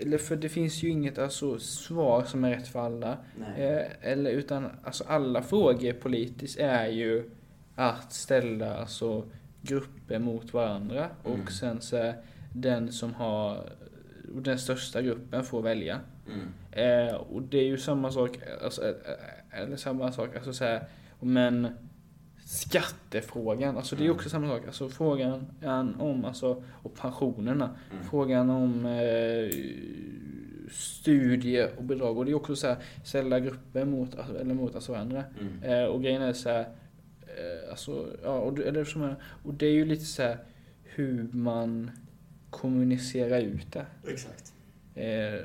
[0.01, 3.19] eller för det finns ju inget alltså svar som är rätt för alla.
[3.57, 7.31] Eh, eller utan, alltså alla frågor politiskt är ju
[7.75, 9.25] att ställa alltså
[9.63, 11.41] grupper mot varandra Mm.
[11.41, 12.13] och sen så
[12.55, 13.71] den som har,
[14.35, 16.01] den största gruppen får välja.
[16.27, 17.09] Mm.
[17.09, 20.85] Eh, och det är ju samma sak, alltså, eh, eller samma sak, alltså så här,
[21.21, 21.69] men
[22.53, 24.17] skattefrågan, alltså det är Mm.
[24.17, 24.67] också samma sak.
[24.67, 25.47] Alltså frågan
[25.99, 27.71] om, alltså, och pensionerna.
[27.93, 28.05] Mm.
[28.05, 29.51] Frågan om eh,
[30.71, 32.19] studie och bidrag.
[32.19, 35.25] Och det är också så här, ställa grupper mot, alltså, eller mot alltså varandra.
[35.41, 35.63] Mm.
[35.63, 36.61] Eh, och grejen är så här,
[37.21, 40.39] eh, alltså, ja, och, eller som är, och det är ju lite så här
[40.85, 41.91] hur man
[42.51, 43.87] kommunicerar ut det.
[44.09, 44.53] Exakt.
[44.95, 45.41] Eh,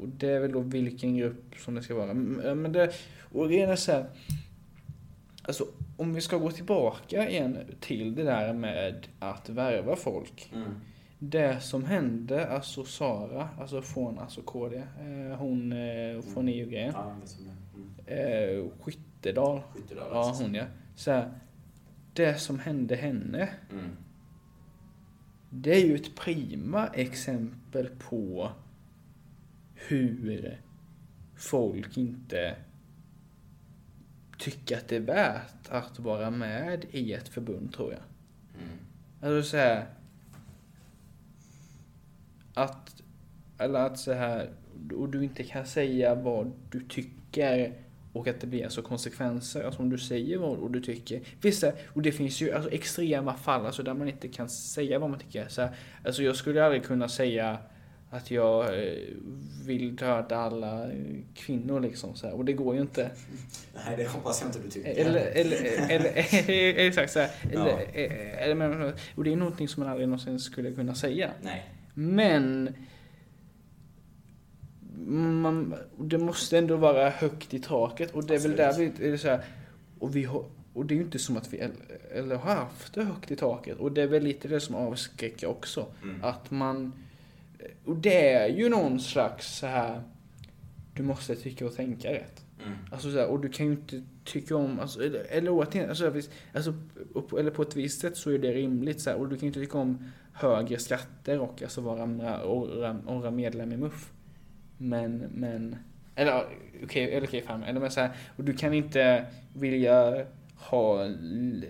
[0.00, 2.14] och det är väl då vilken grupp som det ska vara.
[2.14, 2.92] Men det,
[3.32, 4.06] och grejen är så här,
[5.42, 5.66] alltså
[6.00, 10.50] om vi ska gå tillbaka igen till det där med att värva folk.
[10.54, 10.70] Mm.
[11.18, 17.08] Det som hände, alltså Sara, alltså från alltså KD, eh, hon eh, från EU-grejen, Ja,
[17.14, 18.12] jag vet som det.
[18.14, 18.64] Mm.
[18.64, 20.08] eh, Skyttedal, Skyttedal.
[20.12, 20.42] ja alltså.
[20.42, 20.64] hon ja.
[20.96, 21.30] Så här,
[22.12, 23.84] det som hände henne, Mm.
[25.50, 28.50] det är ju ett prima exempel på
[29.74, 30.60] hur
[31.36, 32.56] folk inte
[34.40, 38.02] tycker att det är värt att vara med i ett förbund, tror jag.
[38.62, 38.78] Mm.
[39.20, 39.86] Alltså så här
[42.54, 43.02] att,
[43.58, 44.50] eller att så här,
[44.96, 47.72] och du inte kan säga vad du tycker
[48.12, 51.20] och att det blir alltså konsekvenser, alltså om du säger vad och du tycker.
[51.40, 55.10] Vissa, och det finns ju alltså extrema fall alltså där man inte kan säga vad
[55.10, 55.48] man tycker.
[55.48, 55.70] Så här,
[56.04, 57.58] alltså jag skulle aldrig kunna säga
[58.10, 58.92] att jag eh,
[59.66, 60.98] vill döda alla eh,
[61.34, 63.10] kvinnor liksom så här, och det går ju inte.
[63.86, 64.90] Nej, det hoppas jag inte du tycker.
[64.90, 66.12] Eller, eller, eller,
[66.86, 67.30] exakt så här.
[67.52, 68.00] Eller, Ja.
[68.00, 71.30] eh, eller, och det är någonting som man aldrig någonsin skulle kunna säga.
[71.42, 71.70] Nej.
[71.94, 72.74] Men
[75.42, 79.16] man, det måste ändå vara högt i taket och det är väl där vi, är
[79.16, 79.44] så här,
[79.98, 81.76] och vi har, och det är ju inte som att vi eller,
[82.14, 85.46] eller har haft det högt i taket och det är väl lite det som avskräcker
[85.46, 85.86] också.
[86.02, 86.24] Mm.
[86.24, 86.92] Att man,
[87.84, 90.02] och det är ju någon slags så här
[90.94, 92.44] du måste tycka och tänka rätt.
[92.66, 92.78] Mm.
[92.92, 96.12] Alltså så här, och du kan ju inte tycka om, alltså, eller, eller återigen, alltså,
[96.54, 96.74] alltså,
[97.38, 99.46] eller på ett visst sätt så är det rimligt så här, och du kan ju
[99.46, 102.06] inte tycka om högre skatter och alltså vara,
[103.04, 104.12] vara medlem i MUF.
[104.78, 105.76] Men, men,
[106.14, 106.44] eller
[106.84, 110.26] okej, eller okej, fan, eller men så här, och du kan inte vilja
[110.60, 111.04] ha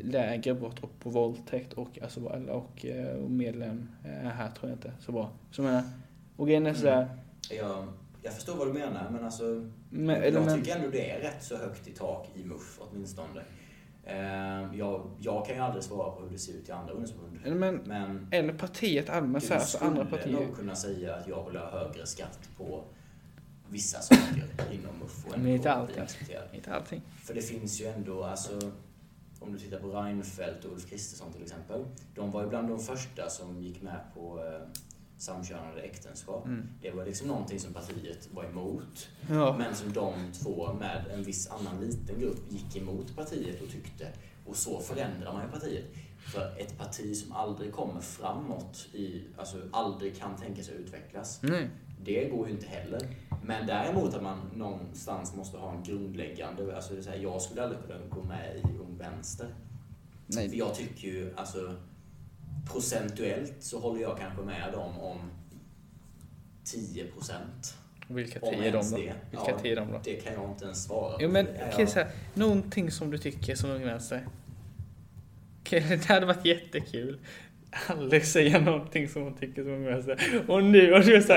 [0.03, 4.77] lägre brott och på våldtäkt och, alltså, och, eh, och medlem eh, här tror jag
[4.77, 5.31] inte så bra.
[5.51, 5.83] Så menar,
[6.37, 7.09] och grejen är så här,
[7.51, 7.87] Jag,
[8.23, 9.71] jag förstår vad du menar, men alltså...
[9.91, 13.41] men, jag men, tycker ändå det är rätt så högt i tak i MUF åtminstone.
[14.05, 17.57] Eh, jag, jag kan ju aldrig svara på hur det ser ut i andra ungdomsförbund.
[17.57, 20.47] men, Men eller partiet allmänt så du här, andra skulle partier.
[20.47, 22.85] nog kunna säga att jag vill ha högre skatt på
[23.71, 25.27] vissa saker inom MUF.
[25.27, 26.49] och Men inte accepterad.
[26.53, 27.03] Inte allting.
[27.25, 28.73] För det finns ju ändå, alltså,
[29.39, 31.85] om du tittar på Reinfeldt och Ulf Kristersson till exempel.
[32.15, 34.81] De var ju bland de första som gick med på eh,
[35.19, 36.47] samkönade äktenskap.
[36.47, 36.69] Mm.
[36.83, 39.09] Det var liksom någonting som partiet var emot.
[39.29, 39.57] Ja.
[39.59, 44.09] Men som de två med en viss annan liten grupp gick emot partiet och tyckte.
[44.47, 45.85] Och så förändrar man ju partiet.
[46.33, 51.39] För ett parti som aldrig kommer framåt, i, alltså aldrig kan tänka sig utvecklas.
[51.43, 51.71] Nej.
[52.05, 53.01] Det går ju inte heller.
[53.45, 57.81] Men däremot att man någonstans måste ha en grundläggande, alltså det här, jag skulle aldrig
[57.87, 59.47] kunna gå med i Ung Vänster.
[60.27, 60.59] För Nej.
[60.59, 61.75] jag tycker ju, alltså
[62.73, 65.19] procentuellt så håller jag kanske med dem om
[66.65, 67.75] 10 procent.
[68.09, 68.97] Vilka tio är de då?
[68.97, 69.03] det.
[69.31, 69.59] Vilka Ja.
[69.63, 70.01] tio är de då?
[70.05, 71.23] Det kan jag inte ens svara på.
[71.23, 74.27] Jo men för jag- så här, någonting som du tycker som Ung Vänster.
[75.61, 77.19] Okej, det hade varit jättekul.
[77.89, 80.43] Aldrig säga någonting som hon tycker som Ung Vänster.
[80.49, 81.31] Och nu har du och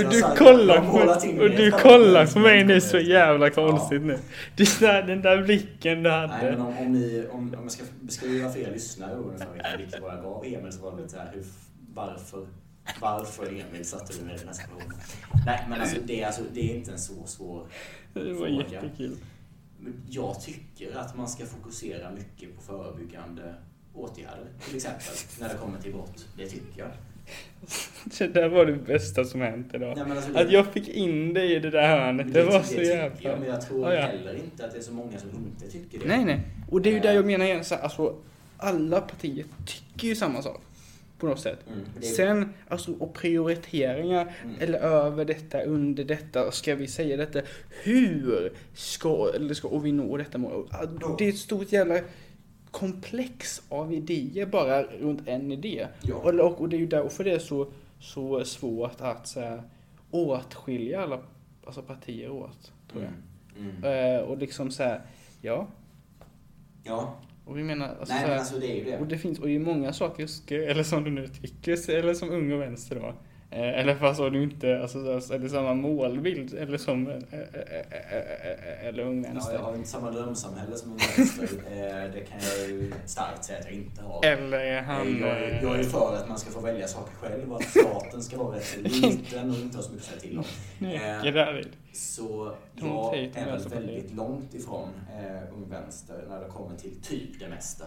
[0.00, 3.52] jag du kollar på, och du kollar på mig nu så jävla Ja.
[3.54, 4.18] konstigt nu.
[4.56, 6.56] Det där, den där blicken du Nej, men hade.
[6.56, 10.22] om, om, ni, om, om jag ska beskriva för er lyssnare ungefär vilken blick jag
[10.22, 11.44] gav Emil så var det lite här, hur,
[11.94, 12.46] varför,
[13.00, 14.96] varför Emil satte du mig i den här situationen?
[15.46, 17.66] Nej, men alltså det, är alltså det är inte en så svår
[18.14, 18.64] Det var fråga.
[18.72, 19.16] jättekul.
[20.10, 23.54] Jag tycker att man ska fokusera mycket på förebyggande
[23.94, 25.02] åtgärder, till exempel,
[25.40, 26.26] när det kommer till brott.
[26.36, 26.88] Det tycker jag.
[28.18, 29.96] Det där var det bästa som hänt idag.
[29.96, 32.68] Nej, alltså, det- Att jag fick in dig i det där hörnet, det var så
[32.68, 33.36] tycker Jag, jävla...
[33.38, 34.06] men jag tror Ja, ja.
[34.06, 36.06] heller inte att det är så många som inte tycker det.
[36.08, 36.40] Nej, nej.
[36.70, 38.16] Och det är ju där jag menar igen, så här, alltså
[38.56, 40.60] alla partier tycker ju samma sak.
[41.18, 41.58] På något sätt.
[41.66, 44.56] Mm, det är- Sen, alltså, och prioriteringar, Mm.
[44.60, 47.40] eller över detta, under detta, ska vi säga detta,
[47.82, 50.68] hur ska, eller ska och vi nå detta mål?
[50.70, 50.86] Ah,
[51.18, 51.98] Det är ett stort jävla
[52.74, 55.86] komplex av idéer bara runt en idé.
[56.02, 56.14] Ja.
[56.14, 57.66] Och, och, och det är ju därför det är så
[57.98, 59.62] så svårt att så här,
[60.10, 61.20] åtskilja alla
[61.64, 63.12] alltså, partier åt, tror jag.
[63.58, 63.76] Mm.
[63.76, 64.16] Mm.
[64.16, 65.00] Eh, och liksom så här,
[65.40, 65.66] ja.
[66.84, 68.98] Ja, Och vi menar, alltså, nej så men alltså det är ju det.
[68.98, 72.52] och det finns, och i många saker, eller som du nu tycker, eller som ung
[72.52, 73.14] och vänster då.
[73.54, 78.86] Eh, eller fast har du inte, alltså, så- eller samma målbild, eller som, eh, eh,
[78.88, 79.54] eller ung Ja, vänster.
[79.54, 81.48] jag har inte samma drömsamhälle som en vänster.
[82.14, 84.24] Det kan jag ju starkt säga att jag inte har.
[84.24, 85.18] Eller han...
[85.20, 87.68] jag, är, jag är eh, för att man ska få välja saker själv och att
[87.68, 90.44] staten ska vara rätt liten och inte ha så mycket att säga till om.
[91.32, 91.68] Därvid.
[91.92, 94.88] Så jag är väl väldigt långt ifrån
[95.56, 97.84] Ung Vänster när det kommer till typ det mesta.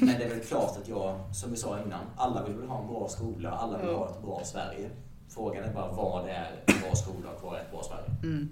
[0.00, 2.80] Men det är väl klart att jag, som vi sa innan, alla vill väl ha
[2.80, 4.90] en bra skola, alla vill ha ett bra Sverige.
[5.28, 8.10] Frågan är bara vad det är en bra skola och vad är ett bra Sverige.
[8.22, 8.48] Mm.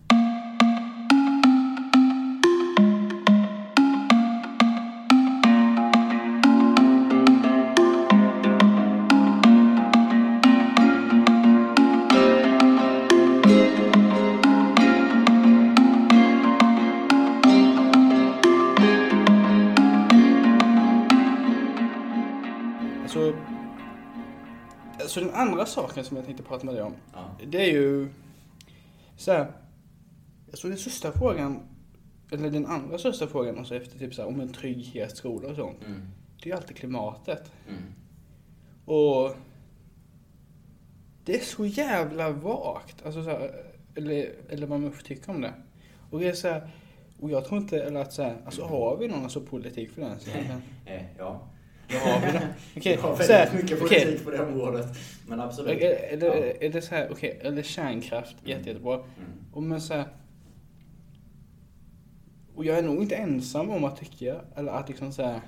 [23.02, 23.34] Alltså,
[25.00, 26.94] alltså den andra saken som jag tänkte prata med dig om.
[27.12, 27.36] Ja.
[27.46, 28.08] Det är ju
[29.16, 29.52] så här.
[30.50, 31.60] Alltså den största frågan,
[32.32, 35.84] eller den andra största frågan alltså efter typ så här, om en trygghetsskola och sånt.
[35.86, 36.02] Mm.
[36.36, 37.52] Det är ju alltid klimatet.
[37.68, 37.82] Mm.
[38.84, 39.36] Och
[41.24, 43.06] det är så jävla vagt.
[43.06, 43.50] Alltså så här,
[43.94, 45.54] eller, eller vad man får tycka om det.
[46.10, 46.70] Och det är så här,
[47.20, 50.00] och jag tror inte, eller att så här, alltså har vi någon alltså politik för
[50.00, 50.20] den?
[50.20, 50.30] Så,
[50.86, 51.40] Eh, ja.
[52.04, 52.90] Har vi det.
[52.90, 54.86] Jag har så här, väldigt mycket politik på det området.
[55.28, 55.70] Men absolut.
[55.82, 56.52] Eller, eller, Ja.
[56.66, 58.94] är det så här, okej, eller kärnkraft, jätte, jättebra.
[58.94, 59.06] Mm.
[59.52, 60.04] Och men så här,
[62.54, 65.40] och jag är nog inte ensam om att tycka, eller att liksom så här,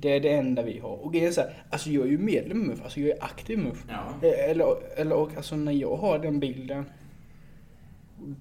[0.00, 0.90] det är det enda vi har.
[1.04, 3.24] Och grejen är så här, alltså jag är ju medlem i MUF, alltså jag är
[3.24, 3.84] aktiv i MUF.
[3.88, 4.28] Ja.
[4.28, 6.84] Eh, Eller, eller och alltså när jag har den bilden,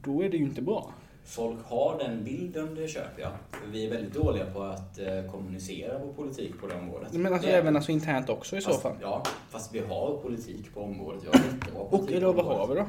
[0.04, 0.94] då är det ju inte bra.
[1.26, 3.32] Folk har den bilden, det köper jag.
[3.72, 7.14] Vi är väldigt dåliga på att eh, kommunicera vår politik på det området.
[7.14, 8.96] Men alltså Det även alltså internt också i så fast, fall.
[9.02, 11.24] Ja, fast vi har politik på området.
[11.24, 12.86] Vi har jättebra Och politik vad har vi då?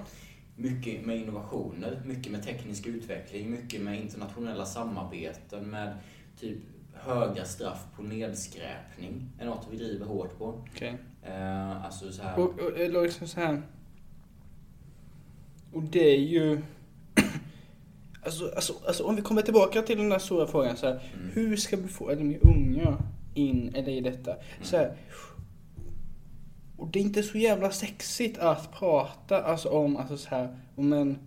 [0.56, 5.98] Mycket med innovationer, mycket med teknisk utveckling, mycket med internationella samarbeten, med
[6.40, 6.58] typ
[6.94, 9.30] höga straff på nedskräpning.
[9.40, 10.62] är något vi driver hårt på.
[10.74, 10.98] Okej.
[11.22, 12.38] Eh, alltså så här.
[12.38, 13.62] Och, och, liksom så här.
[15.72, 16.62] Och det är ju...
[18.24, 21.30] Alltså, alltså, alltså om vi kommer tillbaka till den där stora frågan så här, Mm.
[21.34, 22.98] Hur ska vi få eller med unga
[23.34, 24.36] in eller i detta?
[24.62, 24.96] Så här,
[26.76, 30.92] och det är inte så jävla sexigt att prata alltså, om, alltså, så här, om
[30.92, 31.18] en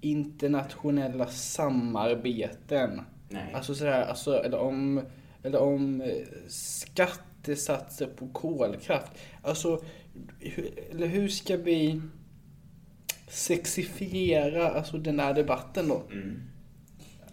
[0.00, 3.00] internationella samarbeten.
[3.28, 3.52] Nej.
[3.54, 5.02] Alltså sådär, alltså, eller om,
[5.42, 6.10] eller om eh,
[6.48, 9.12] skattesatser på kolkraft.
[9.42, 9.82] Alltså,
[10.40, 12.00] hur, eller hur ska vi
[13.34, 16.02] sexifiera alltså den här debatten då?
[16.12, 16.42] Mm.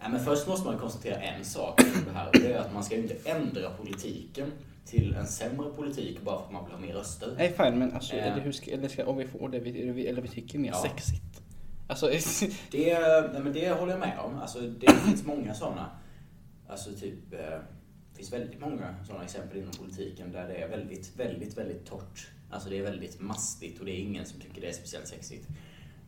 [0.00, 2.26] Ja, men först måste man konstatera en sak det här.
[2.26, 4.52] och Det är att man ska ju inte ändra politiken
[4.84, 7.34] till en sämre politik bara för att man vill ha mer röster.
[7.38, 8.32] Nej fine, men alltså, Eh.
[8.32, 10.82] eller hur ska, eller ska, om vi får det vi, eller vi tycker mer Ja.
[10.82, 11.22] sexigt.
[11.86, 12.06] Alltså,
[12.70, 12.98] Det,
[13.32, 14.38] nej, men det håller jag med om.
[14.38, 15.90] Alltså, det finns många sådana.
[16.68, 17.38] Alltså typ, eh,
[18.10, 22.28] det finns väldigt många sådana exempel inom politiken där det är väldigt, väldigt, väldigt torrt.
[22.50, 25.48] Alltså det är väldigt mastigt och det är ingen som tycker det är speciellt sexigt.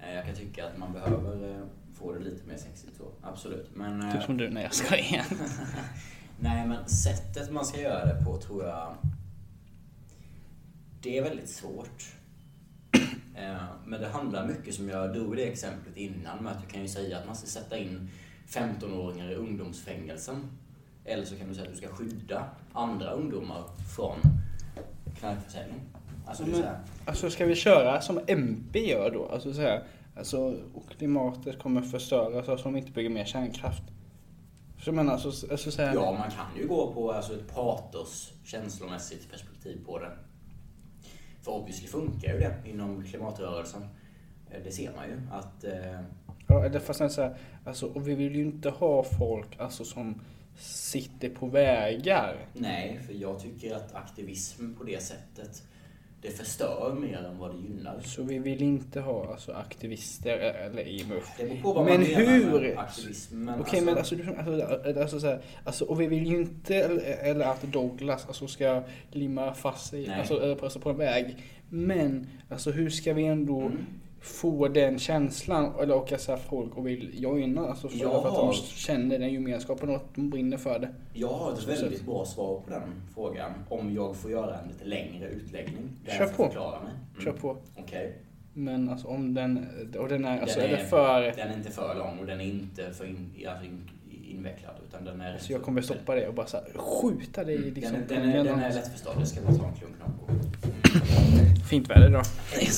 [0.09, 1.60] Eh, jag kan tycka att man behöver eh,
[1.94, 3.70] få det lite mer sexigt så, absolut.
[3.74, 5.24] Men, eh, typ som du när jag ska igen.
[6.40, 8.94] Nej, men sättet man ska göra det på tror jag...
[11.02, 12.05] Det är väldigt svårt.
[13.36, 13.56] Eh,
[13.86, 16.89] Men det handlar mycket, som jag drog det exemplet innan, med att du kan ju
[16.89, 18.10] säga att man ska sätta in
[18.48, 20.51] 15-åringar i ungdomsfängelsen.
[21.05, 23.62] Eller så kan du säga att du ska skydda andra ungdomar
[23.97, 24.16] från
[25.18, 25.81] knarkförsäljning.
[26.26, 26.64] Alltså, Men-
[27.05, 29.28] Alltså ska vi köra som MP gör då?
[29.28, 29.82] Alltså så här,
[30.16, 33.82] alltså och klimatet kommer förstöras alltså, om vi inte bygger mer kärnkraft.
[34.78, 37.55] Så jag menar alltså, alltså så här, Ja, man kan ju gå på alltså, ett
[37.55, 40.11] patos känslomässigt perspektiv på det.
[41.43, 43.82] För obviously funkar ju det inom klimatrörelsen.
[44.51, 45.65] Eh, Det ser man ju att...
[45.65, 46.01] Eh,
[46.47, 50.20] Ja, eller fast så här, alltså, och vi vill ju inte ha folk alltså, som
[50.59, 52.36] sitter på vägar.
[52.53, 55.62] nej, för jag tycker att aktivism på det sättet,
[56.24, 58.01] det förstör mer än vad det gynnar.
[58.01, 61.28] Så vi vill inte ha alltså, aktivister eller IMUF.
[61.38, 62.60] Det beror på vad Men man menar hur?
[62.60, 63.44] med aktivism.
[63.44, 66.76] Men Okej, men alltså, du- alltså, alltså, så här, alltså, och vi vill ju inte,
[66.76, 71.36] eller, att Douglas alltså, ska limma fast sig alltså, alltså, på en väg.
[71.68, 73.86] Men alltså, hur ska vi ändå Mm.
[74.24, 77.68] Få den känslan, eller och att folk och vill joina.
[77.68, 78.22] Alltså för, Ja.
[78.22, 80.88] för att de känner den gemenskapen och att de brinner för det.
[81.12, 82.82] Jag har ett väldigt bra svar på den
[83.14, 83.51] frågan.
[83.68, 85.88] Om jag får göra en lite längre utläggning.
[86.05, 86.51] där Kör jag får på.
[86.51, 86.92] Förklara mig.
[87.12, 87.24] Mm.
[87.24, 87.56] Kör på.
[87.76, 88.12] Okej.
[88.52, 89.66] Men alltså om den,
[89.98, 92.26] och den är, alltså Den är är- det för, Den är inte för lång och
[92.26, 93.64] den är inte för in, alltså
[94.35, 94.74] invecklad.
[94.89, 97.74] Utan den är så jag kommer stoppa det och bara så här, skjuta dig Mm.
[97.74, 97.97] liksom.
[98.09, 99.20] Den, den, är, den är lättförståelig.
[99.20, 100.32] Jag ska bara ta en klunk Nocco.
[101.70, 102.24] Fint väder idag.
[102.56, 102.69] Ej,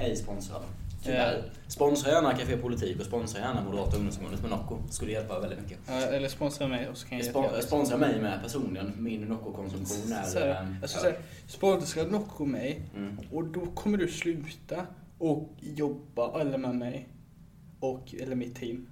[0.00, 0.62] ej sponsrad.
[1.04, 1.42] Tyvärr.
[1.66, 4.78] Sponsra gärna Café Politik och sponsra gärna Moderata ungdomsförbundet med Nocco.
[4.90, 5.78] Skulle hjälpa väldigt mycket.
[5.86, 8.92] Ja, eller sponsra mig och så kan jag Spon, jättegärna- sponsra mig med personligen.
[8.98, 10.22] Min Nocco-konsumtion är...
[10.22, 11.12] Så här, ehm, alltså, ja.
[11.46, 13.18] sponsra Nocco mig Mm.
[13.32, 14.86] och då kommer du sluta
[15.18, 17.08] och jobba eller med mig
[17.80, 18.86] och eller mitt team.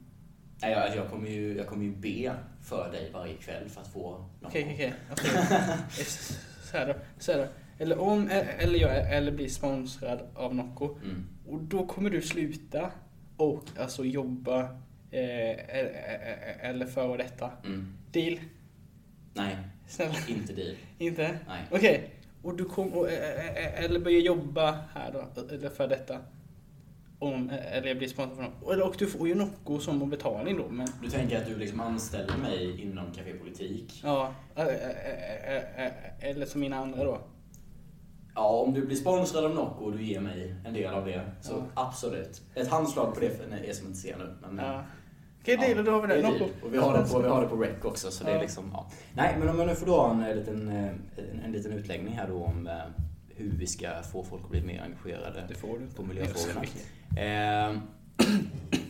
[0.63, 3.89] Nej, jag, jag, kommer ju, jag kommer ju be för dig varje kväll för att
[3.93, 4.11] få
[4.41, 4.47] Nocco.
[4.59, 4.95] Okej, okej.
[6.63, 7.47] Så här då, så här då.
[7.85, 8.29] Eller om,
[8.59, 11.29] eller jag eller blir sponsrad av Nocco Mm.
[11.49, 12.91] och då kommer du sluta
[13.37, 14.61] och alltså jobba
[15.11, 17.51] eh, eller, eller för detta.
[17.65, 17.93] Mm.
[18.13, 18.39] Deal?
[19.35, 19.57] Nej,
[19.89, 20.75] Snälla, inte deal.
[20.99, 21.39] inte?
[21.49, 21.63] Nej.
[21.71, 22.11] Okej,
[22.43, 23.07] och du kommer,
[23.77, 26.19] eller börja jobba här då, eller för detta.
[27.21, 28.47] Om, eh, eller jag blir sponsrad.
[28.73, 31.81] Eller- Och du får ju Nocco som betalning då, men Du tänker att du liksom
[31.81, 34.01] anställer mig inom Café Politik.
[34.05, 35.93] ja, eh, eh,
[36.31, 37.19] eller som mina andra då.
[38.35, 41.23] Ja, om du blir sponsrad av Nocco och du ger mig en del av det,
[41.41, 41.83] så Ja.
[41.87, 42.43] absolut.
[42.55, 44.37] Ett handslag på det för er som inte ser nu.
[44.51, 44.83] Men, Ja.
[45.43, 46.23] Okej, deal, och då har vi det.
[46.23, 46.39] Nocco.
[46.39, 46.51] deal.
[46.65, 48.41] Och vi har det på, vi har det på rec också, så det är Ja.
[48.41, 48.91] liksom, ja.
[49.15, 51.01] Nej, men om jag nu får dra en, liten, en,
[51.45, 52.69] en liten utläggning här då om
[53.39, 55.55] hur vi ska få folk att bli mer engagerade
[55.97, 56.65] på miljöfrågorna.
[56.65, 57.71] Jag skojar.
[57.71, 57.81] Eh,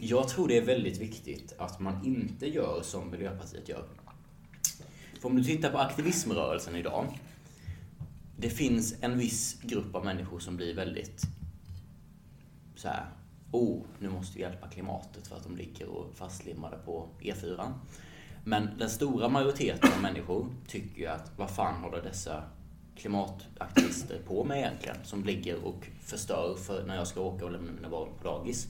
[0.00, 3.84] jag tror det är väldigt viktigt att man inte gör som Miljöpartiet gör.
[5.20, 7.18] För om du tittar på aktivismrörelsen idag.
[8.36, 11.22] Det finns en viss grupp av människor som blir väldigt
[12.76, 13.06] så här.
[13.50, 17.72] Oh, nu måste vi hjälpa klimatet för att de ligger och fastlimmade på E4.
[18.44, 22.42] Men den stora majoriteten av människor tycker ju att vad fan håller dessa
[22.98, 24.96] klimataktivister på med egentligen?
[25.04, 28.68] Som ligger och förstör för när jag ska åka och lämna mina barn på dagis.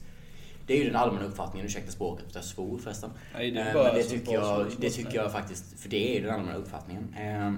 [0.67, 3.09] Det är ju den allmänna uppfattningen, ursäkta språket, jag svor förresten.
[3.33, 6.15] Nej, det är Eh, Men det tycker, jag, det tycker jag faktiskt, för det är
[6.19, 7.15] ju den allmänna uppfattningen.
[7.19, 7.53] Eh,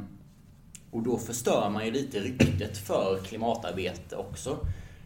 [0.91, 4.57] Och då förstör man ju lite ryktet för klimatarbete också.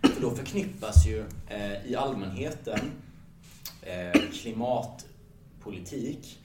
[0.01, 2.79] För då förknippas ju eh, i allmänheten
[3.81, 6.39] eh, klimatpolitik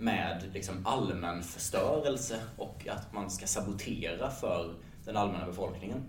[0.00, 4.74] med liksom allmän förstörelse och att man ska sabotera för
[5.04, 6.02] den allmänna befolkningen.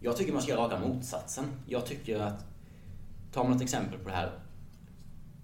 [0.00, 1.44] Jag tycker man ska göra raka motsatsen.
[1.66, 2.44] Jag tycker att,
[3.32, 4.32] tar man ett exempel på det här,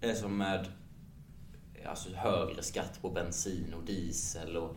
[0.01, 0.67] det är som med
[1.87, 4.77] alltså högre skatt på bensin och diesel och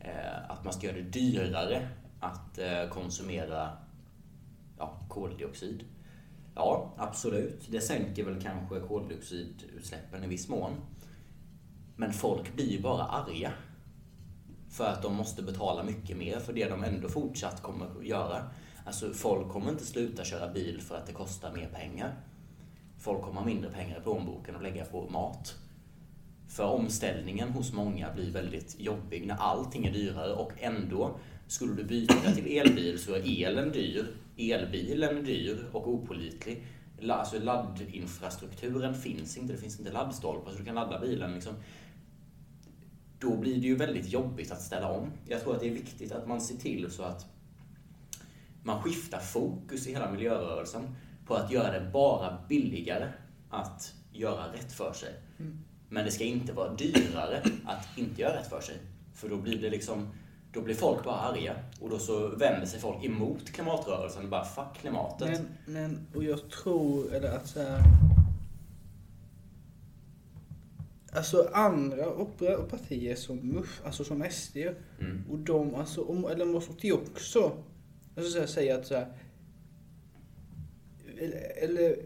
[0.00, 1.88] eh, att man ska göra det dyrare
[2.20, 3.72] att eh, konsumera
[4.78, 5.84] ja, koldioxid.
[6.54, 7.66] Ja, absolut.
[7.70, 10.72] Det sänker väl kanske koldioxidutsläppen i viss mån.
[11.96, 13.52] Men folk blir ju bara arga.
[14.70, 18.50] För att de måste betala mycket mer för det de ändå fortsatt kommer att göra.
[18.84, 22.14] Alltså folk kommer inte sluta köra bil för att det kostar mer pengar.
[22.98, 25.54] Folk kommer ha mindre pengar i plånboken att lägga på mat.
[26.48, 31.84] För omställningen hos många blir väldigt jobbig när allting är dyrare och ändå skulle du
[31.84, 34.06] byta till elbil så är elen dyr,
[34.36, 36.64] elbilen dyr och opålitlig.
[37.08, 41.34] Alltså laddinfrastrukturen finns inte, det finns inte laddstolpar så du kan ladda bilen.
[41.34, 41.54] Liksom.
[43.26, 45.12] Då blir det ju väldigt jobbigt att ställa om.
[45.24, 47.26] Jag tror att det är viktigt att man ser till så att
[48.62, 50.94] man skiftar fokus i hela miljörörelsen
[51.26, 53.08] på att göra det bara billigare
[53.50, 55.14] att göra rätt för sig.
[55.88, 58.76] Men det ska inte vara dyrare att inte göra rätt för sig.
[59.14, 60.08] För då blir det liksom,
[60.52, 64.44] då blir folk bara arga och då så vänder sig folk emot klimatrörelsen och bara
[64.44, 65.28] fuck klimatet.
[65.28, 67.80] Men, men, och jag tror, eller att så här,
[71.16, 74.56] Alltså andra opera- partier som MUF, alltså som SD,
[75.00, 75.24] Mm.
[75.30, 77.52] och de, alltså, om, eller måste ju också,
[78.16, 79.06] alltså så här, säga att så här,
[81.18, 81.96] eller, eller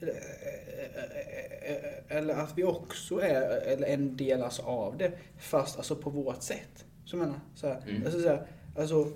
[0.00, 0.14] eller,
[2.08, 6.42] eller att vi också är eller en del alltså av det, fast alltså på vårt
[6.42, 6.84] sätt.
[7.04, 8.02] Så jag menar, så här, Mm.
[8.04, 8.46] alltså, så här,
[8.76, 9.12] alltså Ska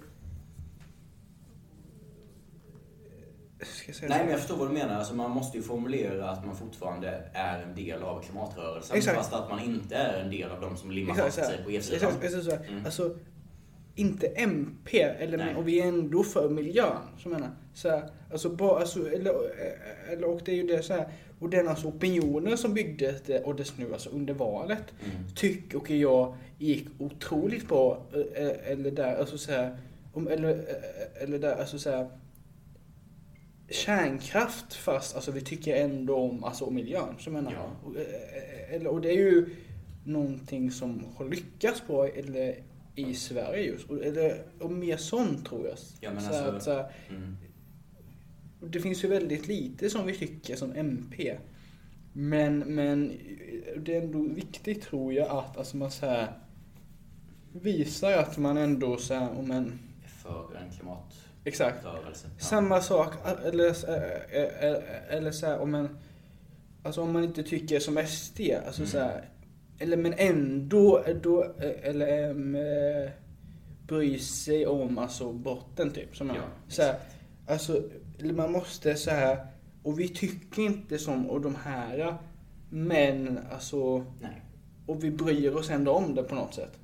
[3.06, 3.26] jag säga
[4.08, 4.94] Nej men jag förstår vad du menar.
[4.94, 8.96] Alltså, man måste ju formulera att man fortfarande är en del av klimatrörelsen.
[8.96, 9.16] Exakt.
[9.16, 11.78] Fast att man inte är en del av de som limmar fast sig på E
[11.78, 11.94] E4.
[11.94, 12.66] Exakt, exakt, så här.
[12.68, 12.84] Mm.
[12.84, 13.16] Alltså,
[13.94, 15.54] inte MP, eller, Nej.
[15.54, 16.96] och vi är ändå för miljön.
[17.18, 19.34] Så menar, så här, alltså, bara, alltså, eller,
[20.12, 21.08] eller, och det är ju det så här,
[21.38, 25.16] och den alltså opinionen som byggdes det, och dess nu alltså under valet, Mm.
[25.36, 28.02] tycker och jag gick otroligt bra.
[28.34, 29.78] eh, Eller där, alltså så här,
[30.12, 32.08] om, eller, eh, eller där, alltså så här,
[33.70, 37.14] kärnkraft fast alltså vi tycker ändå om alltså, miljön.
[37.18, 37.70] Så menar, Ja.
[37.84, 37.96] och,
[38.74, 39.56] eh, och det är ju
[40.04, 42.56] någonting som har lyckats bra eller,
[42.94, 43.90] i Sverige just.
[43.90, 45.76] Och, eller, och mer sånt tror jag.
[46.00, 47.36] Ja, men så alltså- att, så här, Mm.
[48.60, 51.36] det finns ju väldigt lite som vi tycker som MP.
[52.12, 53.12] Men, men
[53.76, 56.32] det är ändå viktigt tror jag att alltså man så här,
[57.52, 59.78] visar att man ändå så här, om en,
[60.22, 61.26] För en klimatrörelse.
[61.44, 61.78] Exakt.
[61.84, 61.98] Ja.
[62.38, 63.14] Samma sak,
[63.44, 63.74] eller,
[64.34, 65.98] eller, eller så här, om man,
[66.82, 68.90] alltså om man inte tycker som SD, alltså Mm.
[68.90, 69.28] så här,
[69.78, 71.52] eller men ändå, då,
[71.82, 73.10] eller äm, eh,
[73.86, 76.16] bry sig om alltså botten typ.
[76.16, 76.34] Som Ja,
[76.68, 76.94] så här,
[77.46, 77.82] alltså,
[78.22, 79.46] man måste så här,
[79.82, 82.16] och vi tycker inte som och de här,
[82.70, 84.42] men alltså, Nej.
[84.86, 86.78] och vi bryr oss ändå om det på något sätt.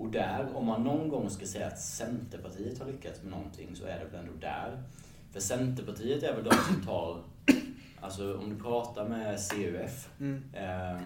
[0.00, 3.84] Och där, om man någon gång ska säga att Centerpartiet har lyckats med någonting så
[3.84, 4.82] är det väl ändå där.
[5.32, 7.22] För Centerpartiet är väl de som tar,
[8.00, 10.42] alltså om du pratar med CUF, Mm.
[10.52, 11.02] eh,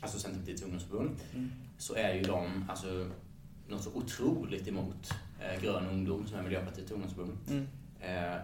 [0.00, 1.50] alltså Centerpartiets ungdomsförbund, Mm.
[1.78, 3.06] så är ju de alltså,
[3.68, 7.38] något så otroligt emot eh, Grön ungdom som är Miljöpartiets ungdomsförbund.
[7.48, 7.66] Mm.
[8.00, 8.40] Eh,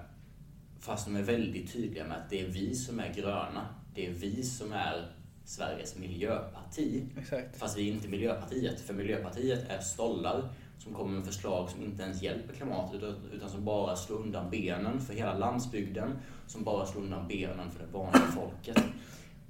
[0.81, 3.67] fast de är väldigt tydliga med att det är vi som är gröna.
[3.95, 5.07] Det är vi som är
[5.45, 7.05] Sveriges miljöparti.
[7.19, 7.57] Exakt.
[7.59, 8.81] Fast vi är inte Miljöpartiet.
[8.81, 10.49] För Miljöpartiet är stollar
[10.79, 13.03] som kommer med förslag som inte ens hjälper klimatet
[13.33, 16.11] utan- som bara slår undan benen för hela landsbygden.
[16.47, 18.85] Som bara slår undan benen för det vanliga folket.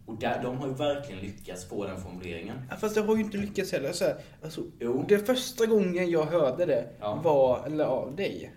[0.06, 2.56] Och där, de har ju verkligen lyckats få den formuleringen.
[2.70, 3.92] Ja, fast det har ju inte lyckats heller.
[3.92, 5.04] Så här, alltså, Jo.
[5.08, 7.20] Det första gången jag hörde det Ja.
[7.24, 8.54] var eller, av dig.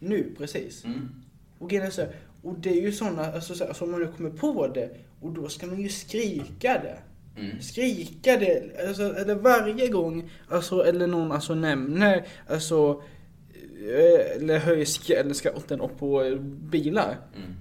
[0.00, 0.84] Nu precis.
[0.84, 1.08] Mm.
[1.58, 4.00] Och, grejen är så här, och det är ju sådana, alltså, så här, som man
[4.00, 4.96] nu kommer på det.
[5.20, 6.98] Och då ska man ju skrika det.
[7.40, 7.60] Mm.
[7.62, 8.86] Skrika det.
[8.88, 13.02] Alltså, eller varje gång, alltså, eller någon alltså, nämner, alltså,
[13.88, 14.86] eh, eller höjer
[15.20, 17.16] eller skatten upp på eh, bilar.
[17.36, 17.54] Mm.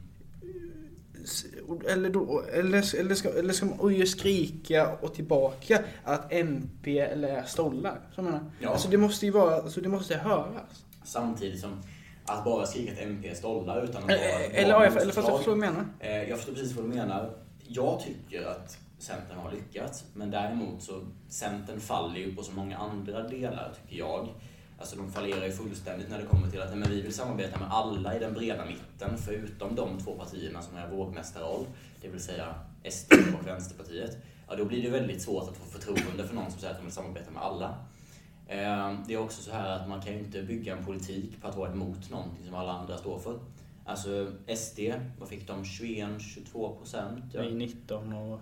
[1.89, 7.43] Eller, då, eller, eller, ska, eller ska man ju skrika och tillbaka att MP eller
[7.43, 7.99] stollar.
[8.15, 8.69] Så menar, Ja.
[8.69, 10.85] Alltså det måste ju vara, alltså det måste höras.
[11.03, 11.69] Samtidigt som
[12.25, 15.11] att bara skrika att MP är stollar utan att Eh, ha Eller, ja, jag- eller
[15.11, 15.85] fast jag förstår vad du menar.
[15.99, 17.33] Eh, Jag förstår precis vad du menar.
[17.71, 22.77] Jag tycker att Centern har lyckats, men däremot så Centern faller ju på så många
[22.77, 24.27] andra delar, tycker jag.
[24.79, 27.71] Alltså de fallerar ju fullständigt när det kommer till att men vi vill samarbeta med
[27.71, 31.65] alla i den breda mitten, förutom de två partierna som är vågmästarroll,
[32.01, 32.55] det vill säga
[32.89, 34.17] SD och Vänsterpartiet.
[34.47, 36.85] Ja, då blir det väldigt svårt att få förtroende för någon som säger att de
[36.85, 37.77] vill samarbeta med alla.
[38.47, 41.47] Eh, det är också så här att man kan ju inte bygga en politik på
[41.47, 43.39] att vara emot någonting som alla andra står för.
[43.89, 44.79] Alltså SD,
[45.19, 45.63] vad fick de?
[45.63, 47.23] 21-22 procent?
[47.33, 47.41] Ja.
[47.41, 48.39] Vi är 19 och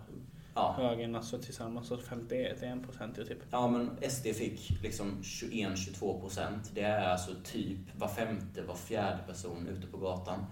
[0.54, 0.74] Ja.
[0.78, 3.38] högern alltså tillsammans så 51 procent typ.
[3.52, 6.72] ja, men SD fick liksom 21-22 procent.
[6.74, 10.46] Det är alltså typ var femte, var fjärde person ute på gatan.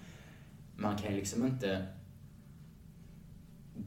[0.76, 1.86] Man kan ju liksom inte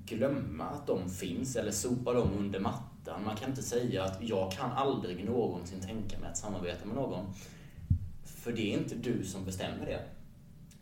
[0.05, 3.24] glömma att de finns eller sopa dem under mattan.
[3.24, 7.24] Man kan inte säga att jag kan aldrig någonsin tänka mig att samarbeta med någon.
[8.24, 10.01] För det är inte du som bestämmer det.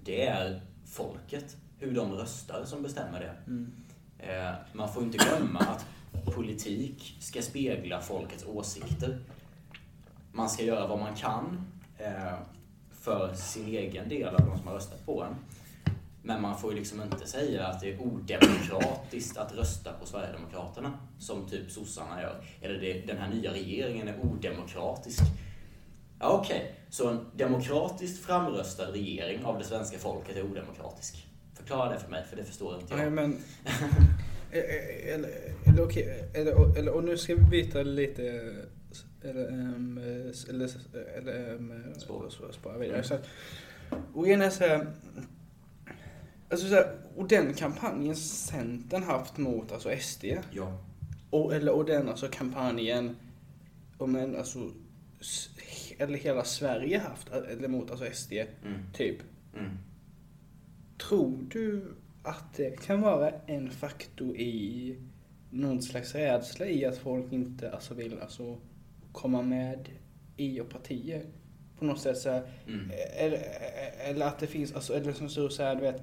[0.06, 3.52] Det är folket, hur de röstar, som bestämmer det.
[4.26, 5.86] Eh, Man får inte glömma att
[6.34, 9.18] politik ska spegla folkets åsikter.
[10.32, 11.66] Man ska göra vad man kan
[11.98, 12.34] eh,
[12.92, 15.34] för sin egen del av de som har röstat på en.
[16.22, 20.92] Men man får ju liksom inte säga att det är odemokratiskt att rösta på Sverigedemokraterna,
[21.18, 22.44] som typ sossarna gör.
[22.62, 25.22] Eller det, den här nya regeringen är odemokratisk.
[26.20, 31.26] Ja, Okej, så en demokratiskt framröstad regering av det svenska folket är odemokratisk.
[31.54, 33.12] Förklara det för mig, för det förstår inte Nej jag.
[33.12, 33.38] men...
[34.50, 35.30] Eh, eh, eller,
[35.66, 38.54] eller okej, eller, eller, och nu ska vi byta lite...
[39.22, 39.98] Eller, um,
[40.48, 40.70] eller,
[41.16, 42.28] eller um, Spår.
[42.30, 42.52] spår.
[42.52, 43.02] spår vidare.
[43.02, 43.18] Så,
[44.14, 44.86] och är så här,
[46.50, 50.78] alltså så här, och den kampanjen Centern haft mot alltså SD, Ja.
[51.30, 53.16] och, eller, och den alltså kampanjen
[53.98, 54.58] om en, alltså,
[55.98, 58.80] eller hela Sverige haft, eller mot alltså SD, Mm.
[58.92, 59.16] typ.
[59.58, 59.70] Mm.
[60.98, 64.96] Tror du att det kan vara en faktor i
[65.50, 68.58] någon slags rädsla i att folk inte alltså, vill alltså,
[69.12, 69.88] komma med
[70.36, 71.22] i och partier?
[71.78, 72.90] På något sätt så här, Mm.
[73.16, 73.42] eller,
[74.04, 76.02] eller att det finns, alltså, eller som så så här, du vet,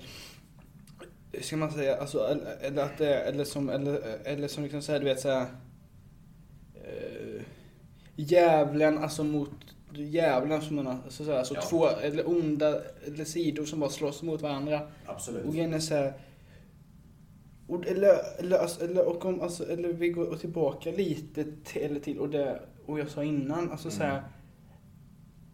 [1.42, 4.92] ska man säga, alltså, eller, eller att det, eller som, eller, eller som liksom så
[4.92, 5.48] här, du vet så här,
[6.76, 7.42] eh,
[8.16, 11.62] djävulen alltså mot djävulen som man så här, alltså Ja.
[11.62, 14.82] två eller onda eller sidor som bara slåss mot varandra.
[15.06, 15.46] Absolut.
[15.46, 16.14] Och grejen är så här,
[17.68, 22.00] och, eller, eller, alltså, eller, och om, alltså, eller vi går tillbaka lite till, eller
[22.00, 24.30] till och det och jag sa innan, alltså så här, Mm.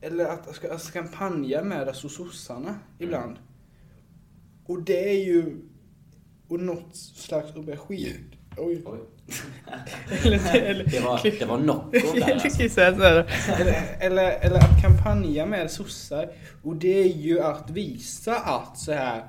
[0.02, 3.36] eller att ska, alltså, kampanja med alltså, sossarna ibland.
[4.66, 5.56] Och det är ju
[6.48, 8.36] och något slags aubergine.
[8.60, 8.82] Oj.
[8.86, 9.00] Oj.
[10.26, 12.62] eller, eller, Det var, det var Nocco där alltså.
[13.62, 16.30] eller, eller, eller att kampanja med sossar.
[16.64, 19.24] Och det är ju att visa att så här.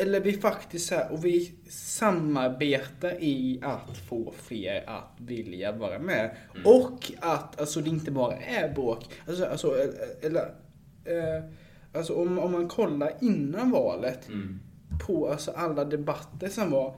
[0.00, 5.98] Eller vi faktiskt så här, och vi samarbetar i att få fler att vilja vara
[5.98, 6.30] med.
[6.64, 9.04] Och att alltså det inte bara är bråk.
[9.28, 9.76] Alltså, alltså
[10.22, 10.40] eller,
[11.04, 11.44] eh,
[11.94, 14.60] alltså om, om man kollar innan valet Mm.
[15.06, 16.94] på alltså alla debatter som var.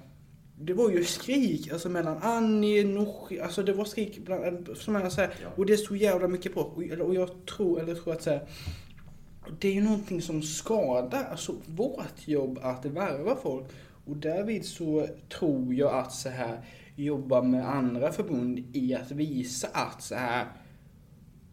[0.65, 5.13] Det var ju skrik alltså mellan Annie, Nooshi, alltså det var skrik bland, som jag
[5.13, 5.49] säger, Ja.
[5.57, 6.77] och det så jävla mycket bråk.
[6.77, 8.49] Och, och jag tror, eller tror att så här,
[9.61, 13.65] det är ju någonting som skadar alltså vårt jobb att värva folk.
[14.05, 15.07] Och därvid så
[15.39, 16.61] tror jag att så här
[16.97, 20.47] jobba med andra förbund i att visa att så här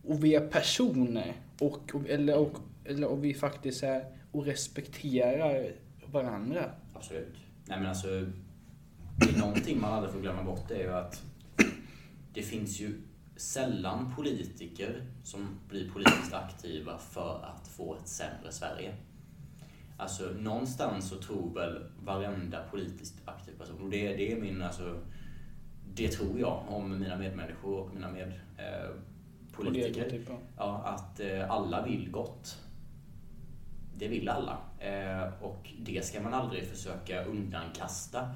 [0.03, 5.71] och vi är personer och, och eller, och, eller och vi faktiskt är och respekterar
[6.05, 6.71] varandra.
[6.93, 7.35] Absolut.
[7.65, 8.07] Nej men alltså,
[9.19, 11.23] det är någonting man aldrig får glömma bort det är ju att
[12.33, 13.01] det finns ju
[13.35, 18.95] sällan politiker som blir politiskt aktiva för att få ett sämre Sverige.
[19.97, 24.99] Alltså någonstans så tror väl varenda politiskt aktiv person, och det, det är min, alltså,
[25.93, 28.27] det tror jag om mina medmänniskor och mina med,
[28.57, 28.89] eh.
[30.09, 30.37] Typ, ja.
[30.57, 32.57] Ja, att eh, alla vill gott.
[33.97, 34.57] Det vill alla.
[34.79, 38.29] Eh, och det ska man aldrig försöka undankasta.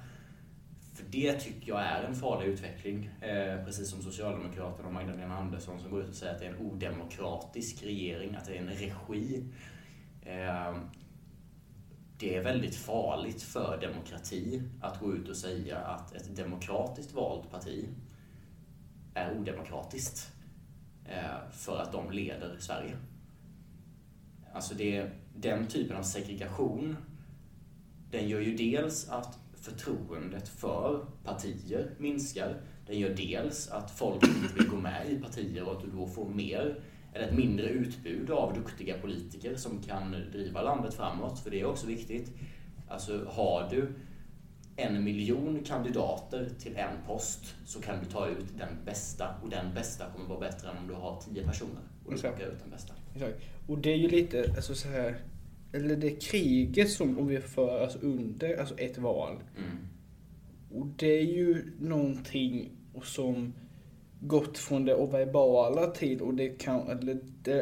[0.94, 3.10] För det tycker jag är en farlig utveckling.
[3.22, 6.54] Eh, precis som Socialdemokraterna och Magdalena Andersson som går ut och säger att det är
[6.54, 9.44] en odemokratisk regering, att det är en regi.
[10.22, 10.78] Eh,
[12.18, 17.52] det är väldigt farligt för demokrati att gå ut och säga att ett demokratiskt valt
[17.52, 17.90] parti
[19.14, 20.32] är odemokratiskt
[21.06, 22.98] eh, för att de leder Sverige.
[24.54, 26.98] Alltså det, den typen av segregation,
[28.12, 32.62] den gör ju dels att förtroendet för partier minskar.
[32.88, 36.08] Den gör dels att folk inte vill gå med i partier och att du då
[36.08, 36.80] får mer
[37.14, 41.40] eller ett mindre utbud av duktiga politiker som kan driva landet framåt.
[41.40, 42.32] För det är också viktigt.
[42.88, 43.94] Alltså har du
[44.76, 49.74] en miljon kandidater till en post så kan du ta ut den bästa och den
[49.74, 52.70] bästa kommer vara bättre än om du har tio personer och du plockar ut den
[52.70, 52.94] bästa.
[53.16, 53.42] Exakt.
[53.68, 55.18] Och det är ju lite, alltså så här,
[55.74, 59.36] eller det kriget som om vi för alltså under alltså ett val.
[59.58, 59.78] Mm.
[60.72, 62.72] Och det är ju någonting
[63.04, 63.54] som
[64.20, 67.62] gått från det verbala till och det kan, eller, det,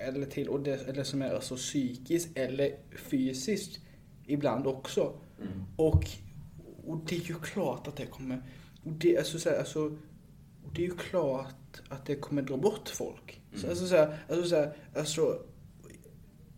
[0.00, 3.80] eller till, och det, eller som är alltså psykiskt eller fysiskt
[4.26, 5.12] ibland också.
[5.40, 5.62] Mm.
[5.76, 6.04] Och,
[6.86, 8.42] och det är ju klart att det kommer,
[8.84, 9.84] och det, alltså, så här, alltså,
[10.64, 13.40] och det är ju klart att det kommer dra bort folk.
[13.52, 13.70] Så, Mm.
[13.70, 15.42] alltså, så här, alltså, så här, alltså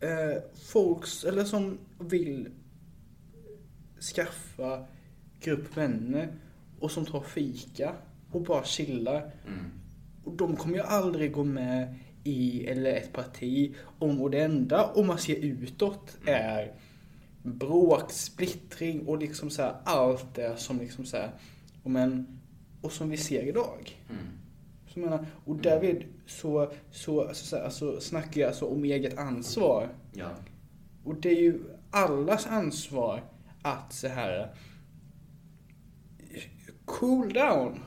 [0.07, 2.49] eh, folks, eller som vill
[4.15, 4.87] skaffa
[5.41, 6.29] grupp vänner
[6.81, 7.95] och som tar fika
[8.33, 9.31] och bara chillar.
[9.47, 9.71] Mm.
[10.25, 14.85] Och de kommer ju aldrig gå med i eller ett parti om och det enda
[14.85, 16.73] om man ser utåt är
[17.43, 21.31] bråk, splittring och liksom så här allt det som liksom så här,
[21.83, 22.41] och men,
[22.81, 23.97] och som vi ser idag.
[24.11, 24.26] Mm.
[24.97, 29.19] Så jag menar, och därvid så, så, alltså, så alltså, snackar jag alltså om eget
[29.19, 29.89] ansvar.
[30.13, 30.31] Ja.
[31.05, 31.61] Och det är ju
[31.91, 33.23] allas ansvar
[33.63, 34.55] att så här
[36.85, 37.81] cool down.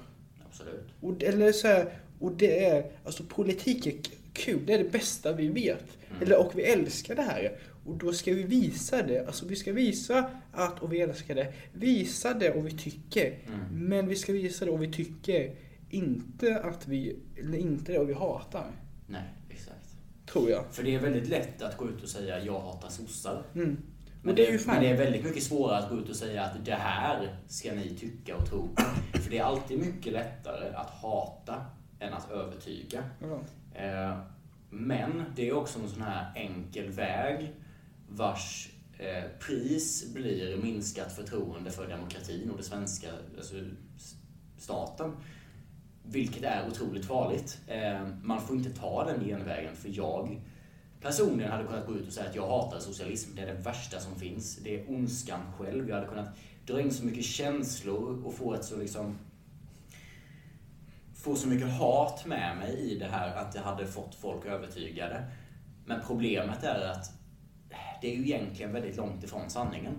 [0.50, 0.88] Absolut.
[1.02, 3.94] Och, eller så här, och det är, alltså politik är
[4.34, 5.98] kul, det är det bästa vi vet.
[6.10, 6.24] Mm.
[6.24, 7.58] Eller, och vi älskar det här.
[7.86, 9.28] Och då ska vi visa det.
[9.28, 11.54] Alltså vi ska visa att, och vi älskar det.
[11.74, 13.28] Visa det och vi tycker.
[13.28, 13.90] Mm.
[13.90, 15.56] Men vi ska visa det och vi tycker.
[15.90, 18.72] Inte att vi, eller inte det och vi hatar.
[19.08, 19.96] Nej, exakt.
[20.26, 20.66] Tror jag.
[20.72, 23.44] För det är väldigt lätt att gå ut och säga jag hatar sossar.
[23.56, 23.78] Mm.
[24.24, 26.44] Men det är ju men det är väldigt mycket svårare att gå ut och säga
[26.44, 28.70] att det här ska ni tycka och tro.
[29.14, 31.66] För det är alltid mycket lättare att hata
[32.00, 33.04] än att övertyga.
[33.76, 34.18] Eh,
[34.70, 37.54] Men det är också en sån här enkel väg
[38.10, 43.08] vars eh, pris blir minskat förtroende för demokratin och det svenska
[43.38, 43.56] alltså,
[44.58, 45.16] staten.
[46.12, 47.60] Vilket är otroligt farligt.
[47.68, 50.42] Eh, man får inte ta den genvägen för jag
[51.02, 53.36] personligen hade kunnat gå ut och säga att jag hatar socialism.
[53.36, 54.58] Det är det värsta som finns.
[54.58, 55.90] Det är ondskan själv.
[55.90, 56.30] Jag hade kunnat
[56.66, 59.18] dra in så mycket känslor och få ett så liksom
[61.16, 65.24] få så mycket hat med mig i det här att det hade fått folk övertygade.
[65.86, 67.12] Men problemet är att
[68.02, 69.94] det är ju egentligen väldigt långt ifrån sanningen.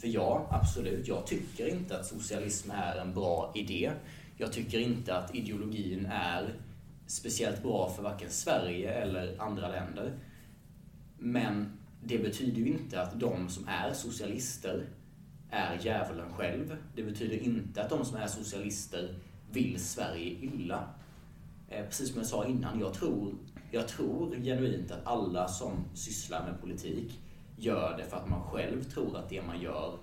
[0.00, 3.92] För ja, absolut, jag tycker inte att socialism är en bra idé.
[4.36, 6.54] Jag tycker inte att ideologin är
[7.06, 10.12] speciellt bra för varken Sverige eller andra länder.
[11.18, 14.86] Men det betyder ju inte att de som är socialister
[15.50, 16.76] är djävulen själv.
[16.94, 19.14] Det betyder inte att de som är socialister
[19.50, 20.88] vill Sverige illa.
[21.68, 23.34] Eh, precis som jag sa innan, jag tror,
[23.70, 27.20] jag tror genuint att alla som sysslar med politik
[27.56, 29.98] gör det för att man själv tror att det man gör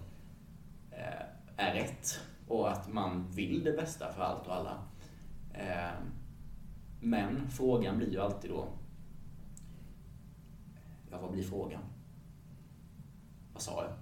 [0.92, 1.26] eh,
[1.58, 4.78] är rätt och att man vill det bästa för allt och alla.
[5.54, 5.94] Eh,
[7.00, 8.66] men frågan blir ju alltid då,
[11.12, 11.82] ja vad blir frågan?
[13.54, 13.94] Vad sa jag?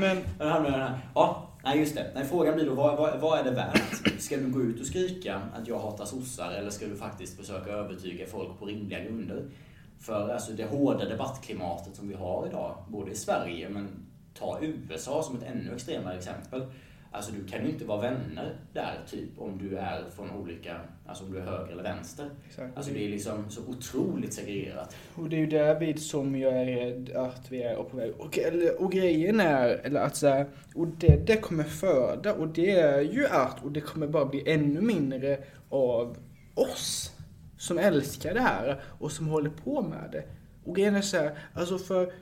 [0.00, 0.18] men,
[1.14, 2.10] ja, nej just det.
[2.14, 4.20] Nej, frågan blir då, vad, vad, vad, är det värt?
[4.20, 7.70] Ska du gå ut och skrika att jag hatar sossar eller ska du faktiskt försöka
[7.70, 9.50] övertyga folk på rimliga grunder?
[9.98, 13.88] För alltså det hårda debattklimatet som vi har idag, både i Sverige men
[14.34, 16.66] ta USA som ett ännu extremare exempel.
[17.14, 21.24] Alltså du kan ju inte vara vänner där typ om du är från olika, alltså
[21.24, 22.30] om du är höger eller vänster.
[22.48, 22.76] Exakt.
[22.76, 24.96] Alltså det är liksom så otroligt segregerat.
[25.14, 28.12] Och det är ju därvid som jag är rädd att vi är på väg.
[28.18, 30.44] Och, eller, och grejen är, eller att så
[30.74, 34.50] och det det kommer föda och det är ju att, och det kommer bara bli
[34.50, 35.38] ännu mindre
[35.68, 36.16] av
[36.54, 37.10] oss
[37.58, 40.24] som älskar det här och som håller på med det.
[40.64, 42.12] Och grejen är så här, alltså för,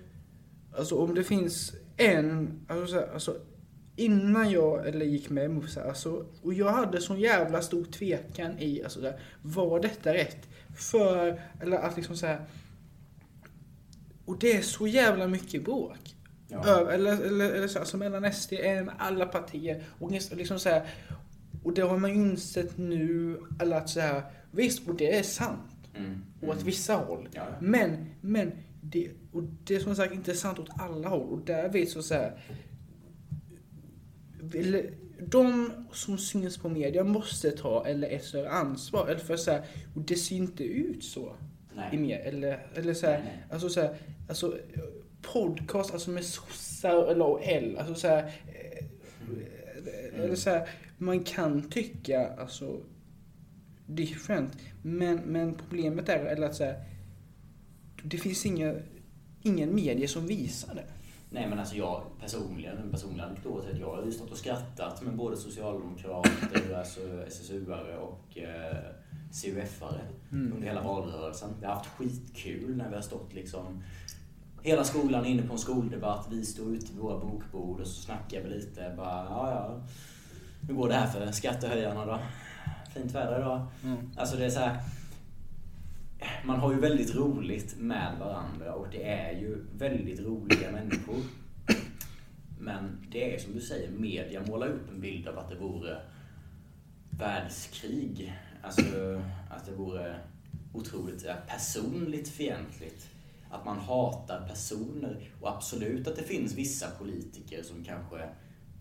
[0.77, 3.37] alltså om det finns en, alltså, här, alltså
[3.97, 8.83] innan jag eller gick med Musa, alltså, och jag hade sån jävla stor tvekan i,
[8.85, 10.49] alltså, där, var detta rätt?
[10.77, 12.41] För, eller att liksom så här,
[14.25, 16.17] och det är så jävla mycket bråk.
[16.49, 16.91] Ja.
[16.91, 19.85] Eller, eller, eller så, alltså mellan SD, M, alla partier.
[19.99, 20.89] Och liksom så här,
[21.63, 25.23] och det har man ju insett nu, eller att så här, visst, och det är
[25.23, 25.89] sant.
[25.95, 26.23] Mm.
[26.41, 26.67] Och åt mm.
[26.67, 27.29] vissa håll.
[27.33, 27.43] Ja.
[27.61, 31.29] Men, men, det, och det är som sagt inte sant åt alla håll.
[31.29, 32.41] Och där vet så, så här,
[35.19, 39.09] de som syns på media måste ta eller ett större ansvar.
[39.09, 41.37] Eller för så här, och det ser inte ut så.
[41.75, 41.89] Nej.
[41.93, 43.47] I mer, eller, eller så här, nej, nej.
[43.51, 43.97] alltså så här,
[44.29, 44.59] alltså
[45.23, 48.33] podcast alltså med sossar eller och L, alltså så här,
[49.29, 50.25] mm.
[50.25, 52.81] eller så här, man kan tycka alltså
[53.87, 56.85] different, men, men problemet är eller att så här,
[58.03, 58.75] det finns inga,
[59.43, 60.85] ingen media som visar det.
[61.33, 65.03] Nej men alltså jag personligen, en personlig anekdot, att jag har ju stått och skrattat
[65.03, 68.77] med både socialdemokrater, alltså SSU-are och eh,
[69.33, 70.01] CUF-are
[70.33, 70.53] mm.
[70.53, 71.51] under hela valrörelsen.
[71.61, 73.83] Vi har haft skitkul när vi har stått liksom
[74.63, 78.43] Hela skolan inne på en skoldebatt, vi står ute vid våra bokbord och så snackar
[78.43, 78.95] vi lite.
[78.97, 79.81] Bara, ja, ja.
[80.69, 82.19] Hur går det här för skattehöjarna då?
[82.95, 83.67] Fint väder idag.
[83.85, 84.11] Mm.
[84.17, 84.77] Alltså det är så här,
[86.45, 91.21] man har ju väldigt roligt med varandra och det är ju väldigt roliga människor.
[92.59, 95.99] Men det är som du säger, media målar upp en bild av att det vore
[97.11, 98.33] världskrig.
[98.63, 98.83] Alltså
[99.51, 100.17] att det vore
[100.75, 103.09] otroligt personligt fientligt.
[103.51, 105.31] Att man hatar personer.
[105.41, 108.29] Och absolut att det finns vissa politiker som kanske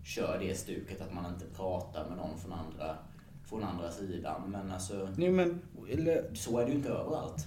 [0.04, 2.96] kör det stuket att man inte pratar med någon från andra,
[3.50, 4.40] från andra sidan.
[4.46, 5.60] Men alltså, Nej, men,
[5.90, 7.46] eller, så är det ju inte överallt.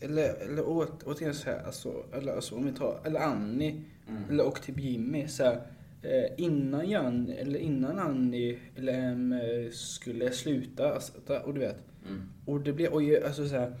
[0.00, 4.22] Eller, eller åt, återigen så här, alltså, eller alltså om vi tar, eller Annie, mm.
[4.30, 5.66] eller och typ Jimmy, så här,
[6.02, 11.12] eh, innan Jan, eller innan Annie eller M eh, skulle sluta, alltså,
[11.44, 11.82] och du vet.
[12.08, 12.22] Mm.
[12.46, 13.76] Och det blev, och alltså så här,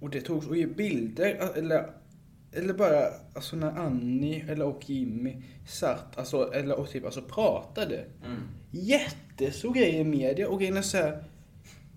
[0.00, 1.90] och det togs, och bilder, eller
[2.52, 3.04] eller bara,
[3.34, 8.04] alltså när Annie eller och Jimmy satt, alltså, eller och typ, alltså pratade.
[8.24, 8.42] Mm.
[8.70, 11.24] Jättestor grej i media och grejen är såhär,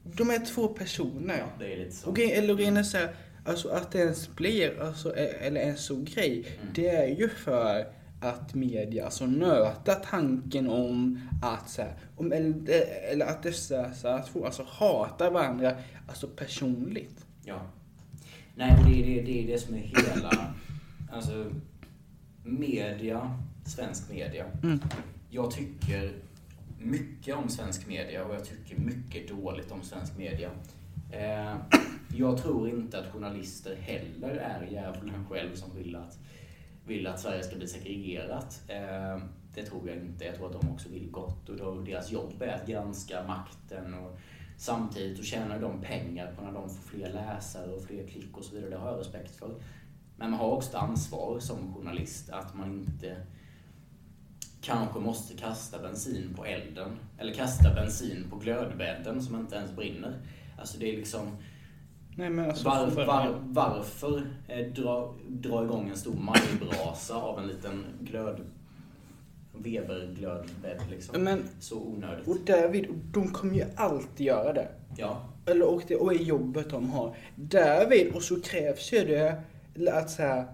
[0.04, 1.38] de är två personer.
[1.38, 2.10] Ja, det är lite så.
[2.10, 3.16] Och grejen, eller grejen är såhär,
[3.46, 6.74] alltså att det ens blir, alltså, e- eller en stor grej, mm.
[6.76, 7.86] det är ju för
[8.22, 14.08] att media alltså nöta tanken om att så här, om, eller, eller att dessa så
[14.08, 15.76] här, två alltså hatar varandra
[16.08, 17.26] alltså personligt.
[17.46, 17.62] Ja.
[18.56, 20.32] Nej, det är det, det, är det som är hela...
[21.14, 21.46] Alltså,
[22.44, 24.46] media, svensk media.
[24.64, 24.80] Mm.
[25.30, 26.12] Jag tycker
[26.84, 30.50] mycket om svensk media och jag tycker mycket dåligt om svensk media.
[31.12, 31.56] Eh,
[32.16, 36.20] jag tror inte att journalister heller är djävulen själv som vill att,
[36.86, 38.62] vill att Sverige ska bli segregerat.
[38.68, 39.24] Eh,
[39.56, 40.26] det tror jag inte.
[40.26, 43.94] Jag tror att de också vill gott och då, deras jobb är att granska makten
[43.94, 44.20] och
[44.62, 48.44] Samtidigt så tjänar de pengar på när de får fler läsare och fler klick och
[48.44, 48.70] så vidare.
[48.70, 49.56] Det har jag respekt för.
[50.16, 53.16] Men man har också ett ansvar som journalist att man inte
[54.62, 56.90] kanske måste kasta bensin på elden.
[57.18, 60.20] Eller kasta bensin på glödbädden som inte ens brinner.
[60.58, 61.38] Alltså det är liksom...
[62.16, 67.86] Nej, alltså, var, var, varför eh, dra, dra igång en stor majbrasa av en liten
[68.00, 68.42] glöd
[69.54, 71.24] Weberglödbädd liksom.
[71.24, 72.28] Men, så onödigt.
[72.28, 74.68] Och därvid, de kommer ju alltid göra det.
[74.98, 75.22] Ja.
[75.46, 77.16] Eller och det och i jobbet de har.
[77.36, 79.44] Därvid, och så krävs ju det
[79.92, 80.46] att så här,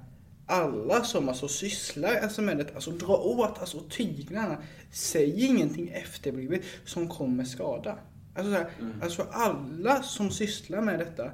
[0.47, 4.57] alla som alltså sysslar alltså med det, alltså dra åt alltså tyglarna,
[4.91, 7.97] säg ingenting efterblivet som kommer skada.
[8.35, 9.01] Alltså, så här, Mm.
[9.01, 11.31] alltså alla som sysslar med detta,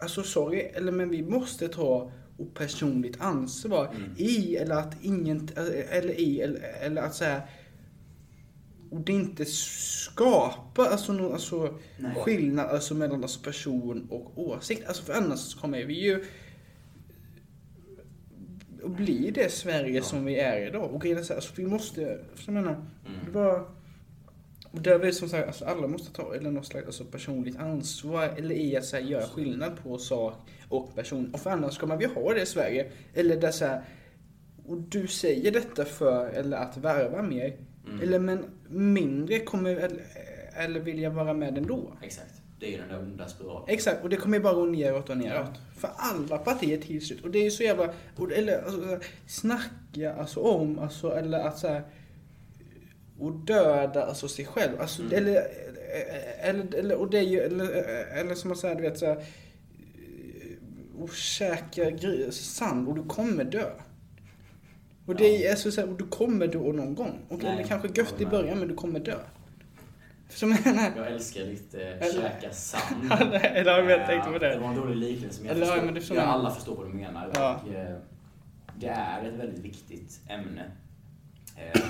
[0.00, 4.10] alltså sorry, eller men vi måste ta och personligt ansvar Mm.
[4.16, 5.48] i eller att ingen,
[5.90, 7.42] eller i, eller, eller att säga
[8.90, 12.14] och det inte skapar alltså, någon, alltså Nej.
[12.16, 14.88] skillnad alltså, mellan alltså, person och åsikt.
[14.88, 16.24] Alltså för annars kommer vi ju
[18.82, 20.02] och bli det Sverige Ja.
[20.02, 20.94] som vi är idag.
[20.94, 23.18] Och grejen är så här, alltså, vi måste, jag menar, Mm.
[23.24, 23.64] det var
[24.72, 28.34] och där vi som sagt, alltså alla måste ta eller något slags alltså, personligt ansvar
[28.38, 30.34] eller i att så här, göra skillnad på sak
[30.68, 31.30] och person.
[31.34, 32.90] Och för annars kommer vi ha det i Sverige.
[33.14, 33.82] Eller där så här,
[34.66, 37.56] och du säger detta för eller att värva mer.
[37.86, 38.00] Mm.
[38.00, 40.02] Eller men mindre kommer eller,
[40.56, 41.92] eller vilja vara med ändå.
[42.02, 42.39] Exakt.
[42.60, 43.62] Det är den där onda spiralen.
[43.68, 45.50] Exakt, och det kommer ju bara gå neråt och neråt.
[45.76, 47.24] För alla partier till slut.
[47.24, 51.58] Och det är ju så jävla, och, eller alltså, snacka alltså, om, alltså, eller att
[51.58, 51.82] så här,
[53.18, 54.80] och döda alltså sig själv.
[54.80, 55.14] Alltså, Mm.
[55.14, 55.42] eller,
[56.40, 57.68] eller, eller, och det är ju, eller,
[58.20, 59.24] eller som man säger, du vet så här,
[60.98, 63.70] och käka gri- sand och du kommer dö.
[65.06, 67.18] Och det är alltså så här, och du kommer dö någon gång.
[67.28, 69.16] Och Nej, eller kanske jag gött i början men du kommer dö.
[70.30, 73.12] Så jag Jag älskar ditt eh, käka sand.
[73.42, 74.48] Eller har jag tänkt på det?
[74.54, 76.34] Det var en dålig liknelse men jag Eller, förstår, men det är så ja, man-
[76.34, 77.30] alla förstår vad du menar.
[77.34, 77.60] Ja.
[77.66, 77.96] Och, eh,
[78.76, 80.64] det är ett väldigt viktigt ämne.
[81.56, 81.80] Eh,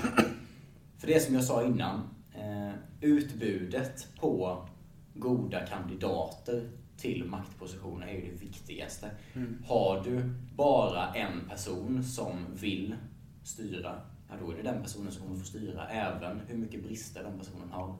[0.97, 2.01] för det som jag sa innan,
[2.35, 4.65] eh, utbudet på
[5.13, 9.09] goda kandidater till maktpositioner är ju det viktigaste.
[9.33, 9.63] Mm.
[9.67, 12.95] Har du bara en person som vill
[13.43, 17.23] styra, ja då är det den personen som kommer få styra även hur mycket brister
[17.23, 17.95] den personen har.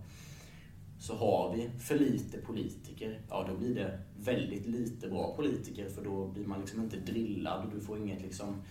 [1.02, 6.03] Så har vi för lite politiker, ja då blir det väldigt lite bra politiker för
[6.03, 7.72] då blir man liksom inte drillad.
[7.73, 8.61] Du får, inget liksom,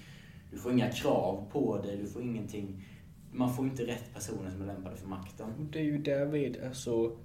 [0.51, 2.85] du får inga krav på dig, du får ingenting.
[3.33, 5.51] Man får inte rätt personer som är lämpade för makten.
[5.59, 7.17] Och det är ju därvid alltså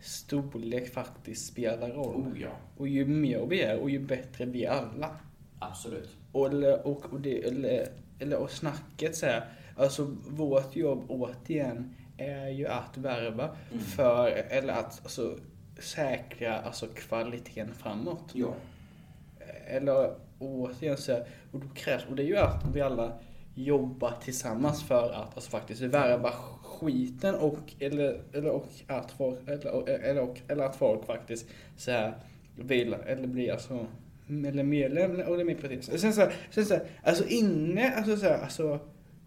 [0.00, 2.16] storlek faktiskt spelar roll.
[2.16, 5.16] Oh ja, Och ju mer vi är och ju bättre vi är alla.
[5.58, 6.16] absolut.
[6.32, 7.88] Och, eller, och, och, det, eller,
[8.18, 9.44] eller, och snacket så här,
[9.76, 13.84] alltså vårt jobb återigen är ju att värva Mm.
[13.84, 15.38] för, eller att alltså,
[15.78, 18.30] säkra alltså kvaliteten framåt.
[18.32, 18.54] Ja.
[19.66, 21.16] Eller återigen så
[21.52, 23.12] och då krävs, och det är ju att vi alla
[23.54, 26.32] jobbar tillsammans för att alltså faktiskt värva
[26.62, 31.46] skiten och eller, eller och att folk eller, eller, och, eller att folk faktiskt
[31.76, 32.14] så här
[32.56, 33.86] vill eller blir alltså
[34.28, 36.00] eller medlem eller med partiet.
[36.00, 38.78] Sen så här, sen så här, alltså inne alltså så här, alltså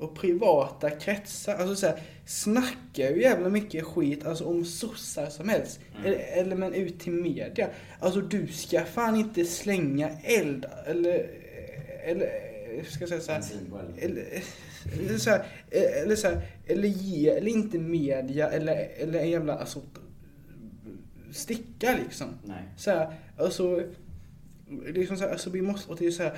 [0.02, 5.50] och privata kretsar, alltså så här, snackar ju jävla mycket skit alltså om sossar som
[5.50, 5.80] helst.
[5.92, 6.06] Mm.
[6.06, 7.70] Eller, eller men ut till media.
[8.00, 11.30] Alltså du ska fan inte slänga eld eller,
[12.04, 12.30] eller
[12.90, 13.96] ska jag säga så här, Bensin på elden.
[14.00, 14.44] eller,
[15.00, 15.46] eller så här,
[16.04, 19.82] eller så här, eller ge, eller inte media eller, eller en jävla alltså
[21.32, 22.28] sticka liksom.
[22.44, 22.64] Nej.
[22.78, 23.84] Så här, alltså,
[24.88, 26.38] liksom så här, alltså vi måste, och det är så här,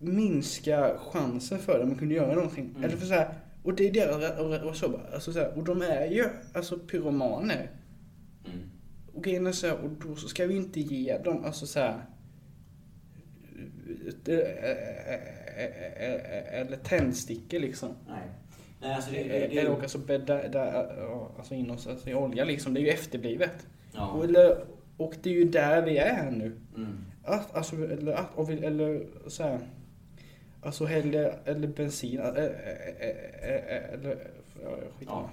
[0.00, 2.70] minska chansen för dem att kunna göra någonting.
[2.70, 2.84] Mm.
[2.84, 5.64] Eller för så här, och det är deras, och, och, så, alltså så här, och
[5.64, 7.70] de är ju alltså pyromaner.
[8.44, 8.70] Mm.
[9.14, 11.80] Och grejen är så här, och då så ska vi inte ge dem, alltså så
[11.80, 12.04] här,
[16.52, 17.88] eller tändstickor liksom.
[18.08, 18.28] Nej.
[18.80, 20.88] Nej, alltså det, det, det, Eller och alltså bädda där,
[21.38, 22.74] alltså in oss alltså i olja liksom.
[22.74, 23.66] Det är ju efterblivet.
[23.92, 24.10] ja.
[24.10, 24.64] Och, eller,
[24.96, 26.60] och det är ju där vi är nu.
[26.76, 26.98] Mm.
[27.24, 29.58] Att, alltså, eller, att, eller så här,
[30.62, 32.48] Alltså hellre, eller bensin, eller,
[33.92, 34.16] eller,
[34.62, 35.30] ja, skit Ja.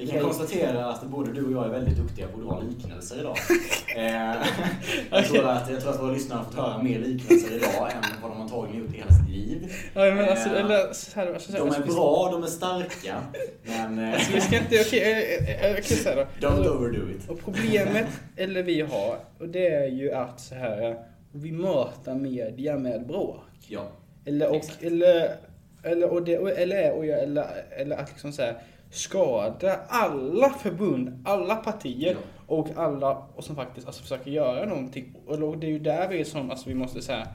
[0.00, 3.20] Vi kan konstatera att både du och jag är väldigt duktiga på att dra liknelser
[3.20, 3.36] idag.
[3.96, 4.36] eh,
[5.10, 8.22] jag, tror att, jag tror att våra lyssnare har fått höra mer liknelser idag än
[8.22, 9.72] vad de antagligen gjort i hela sitt liv.
[9.94, 12.42] Ja, men alltså, Eh, eller, så här, alltså, så här, De alltså, är bra, de
[12.42, 13.22] är starka,
[13.64, 15.38] men eh, Alltså, vi ska inte, okej,
[15.70, 16.46] okay, så här då.
[16.46, 17.30] don't Alltså, overdo it.
[17.30, 20.96] Och problemet, eller vi har, och det är ju att så här,
[21.32, 23.49] vi matar media med bråk.
[23.68, 23.88] Ja,
[24.24, 24.82] Eller, och, Exakt.
[24.82, 25.36] eller,
[25.82, 27.46] eller, och det, eller, och, eller,
[27.76, 32.18] eller att liksom så här, skada alla förbund, alla partier Ja.
[32.46, 35.14] och alla och som faktiskt alltså, försöker göra någonting.
[35.26, 37.28] Och det är ju där vi är som, alltså vi måste säga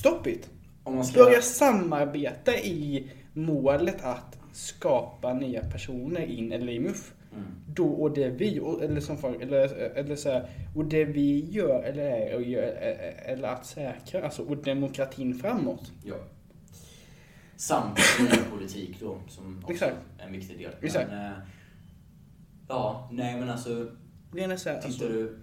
[0.00, 0.50] Stop it!
[0.84, 1.24] om man ska...
[1.24, 7.12] Börja samarbeta i målet att skapa nya personer in eller i MUF.
[7.36, 7.48] Mm.
[7.66, 11.50] Då, och det vi, och, eller som folk, eller, eller så här, och det vi
[11.50, 15.92] gör, eller är, och gör, eller att säkra, alltså, och demokratin framåt.
[16.04, 16.16] Ja.
[17.56, 17.98] Samt
[18.50, 19.96] politik då, som också Exakt.
[20.18, 20.72] är en viktig del.
[20.82, 21.08] Exakt.
[21.08, 21.38] Men, eh,
[22.68, 23.90] ja, nej men alltså,
[24.32, 25.38] Grejen är så här, tittar alltså, du...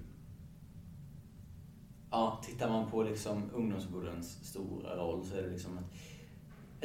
[2.11, 5.83] ja, tittar man på liksom ungdomsförbundens stora roll så är det liksom ett,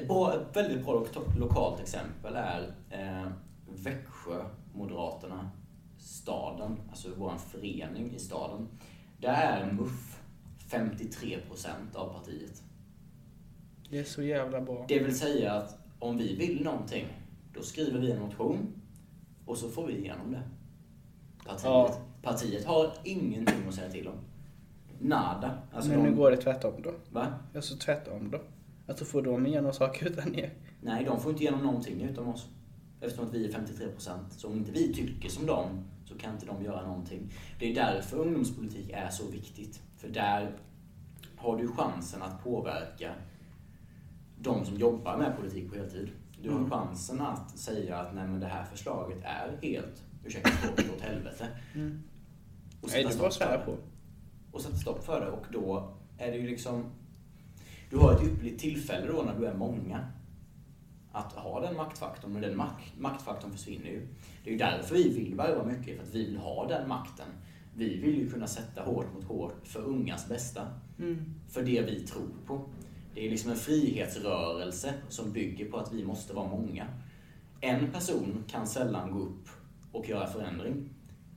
[0.03, 3.29] ett, bra, ett väldigt bra lo- lokalt exempel är eh,
[3.77, 4.45] Växjö,
[4.79, 5.51] Moderaterna,
[5.99, 8.69] staden, alltså vår förening i staden.
[9.21, 10.21] Där är MUF
[10.71, 12.63] 53% av partiet.
[13.91, 14.85] Det är så jävla bra.
[14.89, 17.07] Det vill säga att om vi vill någonting,
[17.55, 18.59] då skriver vi en motion
[19.47, 20.43] och så får vi igenom det.
[21.47, 21.97] Partiet, Ja.
[22.23, 24.15] partiet har ingenting att säga till om.
[25.01, 25.59] Nada.
[25.73, 26.91] Alltså Men de, nu går det tvärtom då.
[27.13, 27.27] Va?
[27.55, 28.41] Alltså tvärtom då.
[28.87, 30.53] Att då får de igenom saker utan er.
[30.81, 32.49] Nej, de får inte igenom någonting utom oss.
[33.01, 34.19] Eftersom att vi är 53%.
[34.31, 37.33] Så om inte vi tycker som dem så kan inte de göra någonting.
[37.59, 39.81] Det är därför ungdomspolitik är så viktigt.
[39.97, 40.57] För där
[41.37, 43.15] har du chansen att påverka
[44.41, 46.11] de som jobbar med politik på heltid.
[46.43, 46.71] Du har Mm.
[46.71, 51.49] chansen att säga att nej men det här förslaget är helt, ursäkta språket, åt helvete.
[51.75, 52.03] Mm.
[52.81, 53.65] Och Nej, sätta det var stopp för svära det.
[53.65, 53.77] på.
[54.53, 56.85] Och sätta stopp för det och då är det ju liksom
[57.91, 60.07] Du har ett ypperligt tillfälle då när du är många
[61.19, 64.09] att ha den maktfaktorn, men den mak- maktfaktorn försvinner ju.
[64.45, 67.27] Det är ju därför vi vill värva mycket, för att vi vill ha den makten.
[67.75, 70.67] Vi vill ju kunna sätta hårt mot hårt för ungas bästa.
[70.99, 71.35] Mm.
[71.49, 72.61] För det vi tror på.
[73.15, 76.87] Det är liksom en frihetsrörelse som bygger på att vi måste vara många.
[77.61, 79.49] En person kan sällan gå upp
[79.93, 80.89] och göra förändring.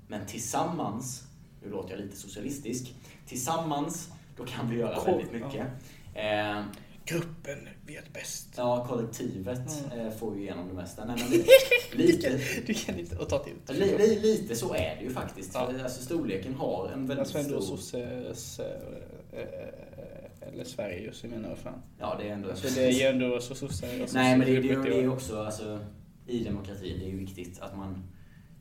[0.08, 1.28] Men tillsammans,
[1.64, 2.96] nu låter jag lite socialistisk,
[3.26, 5.68] tillsammans då kan vi göra väldigt mycket.
[6.14, 6.64] Eh,
[7.12, 8.48] Gruppen vet bäst.
[8.58, 9.60] ja, kollektivet
[9.92, 10.00] Mm.
[10.08, 11.06] eh, får ju igenom det mesta.
[11.06, 11.44] Nej, men
[12.06, 13.54] lite, Du kan inte och ta till.
[13.80, 15.52] li, li, lite så är det ju faktiskt.
[15.54, 15.72] Ja.
[15.84, 17.78] Alltså storleken har en väldigt Alltså ändå stor...
[17.78, 18.60] sosses...
[18.60, 21.82] eh, Eller Sveriges, jag menar fan.
[22.00, 22.56] Ja, det är ändå...
[22.56, 25.42] Så det är ju ändå så sossar Nej, men det, det, det är ju också,
[25.44, 25.80] alltså,
[26.28, 28.04] i demokratin, det är ju viktigt att man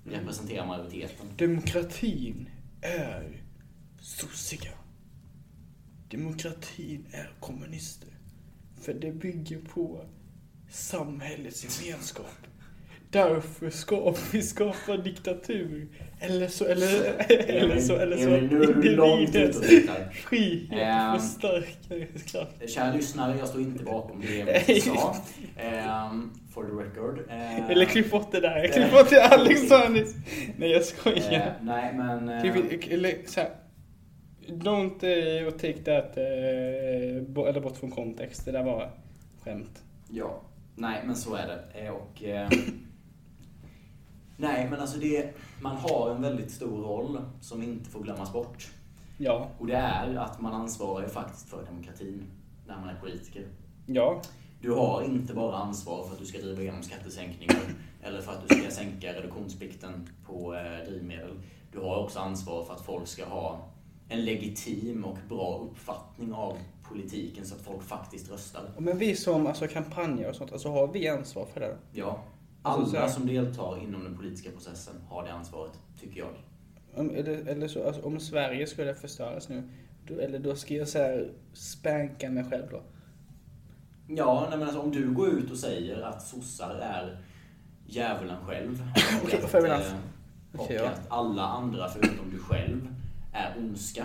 [0.04, 1.26] representerar majoriteten.
[1.36, 2.48] Demokratin
[2.80, 3.42] är
[4.00, 4.70] sossiga.
[6.10, 8.08] Demokratin är kommunister.
[8.80, 10.00] För det bygger på
[10.70, 12.26] samhällets gemenskap.
[13.10, 15.88] Därför ska vi skapa diktatur.
[16.20, 18.30] Eller så, eller, eller så, eller så.
[18.80, 19.60] Du individens
[20.12, 21.18] frihet Ehm.
[21.20, 22.70] förstärker kraft.
[22.74, 25.16] Kära lyssnare, jag står inte bakom det Emil sa.
[25.56, 27.18] Ehm, for the record.
[27.30, 28.68] Ehm, Eller klipp bort det där.
[28.68, 30.08] Klipp bort det Alexanders.
[30.56, 31.32] Nej jag skojar.
[31.32, 32.28] eh, Nej, men...
[32.28, 33.50] eh, Klipp, eller så här.
[34.50, 38.44] Don't uh, take that uh, bo, eller bort från kontext.
[38.44, 38.90] Det där var
[39.44, 39.82] skämt.
[40.08, 40.40] Ja,
[40.74, 41.80] nej men så är det.
[41.80, 42.48] Eh, Och, eh,
[44.36, 48.70] nej men alltså det, man har en väldigt stor roll som inte får glömmas bort.
[49.18, 49.48] Ja.
[49.58, 52.22] Och det är att man ansvarar ju faktiskt för demokratin
[52.66, 53.46] när man är politiker.
[53.86, 54.22] Ja.
[54.60, 57.60] Du har inte bara ansvar för att du ska driva igenom skattesänkningar
[58.02, 60.56] eller för att du ska sänka reduktionsplikten på
[60.88, 61.32] drivmedel.
[61.72, 63.68] Du har också ansvar för att folk ska ha
[64.10, 68.62] en legitim och bra uppfattning av politiken så att folk faktiskt röstar.
[68.78, 71.76] Men vi som alltså, kampanjer och sånt, alltså har vi ansvar för det?
[71.92, 72.22] Ja,
[72.62, 76.28] Alltså, så alla här- som deltar inom den politiska processen har det ansvaret, tycker jag.
[76.94, 79.62] Om, eller, eller så, alltså, om Sverige skulle förstöras nu,
[80.06, 82.82] då, eller då ska jag så här spänka mig själv då.
[84.08, 87.18] Ja, nej men alltså, om du går ut och säger att sossar är
[87.86, 88.82] djävulen själv
[89.22, 90.86] och, Okej, att, eh, och ja.
[90.88, 92.94] att alla andra förutom du själv
[93.32, 94.04] är ondska,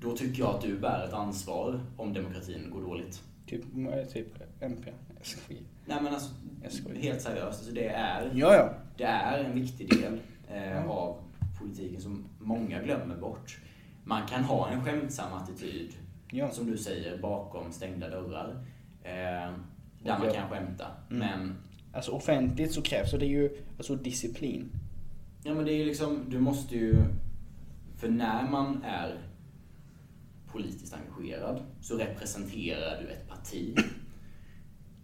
[0.00, 3.22] då tycker jag att du bär ett ansvar om demokratin går dåligt.
[3.46, 3.64] Typ,
[4.12, 4.26] typ
[4.60, 4.90] MP.
[5.22, 5.62] Skojar.
[5.86, 6.30] Nej men alltså,
[6.68, 7.00] skojar.
[7.00, 8.74] helt seriöst, alltså, det, är, Ja, ja.
[8.96, 11.16] det är en viktig del eh, av
[11.58, 13.58] politiken som många glömmer bort.
[14.04, 15.92] Man kan ha en skämtsam attityd
[16.30, 16.50] ja.
[16.50, 18.64] som du säger, bakom stängda dörrar.
[19.02, 19.10] Eh,
[20.02, 20.86] där Och man kan skämta.
[21.10, 21.18] Mm.
[21.18, 21.54] Men,
[21.92, 24.70] Alltså offentligt så krävs det ju alltså disciplin.
[25.42, 26.96] ja, men det är ju liksom, du måste ju...
[27.98, 29.18] För när man är
[30.52, 33.76] politiskt engagerad så representerar du ett parti.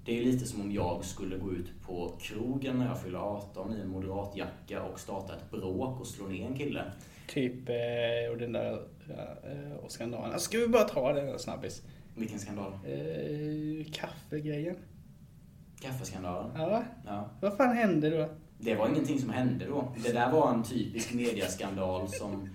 [0.05, 3.77] Det är lite som om jag skulle gå ut på krogen när jag fyller 18
[3.77, 6.85] i en moderatjacka och starta ett bråk och slå ner en kille.
[7.29, 8.73] Typ, eh, och den där
[9.09, 10.33] eh, och skandalen.
[10.33, 11.83] Alltså, ska vi bara ta den snabbis?
[12.17, 12.73] Vilken skandal?
[12.73, 14.77] Eh, kaffegrejen.
[15.81, 16.51] Kaffeskandalen.
[16.57, 17.31] Ja, Ja.
[17.41, 18.29] vad fan hände då?
[18.59, 19.93] Det var ingenting som hände då.
[20.05, 22.49] Det där var en typisk mediaskandal som...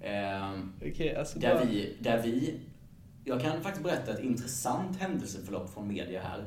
[0.00, 2.60] ehm, Okej, alltså Där bara- vi, där vi...
[3.24, 6.44] Jag kan faktiskt berätta ett intressant händelseförlopp från media här.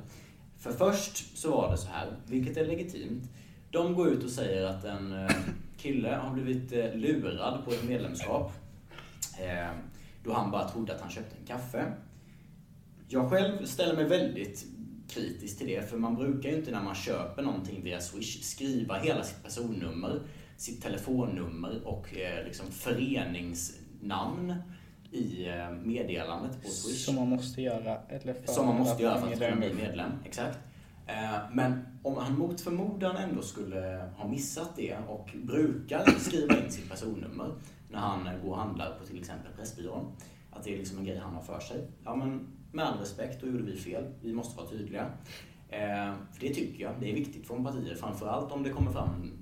[0.58, 3.24] För först så var det så här, vilket är legitimt.
[3.72, 5.32] De går ut och säger att en eh,
[5.78, 8.52] kille har blivit eh, lurad på ett medlemskap.
[9.40, 9.70] Eh,
[10.24, 11.94] Då han bara trodde att han köpte en kaffe.
[13.08, 14.66] Jag själv ställer mig väldigt
[15.10, 18.98] kritisk till det, för man brukar ju inte när man köper någonting via Swish skriva
[19.00, 20.22] hela sitt personnummer,
[20.62, 24.56] sitt telefonnummer och eh, liksom föreningsnamn
[25.12, 27.06] i eh, meddelandet på Swish.
[27.06, 27.98] Som man måste göra.
[28.10, 30.12] Eller för Som man måste göra för att kunna bli medlem.
[30.26, 30.60] Exakt.
[31.08, 36.72] Eh, Men om han mot förmodan ändå skulle ha missat det och brukar skriva in
[36.72, 37.52] sitt personnummer
[37.90, 40.06] när han går och handlar på till exempel Pressbyrån,
[40.52, 41.88] att det är liksom en grej han har för sig.
[42.04, 44.04] Ja, men med all respekt, då gjorde vi fel.
[44.22, 45.06] Vi måste vara tydliga.
[46.34, 49.41] För det tycker jag, det är viktigt från partier, framförallt om det kommer fram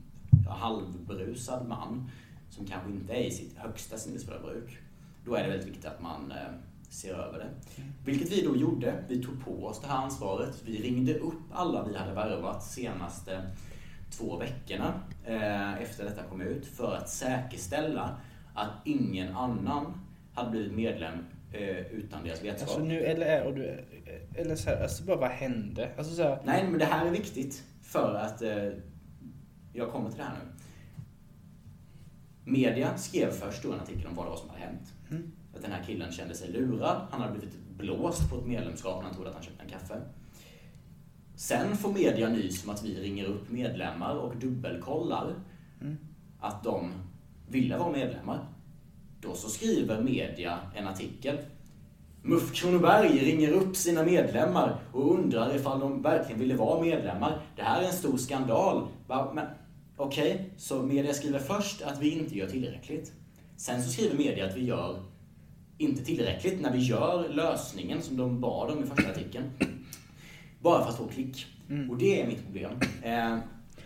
[0.60, 2.12] en halvberusad man
[2.50, 4.78] som kanske inte är i sitt högsta sinnesfulla bruk.
[5.26, 6.54] Då är det väldigt viktigt att man eh,
[6.90, 7.50] ser över det.
[8.06, 9.04] Vilket vi då gjorde.
[9.08, 10.62] Vi tog på oss det här ansvaret.
[10.66, 13.42] Vi ringde upp alla vi hade värvat senaste
[14.12, 14.94] två veckorna
[15.26, 18.18] eh, efter detta kom ut för att säkerställa
[18.54, 20.02] att ingen annan
[20.34, 21.14] hade blivit medlem
[21.54, 22.70] eh, utan deras vetskap.
[22.70, 23.86] Alltså nu, eller är och du,
[24.36, 25.90] eller så här, alltså bara vad hände?
[25.98, 28.42] Alltså så här, Nej, men det här är viktigt för att
[29.80, 30.52] jag kommer till det här nu.
[32.52, 34.94] Media skrev först då en artikel om vad det var som hade hänt.
[35.10, 35.32] Mm.
[35.56, 37.02] Att den här killen kände sig lurad.
[37.12, 40.02] Han hade blivit blåst på ett medlemskap när han trodde att han köpte en kaffe.
[41.36, 45.34] Sen får media nys om att vi ringer upp medlemmar och dubbelkollar
[45.82, 45.98] Mm.
[46.40, 46.92] att de
[47.50, 48.40] ville vara medlemmar.
[49.22, 51.38] Då så skriver media en artikel.
[52.22, 57.42] MUF Kronoberg ringer upp sina medlemmar och undrar ifall de verkligen ville vara medlemmar.
[57.56, 58.88] Det här är en stor skandal.
[59.08, 59.46] Men
[60.00, 63.14] okej, så media skriver först att vi inte gör tillräckligt.
[63.58, 65.04] Sen så skriver media att vi gör
[65.78, 69.52] inte tillräckligt när vi gör lösningen som de bad om i första artikeln.
[70.62, 71.46] Bara för att få klick.
[71.70, 71.90] Mm.
[71.90, 72.72] Och det är mitt problem.
[73.04, 73.38] Eh,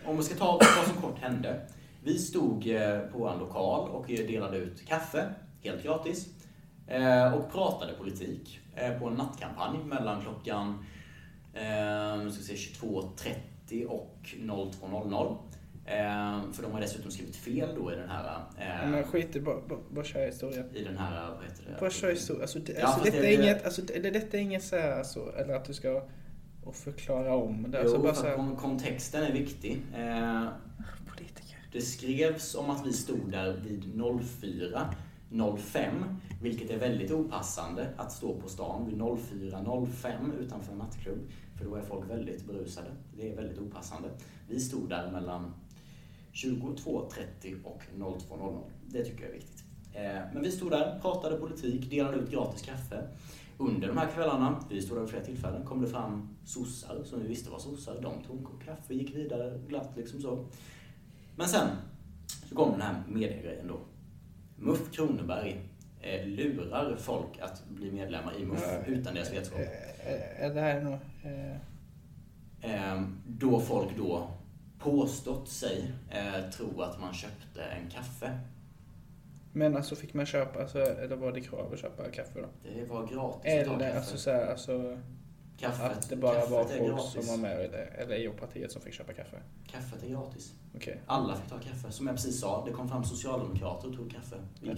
[0.06, 1.60] om vi ska ta vad som kort hände.
[2.02, 6.28] Vi stod eh, på en lokal och delade ut kaffe, helt gratis.
[6.86, 10.84] Eh, och pratade politik eh, på en nattkampanj mellan klockan
[11.54, 15.36] eh, nu ska vi se, 22.30 och 02.00.
[15.86, 18.40] Eh, för de har dessutom skrivit fel då i den här...
[18.58, 20.66] Eh, men skit i, bara, bara, bara kör historien.
[20.74, 21.80] I den här, vad heter det?
[21.80, 22.42] Bara kör historien.
[22.42, 24.98] Alltså, det, Ja, alltså, detta, det- är inget, alltså, det- detta är inget så här,
[24.98, 26.02] alltså, eller att du ska
[26.64, 27.80] och förklara om det.
[27.80, 29.82] Alltså, Jo, bara för så att här, kon- kontexten är viktig.
[29.96, 30.46] Eh,
[31.08, 31.58] politiker.
[31.72, 33.84] Det skrevs om att vi stod där vid
[35.30, 41.18] 04.05, vilket är väldigt opassande att stå på stan vid 04.05 utanför en nattklubb,
[41.58, 42.88] för då är folk väldigt berusade.
[43.16, 44.08] Det är väldigt opassande.
[44.48, 45.54] Vi stod där mellan
[46.34, 48.62] 22.30 och 02.00.
[48.86, 49.64] Det tycker jag är viktigt.
[49.92, 50.02] Eh,
[50.32, 53.02] Men vi stod där, pratade politik, delade ut gratis kaffe.
[53.58, 57.22] Under de här kvällarna, vi stod där vid flera tillfällen, kom det fram sossar som
[57.22, 57.94] vi visste var sossar.
[58.02, 60.44] De tog en kopp kaffe, gick vidare glatt liksom så.
[61.36, 61.68] Men sen
[62.48, 63.78] så kom den här mediegrejen då.
[64.56, 65.60] MUF Kronoberg
[66.00, 68.84] eh, lurar folk att bli medlemmar i MUF Ja.
[68.86, 69.60] utan deras vetskap.
[69.60, 70.92] Eh, eh, Det här är nog...
[71.24, 71.56] Eh,
[72.66, 74.28] Eh, då folk då
[74.84, 78.38] påstått sig eh, tro att man köpte en kaffe.
[79.52, 82.48] men alltså fick man köpa, alltså, eller var det krav att köpa kaffe då?
[82.74, 83.96] Det var gratis att ta Eller kaffe.
[83.98, 84.98] alltså så här, alltså
[85.58, 87.12] Kaffet, att det bara var folk gratis.
[87.12, 89.36] som var med i det, eller i partiet som fick köpa kaffe?
[89.66, 90.52] Kaffet är gratis.
[90.76, 91.00] Okej.
[91.06, 91.92] Alla fick ta kaffe.
[91.92, 94.36] Som jag precis sa, det kom fram socialdemokrater och tog kaffe.
[94.60, 94.68] Vi.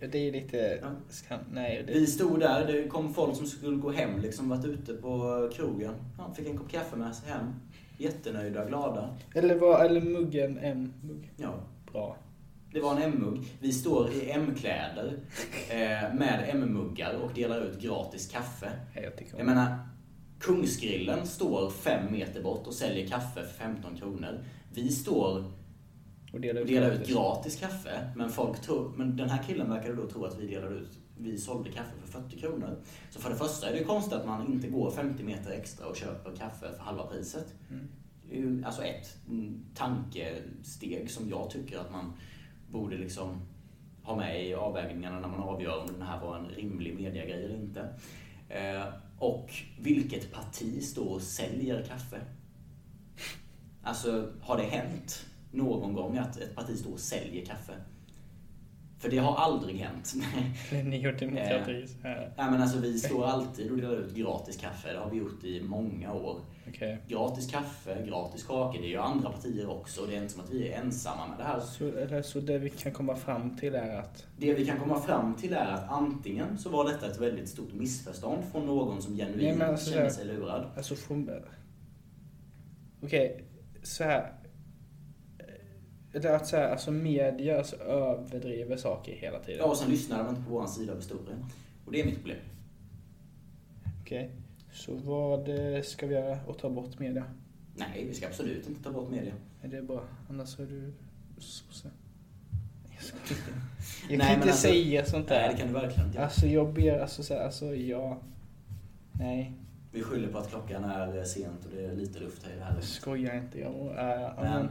[0.00, 0.56] Det, det är lite...
[0.82, 0.88] Ja.
[1.08, 4.64] Skam, nej, det, Vi stod där, det kom folk som skulle gå hem, liksom varit
[4.64, 5.94] ute på krogen.
[6.18, 7.54] Ja, fick en kopp kaffe med sig hem.
[8.00, 9.16] Jättenöjda, glada.
[9.34, 11.30] eller var, eller muggen M-mugg.
[11.36, 11.54] Ja,
[11.92, 12.16] Bra.
[12.72, 13.44] det var en M-mugg.
[13.60, 15.18] Vi står i M-kläder
[15.70, 18.70] eh, med M-muggar och delar ut gratis kaffe.
[18.94, 19.78] Jag tycker om Jag menar,
[20.40, 24.44] Kungsgrillen står fem meter bort och säljer kaffe för 15 kronor.
[24.74, 25.44] Vi står
[26.32, 27.56] och dela och ut delar ut gratis.
[27.56, 30.98] kaffe, men, folk tror, men den här killen verkade då tro att vi delade ut
[31.22, 32.76] vi sålde kaffe för 40 kronor.
[33.10, 35.96] Så för det första är det konstigt att man inte går 50 meter extra och
[35.96, 37.54] köper kaffe för halva priset.
[37.70, 37.88] Mm.
[38.28, 42.12] Det är ju alltså ett mm, tankesteg som jag tycker att man
[42.70, 43.40] borde liksom
[44.02, 47.56] ha med i avvägningarna när man avgör om den här var en rimlig mediagrej eller
[47.56, 47.88] inte.
[48.48, 48.84] Eh,
[49.18, 52.20] och vilket parti står och säljer kaffe?
[53.82, 57.74] Alltså, har det hänt någon gång att ett parti står och säljer kaffe?
[59.00, 60.14] För det har aldrig hänt.
[60.84, 61.86] Ni och demokrati.
[61.86, 62.32] så här.
[62.36, 64.92] Nej, men alltså, vi står alltid och delar ut gratis kaffe.
[64.92, 66.40] Det har vi gjort i många år.
[66.68, 66.98] Okej.
[67.08, 68.78] Gratis kaffe, gratis kakor.
[68.80, 70.06] Det är ju andra partier också.
[70.06, 71.60] Det är inte som att vi är ensamma med det här.
[71.60, 74.26] Så, eller, så det vi kan komma fram till är att...
[74.36, 77.72] Det vi kan komma fram till är att antingen så var detta ett väldigt stort
[77.72, 80.70] missförstånd från någon som genuint alltså, kände sig lurad.
[80.76, 81.30] Alltså från...
[83.02, 83.44] Okej,
[83.82, 84.32] så här.
[86.12, 89.58] Eller att så här, alltså media alltså, överdriver saker hela tiden.
[89.58, 91.44] Ja, och sen lyssnade man inte på vår sida av historien.
[91.86, 92.38] Och det är mitt problem.
[94.02, 94.30] Okej.
[94.72, 97.24] Så vad eh, ska vi göra och ta bort media?
[97.74, 99.32] Nej, vi ska absolut inte ta bort media.
[99.62, 100.02] Är det bra?
[100.30, 100.92] Annars är du
[101.38, 101.90] sosse.
[104.08, 105.48] Jag Nej, kan men inte alltså- säga sånt Nej, där.
[105.52, 106.24] det kan du verkligen inte.
[106.24, 108.18] Alltså jag ber, alltså så här, alltså ja.
[109.12, 109.52] Nej,
[109.92, 112.64] Vi skyller på att klockan är sent och det är lite luft här i det
[112.64, 112.84] här rummet.
[112.84, 113.60] skoja inte.
[113.60, 114.68] Jag, äh, ja, Men, men,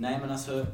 [0.00, 0.66] nej men alltså.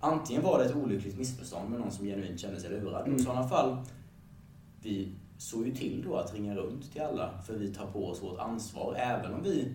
[0.00, 3.00] Antingen var det ett olyckligt missförstånd med någon som genuint kände sig lurad.
[3.00, 3.20] Och Mm.
[3.20, 3.76] I sådana fall,
[4.82, 8.22] vi såg ju till då att ringa runt till alla för vi tar på oss
[8.22, 8.94] vårt ansvar.
[8.98, 9.72] Även om vi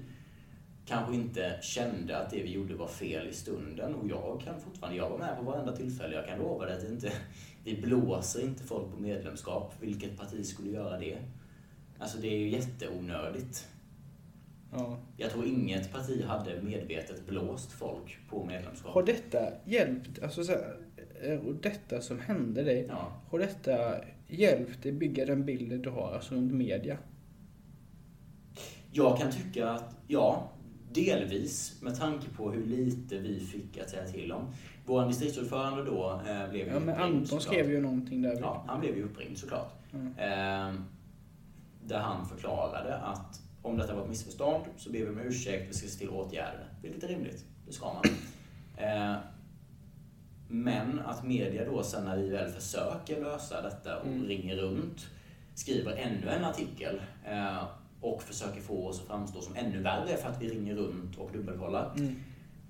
[0.85, 3.95] kanske inte kände att det vi gjorde var fel i stunden.
[3.95, 6.15] Och jag kan fortfarande, jag var med på varenda tillfälle.
[6.15, 7.11] Jag kan lova dig att det inte,
[7.63, 9.73] vi blåser inte folk på medlemskap.
[9.79, 11.17] Vilket parti skulle göra det?
[11.99, 13.67] Alltså det är ju jätteonödigt.
[14.71, 14.97] Ja.
[15.17, 18.93] Jag tror inget parti hade medvetet blåst folk på medlemskap.
[18.93, 20.77] Har detta hjälpt, alltså så här,
[21.23, 23.11] eh, och detta som hände dig, Ja.
[23.29, 23.95] har detta
[24.27, 26.97] hjälpt dig bygga den bilden du har alltså runt media?
[28.91, 30.49] Jag kan tycka att, ja,
[30.93, 34.45] delvis med tanke på hur lite vi fick att säga till om.
[34.85, 37.41] Vår distriktsordförande då eh, blev ju Ja men uppringd, Anton såklart.
[37.43, 38.37] skrev ju någonting där.
[38.41, 39.73] Ja, han blev ju uppringd såklart.
[39.93, 40.07] Mm.
[40.07, 40.81] Eh,
[41.85, 45.73] där han förklarade att om detta var ett missförstånd så ber vi om ursäkt, vi
[45.73, 46.73] ska se till åtgärder.
[46.81, 48.03] Vilket är rimligt, det ska man.
[48.77, 49.15] Eh,
[50.47, 54.25] men att media då sen när vi väl försöker lösa detta och Mm.
[54.27, 55.07] ringer runt,
[55.55, 57.63] skriver ännu en artikel eh,
[58.01, 61.31] och försöker få oss att framstå som ännu värre för att vi ringer runt och
[61.31, 61.93] dubbelkollar.
[61.97, 62.15] Mm.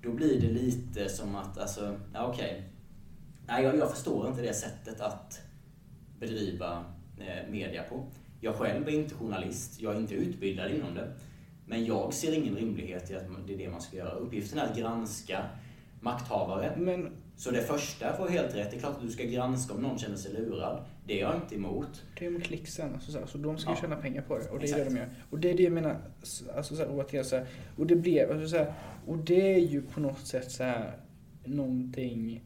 [0.02, 2.62] Då blir det lite som att, alltså, ja okej.
[3.46, 5.40] Nej, jag, jag förstår inte det sättet att
[6.18, 6.84] bedriva
[7.18, 8.06] eh, media på.
[8.40, 11.12] Jag själv är inte journalist, jag är inte utbildad inom det.
[11.66, 14.10] Men jag ser ingen rimlighet i att det är det man ska göra.
[14.10, 15.44] Uppgiften är att granska
[16.00, 16.72] makthavare.
[16.76, 18.70] Men Så det första får helt rätt.
[18.70, 20.84] Det är klart att du ska granska om någon känner sig lurad.
[21.06, 22.02] Det är jag inte emot.
[22.18, 23.80] det är med klicksen, alltså, så, här, så de ska ju Ja.
[23.80, 24.48] tjäna pengar på det.
[24.50, 24.84] Och det är Exakt.
[24.84, 25.08] det de gör.
[25.30, 25.96] Och det är det jag menar,
[26.56, 27.46] alltså så här, återigen så här,
[27.76, 28.72] och det blev, alltså så här,
[29.06, 30.96] och det är ju på något sätt så här
[31.44, 32.44] någonting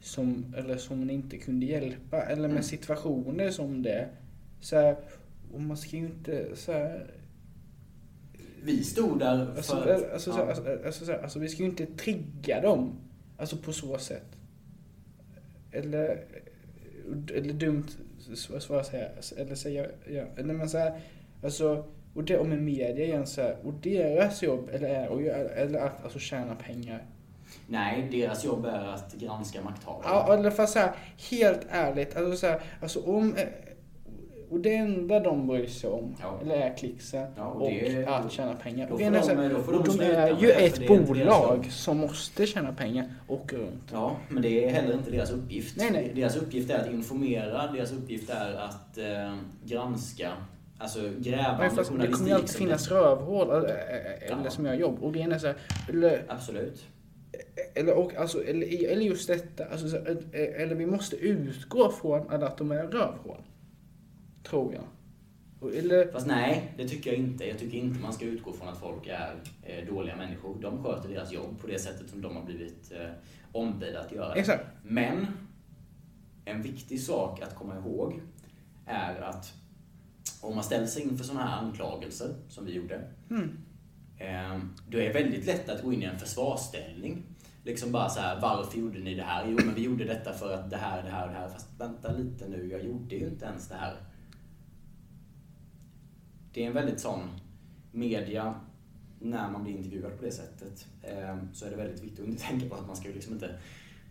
[0.00, 2.62] som, eller som man inte kunde hjälpa, eller med Mm.
[2.62, 4.08] situationer som det.
[4.60, 4.96] Så här,
[5.52, 7.06] och man ska ju inte så här,
[8.62, 10.36] Vi stod där för Alltså, att- alltså, ja.
[10.36, 12.92] så, alltså, alltså, så, alltså, vi ska ju inte trigga dem.
[13.38, 14.36] Alltså på så sätt.
[15.72, 16.24] Eller,
[17.34, 17.86] eller dumt
[18.34, 20.24] svar svar säga, eller säga, ja.
[20.36, 21.00] Eller men så här,
[21.42, 21.84] alltså,
[22.14, 25.48] och det, och med media igen så här, och deras jobb, eller är att göra,
[25.48, 27.04] eller att alltså tjäna pengar.
[27.66, 30.02] Nej, deras jobb är att granska makthavare.
[30.04, 30.92] Ja, eller fast så här,
[31.30, 33.48] helt ärligt, alltså så här, alltså om, eh,
[34.52, 36.38] och det enda de bryr sig om, Ja.
[36.42, 38.90] eller är klicksen Ja, och och det- att tjäna pengar.
[38.92, 39.06] Och, de-
[39.76, 43.82] och de är ju ett bolag som måste tjäna pengar och runt.
[43.92, 45.76] Ja, men det är heller inte deras uppgift.
[45.76, 46.12] Nej, nej.
[46.14, 49.34] Deras uppgift är att informera, deras uppgift är att eh,
[49.64, 50.30] granska,
[50.78, 53.68] alltså Ja, grävande fast det kommer ju alltid finnas det- rövhål eller,
[54.22, 54.50] eller Ja.
[54.50, 54.98] som gör jobb.
[55.02, 55.56] Och grejen är så här,
[55.88, 56.84] eller, Absolut.
[57.74, 59.96] eller, och, alltså, eller, eller just detta, alltså,
[60.34, 63.36] eller vi måste utgå från att de är rövhål.
[64.42, 64.84] Tror jag.
[65.74, 67.44] Eller, Fast nej, det tycker jag inte.
[67.48, 70.56] Jag tycker inte man ska utgå från att folk är eh, dåliga människor.
[70.62, 73.10] De sköter deras jobb på det sättet som de har blivit eh,
[73.52, 74.34] ombedda att göra.
[74.34, 74.64] exakt.
[74.82, 75.26] Men
[76.44, 78.20] en viktig sak att komma ihåg
[78.86, 79.52] är att
[80.40, 83.00] om man ställer sig inför sådana här anklagelser som vi gjorde,
[83.30, 83.58] Mm.
[84.18, 87.22] eh, då är det väldigt lätt att gå in i en försvarsställning.
[87.64, 89.46] Liksom bara så här, varför gjorde ni det här?
[89.48, 91.48] Jo, men vi gjorde detta för att det här, det här och det här.
[91.48, 93.94] Fast vänta lite nu, jag gjorde ju inte ens det här.
[96.52, 97.20] Det är en väldigt sån
[97.92, 98.54] media,
[99.18, 102.42] när man blir intervjuad på det sättet, eh, så är det väldigt viktigt att inte
[102.42, 103.58] tänka på att man ska ju liksom inte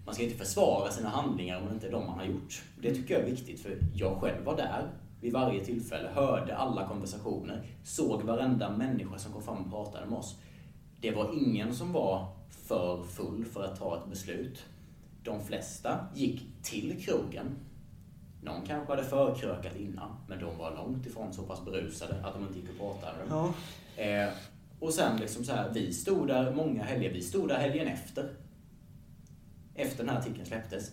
[0.06, 2.64] man ska inte försvara sina handlingar om det inte är de man har gjort.
[2.82, 4.92] Det tycker jag är viktigt, för jag själv var där
[5.22, 10.20] vid varje tillfälle, hörde alla konversationer, såg varenda människa som kom fram och pratade med
[10.20, 10.38] oss.
[11.02, 14.66] Det var ingen som var för full för att ta ett beslut.
[15.24, 17.56] De flesta gick till krogen.
[18.42, 22.44] Någon kanske hade förkrökat innan, men de var långt ifrån så pass berusade att de
[22.44, 23.18] inte gick och pratade.
[23.30, 23.54] Ja.
[24.04, 24.30] Eh,
[24.80, 28.30] och sen liksom så här, vi stod där många helger, vi stod där helgen efter.
[29.76, 30.92] Efter den här artikeln släpptes.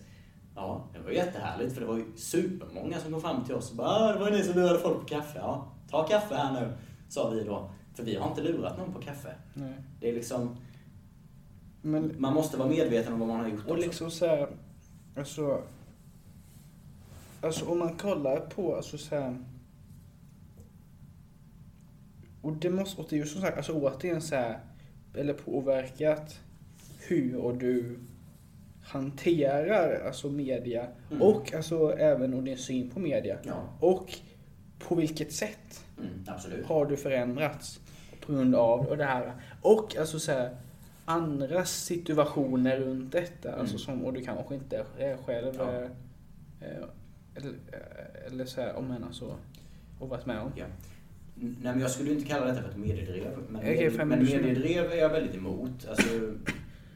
[0.55, 3.77] Ja, det var jättehärligt för det var ju supermånga som kom fram till oss och
[3.77, 5.39] bara ah, det var ni som lurade folk på kaffe.
[5.39, 6.73] Ja, ta kaffe här nu,
[7.09, 7.71] sa vi då.
[7.95, 9.35] För vi har inte lurat någon på kaffe.
[9.55, 9.75] Nej.
[10.01, 10.57] Det är liksom,
[11.83, 13.87] Men, man måste vara medveten om vad man har gjort och också.
[13.87, 14.49] liksom så här,
[15.17, 15.63] alltså,
[17.43, 19.37] alltså om man kollar på, alltså så här,
[22.43, 24.59] och det måste, och det är ju som sagt, alltså återigen så här,
[25.15, 26.41] eller påverkat
[27.09, 27.99] hur du
[28.83, 31.23] hanterar alltså media Mm.
[31.23, 33.39] och alltså även och din syn på media.
[33.43, 34.15] Ja, Och
[34.79, 37.81] på vilket sätt mm, har du förändrats
[38.27, 39.33] på grund av och det här.
[39.63, 40.57] Och alltså så här,
[41.05, 43.49] andra situationer runt detta.
[43.49, 43.61] Mm.
[43.61, 45.55] Alltså som, och du kanske inte är själv
[46.61, 46.87] Ja.
[47.39, 49.37] Eller, eh, eller så här, om man alltså
[49.99, 50.53] och varit med om.
[50.57, 50.67] Ja.
[51.35, 53.39] Nej, men jag skulle inte kalla detta för ett mediedrev.
[53.49, 55.89] Men, Okej, med, men mediedrev är jag väldigt emot.
[55.89, 56.09] Alltså,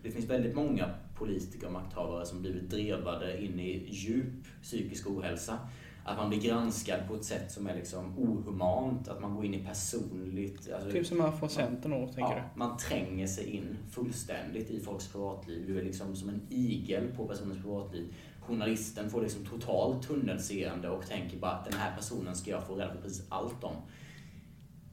[0.02, 5.58] det finns väldigt många politiker och makthavare som blivit drevade in i djup psykisk ohälsa.
[6.04, 9.54] Att man blir granskad på ett sätt som är liksom ohumant, att man går in
[9.54, 10.72] i personligt.
[10.72, 14.80] Alltså, Typ som här från Centern då, tänker ja, man tränger sig in fullständigt i
[14.80, 15.66] folks privatliv.
[15.66, 18.14] Du är liksom som en igel på personens privatliv.
[18.46, 22.74] Journalisten får liksom totalt tunnelseende och tänker bara att den här personen ska jag få
[22.74, 23.76] reda på precis allt om.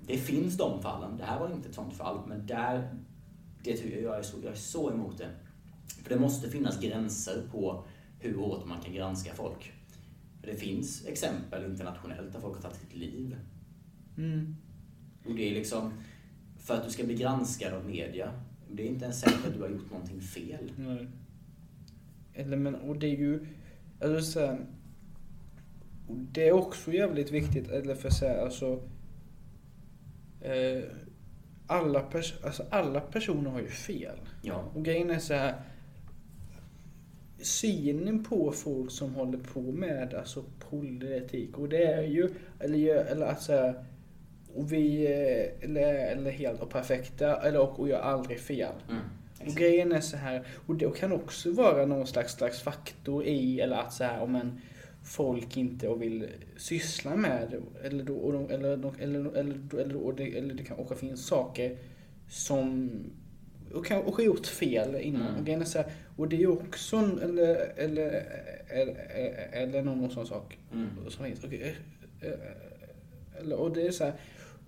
[0.07, 1.17] Det finns de fallen.
[1.17, 2.95] Det här var inte ett sånt fall, men där,
[3.63, 5.29] det tycker jag, är så, jag är så emot det.
[6.03, 7.85] För det måste finnas gränser på
[8.19, 9.73] hur hårt man kan granska folk.
[10.41, 13.37] För det finns exempel internationellt där folk har tagit sitt liv.
[14.17, 14.55] Mm.
[15.25, 15.93] Och det är liksom,
[16.57, 18.31] för att du ska bli granskad av media,
[18.71, 20.71] det är inte ens säkert att du har gjort någonting fel.
[20.77, 21.07] Nej.
[22.39, 23.45] Eller men, och det är ju,
[24.01, 24.57] alltså så här,
[26.07, 28.79] det är också jävligt viktigt, eller för så här, alltså,
[30.41, 30.83] eh,
[31.67, 34.17] alla, pers- alltså alla personer har ju fel.
[34.41, 34.63] Ja.
[34.75, 35.53] Och grejen är så här,
[37.41, 42.29] synen på folk som håller på med alltså politik och det är ju,
[42.59, 43.85] eller, eller att så här,
[44.55, 48.73] och vi, eh, eller, eller helt och perfekta, eller och, och gör aldrig fel.
[48.89, 49.01] Mm.
[49.39, 49.59] Och Exakt.
[49.59, 53.75] grejen är så här, och det kan också vara någon slags, slags faktor i, eller
[53.77, 54.61] att så här, om en
[55.03, 60.15] folk inte vill syssla med eller då, och de, eller, de, eller, eller, eller, och
[60.15, 61.77] det, eller det kan också finnas saker
[62.29, 62.89] som
[63.73, 65.21] och kan och har gjort fel innan.
[65.21, 65.35] Mm.
[65.35, 68.25] Och, grejen är så här, och det är ju också eller, eller,
[68.69, 68.95] eller,
[69.51, 70.87] eller någon sån sak Mm.
[71.09, 71.43] som finns.
[71.43, 71.53] Och,
[73.41, 74.13] eller, och det är så här,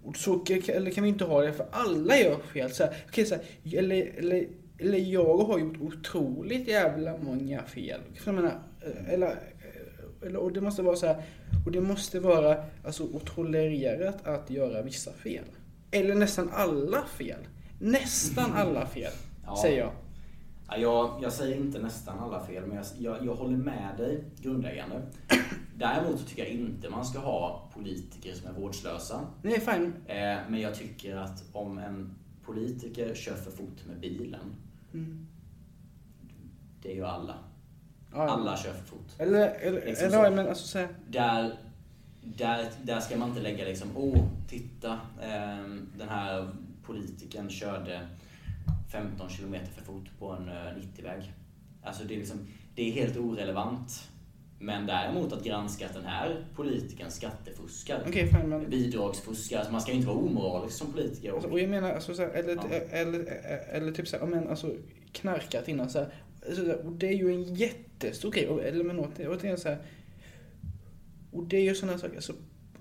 [0.03, 2.71] och så eller kan vi inte ha det för alla gör fel.
[2.71, 3.43] Så här, okej, så här,
[3.77, 4.47] eller, eller,
[4.81, 8.01] eller jag har gjort otroligt jävla många fel.
[8.25, 11.23] Jag menar, eh, eller, eh, eller, och det måste vara så här,
[11.65, 15.45] och det måste vara alltså, tolererat att göra vissa fel.
[15.91, 17.39] Eller nästan alla fel.
[17.79, 19.11] Nästan alla fel,
[19.45, 19.57] Ja.
[19.61, 19.91] säger jag.
[20.67, 24.23] Ja, jag, jag säger inte nästan alla fel, men jag, jag, jag håller med dig
[24.41, 25.01] grundläggande.
[25.77, 29.21] Däremot så tycker jag inte man ska ha politiker som är vårdslösa.
[29.41, 29.93] Nej, fine.
[30.07, 34.55] Eh, men jag tycker att om en politiker kör för fort med bilen,
[34.93, 35.27] Mm.
[36.81, 37.35] det gör alla.
[38.11, 38.29] Ja.
[38.29, 39.07] Alla kör för fort.
[39.17, 40.23] Eller, eller, Liksom eller så.
[40.25, 41.57] ja, men alltså så här, Där,
[42.23, 44.91] där, där ska man inte lägga liksom, åh, titta,
[45.21, 45.65] eh,
[45.97, 46.49] den här
[46.83, 48.07] politikern körde
[48.91, 51.33] 15 kilometer för fort på en eh, 90-väg.
[51.83, 54.10] Alltså det är, liksom, det är helt orelevant.
[54.63, 58.69] Men däremot att granska att den här politikern skattefuskar, okej fine men.
[58.69, 61.33] bidragsfuskar, alltså man ska ju inte vara omoralisk som politiker.
[61.33, 62.63] Alltså, och jag menar, alltså, så här, eller, Ja.
[62.69, 63.25] eller, eller,
[63.71, 64.75] eller typ så här, ja, men, alltså,
[65.11, 65.89] knarkat innan.
[65.89, 66.13] Så här,
[66.47, 68.47] alltså, och det är ju en jättestor grej.
[68.47, 69.77] Och, eller men åt- återigen så här,
[71.31, 72.33] och det är ju sådana saker, alltså,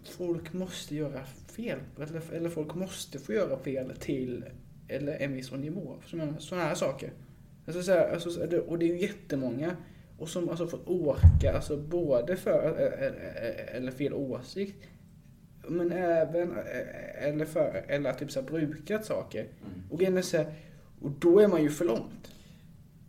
[0.05, 1.25] folk måste göra
[1.57, 1.79] fel.
[1.97, 4.45] Eller, eller folk måste få göra fel till
[4.89, 5.97] eller en viss nivå.
[6.07, 7.13] Sådana här saker.
[7.67, 9.77] Alltså, så här, alltså, och det är ju jättemånga.
[10.21, 14.87] Och som alltså fått åka, alltså både för eller, eller fel åsikt
[15.69, 19.41] men även, eh, eller, för, eller att typ så här, brukat saker.
[19.41, 20.19] Mm.
[20.19, 20.55] Och så här,
[21.01, 22.35] och då är man ju för långt.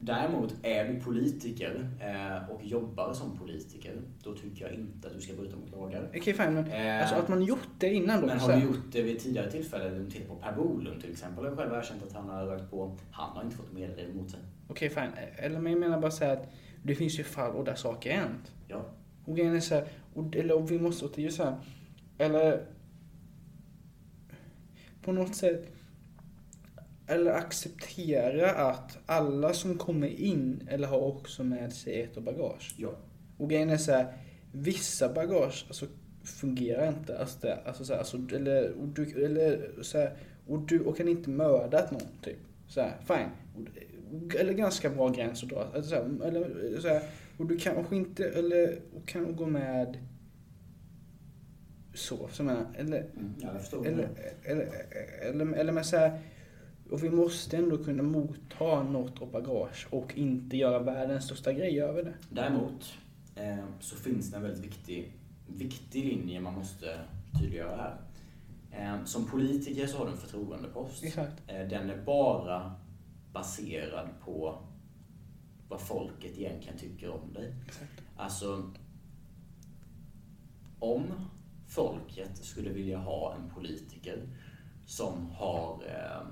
[0.04, 3.94] Däremot, är du politiker eh, och jobbar som politiker,
[4.24, 6.08] då tycker jag inte att du ska bryta mot lagar.
[6.16, 8.28] Okej fine, men Eh, alltså att man gjort det innan då.
[8.28, 10.12] Men har du gjort det vid tidigare tillfällen?
[10.12, 11.46] Titta på Per Bolund till exempel.
[11.46, 12.98] har själv erkänt att han har rökt på.
[13.12, 14.40] Han har inte fått medel mot sig.
[14.68, 17.76] Okej fine, eller men jag menar bara här att det finns ju fall och där
[17.76, 18.52] saker hänt.
[18.68, 18.86] Ja.
[19.26, 21.56] Och grejen är så här, och, eller och vi måste, ju så här,
[22.18, 22.66] eller
[25.02, 25.72] på något sätt,
[27.08, 32.76] eller acceptera att alla som kommer in eller har också med sig ett och bagage.
[32.78, 32.92] Ja.
[33.38, 34.14] Och grejen är så här,
[34.52, 35.86] vissa bagage alltså,
[36.24, 37.20] fungerar inte.
[37.20, 40.18] Alltså, det, alltså, så här, alltså, eller, och du, eller, så här,
[40.48, 42.38] och du och kan inte mördat någon, typ.
[42.68, 43.30] Så här, fine.
[44.40, 45.68] Eller ganska bra gräns att dra.
[45.76, 47.02] Alltså, eller, så här,
[47.38, 49.98] och du kanske inte, eller kan gå med
[51.94, 54.10] så, som jag eller, Mm, ja, jag eller,
[54.44, 54.68] eller,
[55.22, 56.20] eller, eller med så här,
[56.92, 61.82] och vi måste ändå kunna motta något och bagage och inte göra världens största grej
[61.82, 62.14] över det.
[62.30, 62.94] Däremot
[63.36, 65.12] eh, så finns det en väldigt viktig,
[65.48, 67.00] viktig linje man måste
[67.40, 67.98] tydliggöra här.
[68.72, 71.04] Eh, som politiker så har du en förtroendepost.
[71.04, 71.42] Exakt.
[71.48, 72.72] Eh, den är bara
[73.34, 74.62] baserad på
[75.70, 77.56] vad folket egentligen tycker om dig.
[77.68, 78.02] Exakt.
[78.18, 78.72] Alltså,
[80.80, 81.04] om
[81.68, 84.28] folket skulle vilja ha en politiker
[84.86, 86.28] som har eh,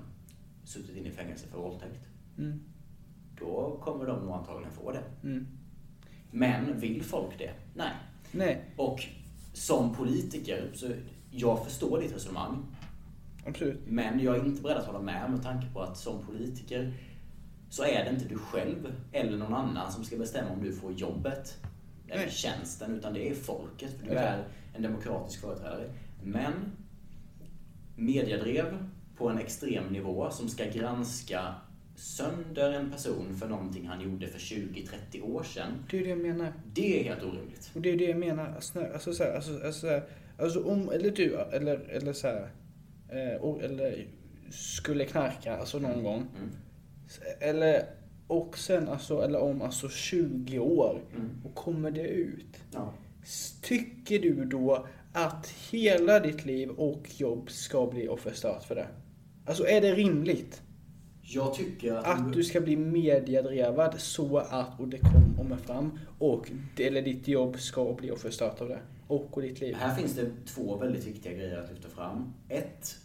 [0.64, 2.60] suttit inne i fängelse för våldtäkt Mm.
[3.38, 5.02] Då kommer de nog antagligen få det.
[5.22, 5.46] Mm.
[6.30, 7.52] Men vill folk det?
[7.74, 7.92] Nej.
[8.32, 9.06] Nej, Och
[9.52, 10.86] som politiker, så
[11.30, 12.62] jag förstår ditt resonemang.
[13.50, 13.80] Absolut.
[13.86, 16.92] Men jag är inte beredd att hålla med med tanke på att som politiker
[17.70, 20.92] så är det inte du själv eller någon annan som ska bestämma om du får
[20.92, 21.56] jobbet
[22.08, 22.30] eller Nej.
[22.30, 23.90] tjänsten, utan det är folket.
[23.98, 24.28] För du Exakt.
[24.28, 24.44] är
[24.76, 25.90] en demokratisk företrädare.
[26.22, 26.52] Men
[27.96, 28.86] mediedrev
[29.16, 31.54] på en extrem nivå som ska granska
[31.96, 35.72] sönder en person för någonting han gjorde för 20-30 år sedan.
[35.90, 36.52] Det är det jag menar.
[36.72, 37.70] Det är helt orimligt.
[37.74, 38.54] Det är det jag menar.
[38.54, 40.02] Alltså, alltså, så här, alltså, alltså, så här,
[40.38, 42.48] alltså om, eller du, eller, eller så här,
[43.12, 44.06] eh, eller
[44.50, 46.26] skulle knarka, alltså någon gång.
[46.36, 46.50] Mm.
[47.40, 47.84] Eller,
[48.26, 51.00] och sen alltså, eller om alltså 20 år.
[51.16, 51.30] Mm.
[51.44, 52.56] Och kommer det ut.
[52.72, 52.94] Ja.
[53.62, 58.86] Tycker du då att hela ditt liv och jobb ska bli förstört för det?
[59.46, 60.62] Alltså är det rimligt?
[61.22, 62.06] Jag tycker att...
[62.06, 64.98] Att du ska bli mediedrevad så att och det
[65.36, 68.80] kommer fram och eller ditt jobb ska bli förstört av det.
[69.10, 69.74] Och, och ditt liv.
[69.74, 72.34] Här finns det två väldigt viktiga grejer att lyfta fram.
[72.48, 72.96] Ett,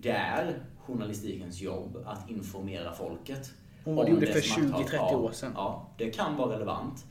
[0.00, 3.52] det är journalistikens jobb att informera folket.
[3.84, 4.84] Om vad det gjorde för makthavare.
[4.84, 5.52] 20-30 Ja, år sedan.
[5.54, 7.04] Ja, det kan vara relevant.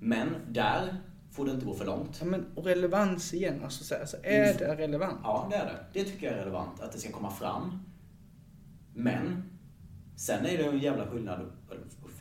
[0.00, 0.96] Men där
[1.30, 2.16] får det inte gå för långt.
[2.20, 5.20] Ja, men och relevans igen, alltså, så här, alltså är det relevant?
[5.22, 5.84] Ja, det är det.
[5.92, 7.82] Det tycker jag är relevant, att det ska komma fram.
[8.94, 9.42] Men,
[10.16, 11.52] sen är det en jävla skillnad,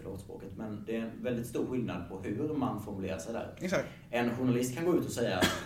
[0.08, 3.34] eller, förlåt språket, men det är en väldigt stor skillnad på hur man formulerar sig
[3.34, 3.54] där.
[3.62, 3.88] Exakt.
[4.10, 5.64] En journalist kan gå ut och säga att,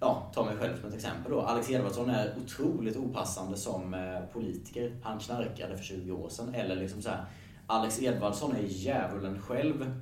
[0.00, 1.40] ja, ta mig själv som ett exempel då.
[1.40, 4.96] Alex Edvardsson är otroligt opassande som eh, politiker.
[5.02, 6.54] Han knarkade för 20 år sedan.
[6.54, 7.24] Eller liksom så här,
[7.66, 9.92] Alex Edvardsson är djävulen själv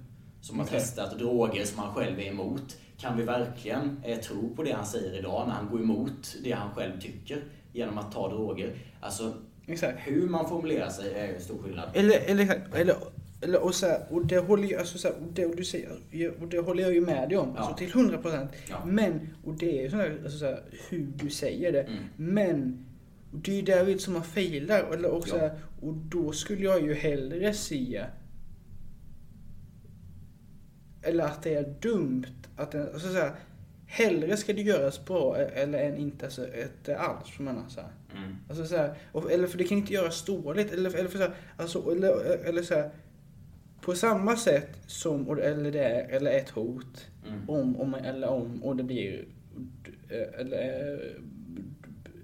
[0.40, 0.81] som har Okej.
[0.81, 2.77] testat droger som han själv är emot.
[2.98, 6.52] Kan vi verkligen eh, tro på det han säger idag när han går emot det
[6.52, 8.77] han själv tycker genom att ta droger?
[9.01, 9.32] Alltså,
[9.66, 9.98] Exakt.
[9.98, 11.89] hur man formulerar sig är ju en stor skillnad.
[11.94, 12.97] Eller, eller, eller
[13.62, 15.90] och, så här, och det håller jag, alltså, så här, och det, och du säger,
[16.40, 17.52] och det håller jag ju med dig om.
[17.56, 17.60] Ja.
[17.60, 18.51] Alltså, till 100 procent.
[18.70, 18.85] Ja.
[18.86, 21.82] Men, och det är ju så här, alltså, så här, hur du säger det.
[21.82, 21.98] Mm.
[22.16, 22.86] Men,
[23.32, 24.93] det är ju David som har failar.
[24.93, 25.40] Eller, och, så Ja.
[25.40, 28.05] här, och då skulle jag ju hellre se
[31.02, 32.27] eller att det är dumt.
[32.56, 33.32] Att det, alltså, så här,
[33.86, 37.31] hellre ska det göras bra eller än inte alltså, ett, alls.
[37.31, 37.90] För så här.
[38.16, 38.36] Mm.
[38.48, 40.73] Alltså så här, och, eller för det kan inte göras dåligt.
[40.73, 42.90] Eller, eller, för så här, alltså, eller, eller så här,
[43.83, 47.07] på samma sätt som, och- eller det är, eller ett hot.
[47.29, 47.51] Mm.
[47.51, 49.25] Om, om, eller om, och det blir,
[50.39, 50.93] eller,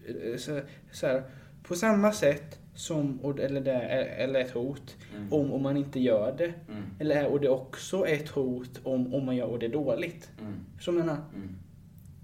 [0.09, 0.61] eh, så,
[0.93, 1.23] så här,
[1.63, 4.97] på samma sätt som, och, eller det är, eller ett hot.
[5.17, 5.33] Mm.
[5.33, 6.45] Om, om man inte gör det.
[6.69, 6.83] Mm.
[7.01, 10.31] Eller är, och det också ett hot om, om man gör det dåligt.
[10.41, 10.55] Mm.
[10.81, 11.49] Så menar, Mm.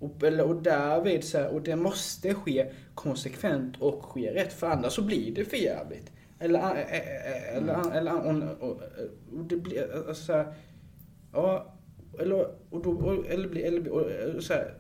[0.01, 4.67] och, eller, och därvid så här, och det måste ske konsekvent och ske rätt för
[4.67, 6.13] annars så blir det för jävligt.
[6.45, 8.81] Eller, ä- ä- ä- eller, eller, och, och,
[9.49, 10.55] det blir, alltså så här,
[11.33, 11.75] ja,
[12.21, 14.75] eller, och då, och, eller, blir- eller, och, och, så här,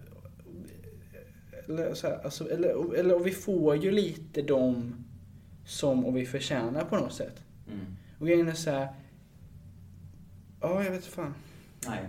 [1.69, 5.05] eller, så här, alltså, eller, eller, och vi får ju lite dem
[5.67, 7.43] som och vi förtjänar på något sätt.
[7.69, 7.87] Mm.
[8.21, 8.89] Och grejen är så här,
[10.61, 11.35] ja jag vet fan.
[11.89, 12.09] Nej.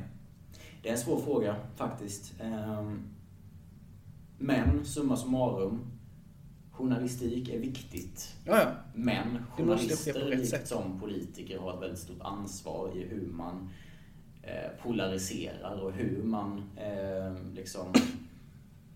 [0.82, 2.34] Det är en svår fråga faktiskt.
[2.41, 2.99] Ehm,
[4.38, 5.82] Men summa summarum.
[6.77, 8.35] Journalistik är viktigt.
[8.45, 8.72] Ja, ja.
[8.93, 13.69] Men journalister, likt som politiker, har ett väldigt stort ansvar i hur man
[14.43, 17.93] eh, polariserar och hur man eh, liksom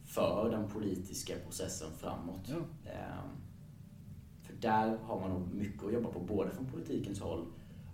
[0.05, 2.45] för den politiska processen framåt.
[2.45, 2.55] Ja.
[2.91, 3.29] Ehm,
[4.43, 7.45] För där har man nog mycket att jobba på, både från politikens håll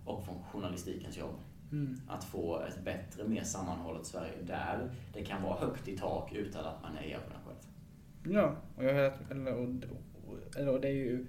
[0.04, 1.34] och från journalistikens jobb.
[1.72, 2.00] Mm.
[2.08, 6.64] Att få ett bättre, mer sammanhållet Sverige där det kan vara högt i tak utan
[6.64, 7.45] att man är djävulen själv.
[8.30, 9.68] Ja, och jag eller, och,
[10.56, 11.26] eller, och det är ju,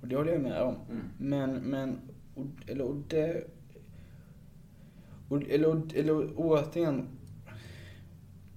[0.00, 0.76] och det håller jag med om.
[0.90, 1.02] Mm.
[1.18, 1.98] Men, men,
[2.34, 3.44] och, eller, och det,
[5.28, 7.08] och, eller, eller återigen,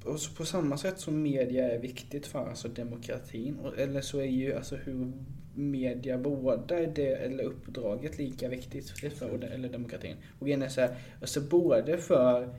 [0.05, 4.19] och så på samma sätt som media är viktigt för alltså demokratin, och, eller så
[4.19, 5.11] är ju alltså hur
[5.55, 10.15] media båda det, eller uppdraget lika viktigt för, eller demokratin.
[10.39, 12.55] Och grejen är så här, alltså både för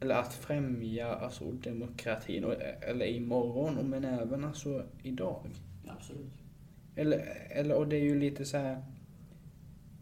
[0.00, 5.46] eller att främja alltså demokratin, och, eller imorgon, men även alltså idag.
[5.86, 6.32] Absolut.
[6.96, 7.18] Eller,
[7.50, 8.82] eller, och det är ju lite så här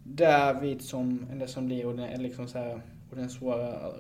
[0.05, 3.93] David som, eller som blir, och den, liksom så här, och den svåra,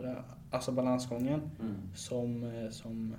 [0.50, 1.74] alltså balansgången Mm.
[1.94, 3.14] som, eh, som,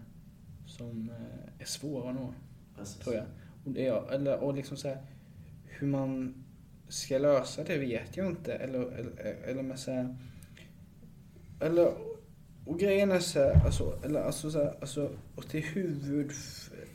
[0.66, 2.34] som eh, är svår att nå,
[2.78, 2.98] Precis.
[3.00, 3.26] tror jag.
[3.66, 4.98] Och, det, är- eller, och liksom så här,
[5.66, 6.44] hur man
[6.88, 10.16] ska lösa det vet jag inte, eller, eller, eller med så här,
[11.60, 11.94] eller,
[12.68, 16.32] och grejen är så här, alltså, eller alltså så här, alltså, och till huvud,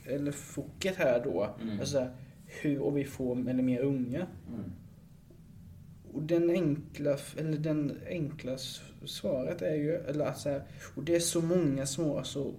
[0.07, 1.79] eller foket här då, Mm.
[1.79, 2.11] alltså här,
[2.45, 4.27] hur, och vi får eller mer unga.
[4.47, 4.71] Mm.
[6.13, 8.57] och den enkla, eller den enkla
[9.05, 10.63] svaret är ju, eller att så här,
[10.95, 12.53] och det är så många små alltså,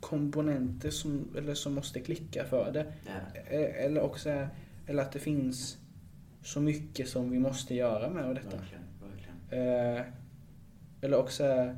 [0.00, 2.92] komponenter som, eller som måste klicka för det.
[3.04, 3.56] Det.
[3.78, 4.46] Eh, Eller också,
[4.86, 5.78] eller att det finns
[6.42, 8.56] så mycket som vi måste göra med detta.
[8.56, 9.96] Verkligen, verkligen.
[9.96, 10.02] Eh,
[11.00, 11.74] eller också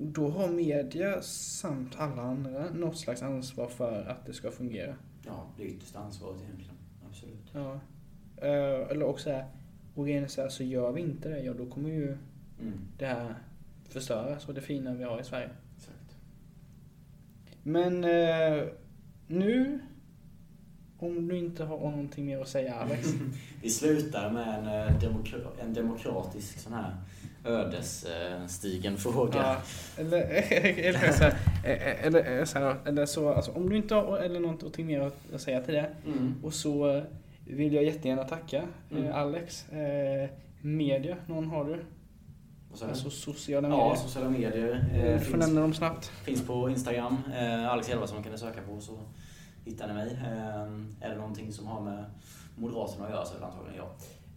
[0.00, 4.94] då har media samt alla andra något slags ansvar för att det ska fungera.
[5.26, 6.74] Ja, det yttersta ansvaret egentligen.
[7.08, 7.50] Absolut.
[7.52, 7.80] Ja.
[8.36, 9.46] Eh, eller också är
[9.94, 12.16] och är så här, så gör vi inte det, ja då kommer ju
[12.60, 13.34] Mm, det här
[13.88, 15.50] förstöras och det fina vi har i Sverige.
[15.76, 16.16] exakt.
[17.62, 18.64] Men eh,
[19.26, 19.80] nu,
[20.98, 23.08] om du inte har någonting mer att säga Alex.
[23.62, 26.96] Vi slutar med en, eh, demokra- en demokratisk sån här
[27.48, 29.36] ödesstigen fråga.
[29.36, 29.56] Ja,
[30.02, 30.20] eller,
[30.88, 31.34] eller, så här,
[31.64, 35.40] eh, eller, så här, eller så, alltså, om du inte har eller någonting mer att-
[35.40, 35.90] säga till det.
[36.06, 36.34] Mm.
[36.42, 37.02] Och så eh,
[37.46, 39.04] vill jag jättegärna tacka Mm.
[39.04, 39.68] eh, Alex.
[39.68, 40.30] Eh,
[40.62, 41.84] media, någon har du?
[42.88, 43.94] Alltså sociala Ja, medier.
[43.96, 44.88] sociala medier.
[44.94, 46.06] Eh, Eh, får nämna dem snabbt.
[46.24, 47.16] finns på Instagram.
[47.36, 48.98] Eh, Alex Elvarsson kan ni söka på så
[49.64, 50.18] hittar ni mig.
[50.26, 50.62] Eh,
[51.06, 52.04] är det någonting som har med
[52.56, 53.88] Moderaterna att göra så är det antagligen jag.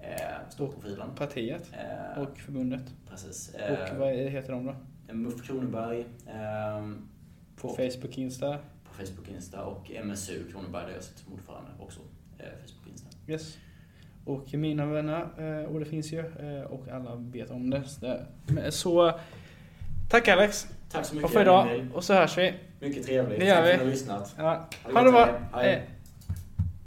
[0.02, 1.07] Eh, står på profilen.
[1.15, 2.84] Partiet Eh, och förbundet.
[3.10, 3.53] precis.
[3.53, 4.76] Och Eh, vad heter de då?
[5.14, 5.99] MUF Kronoberg.
[6.28, 6.88] Eh,
[7.56, 8.57] På och- Facebook, Insta?
[8.84, 11.99] på Facebook Insta och MSU Kronoberg där jag sitter ordförande också.
[12.40, 13.07] Eh, Facebook Insta.
[13.28, 13.57] Yes.
[14.26, 17.84] Och mina vänner, eh, och det finns ju, eh, och alla vet om det.
[18.72, 19.19] Så,
[20.10, 20.68] tack Alex.
[20.91, 21.88] Tack så Och mycket för idag.
[21.94, 22.53] Och så hörs vi.
[22.80, 23.40] Mycket trevligt.
[23.40, 23.68] Det gör Tack vi.
[23.68, 24.36] för att du har lyssnat.
[24.38, 24.68] Ja.
[24.94, 25.40] Ha det bra.
[25.53, 25.90] Hej.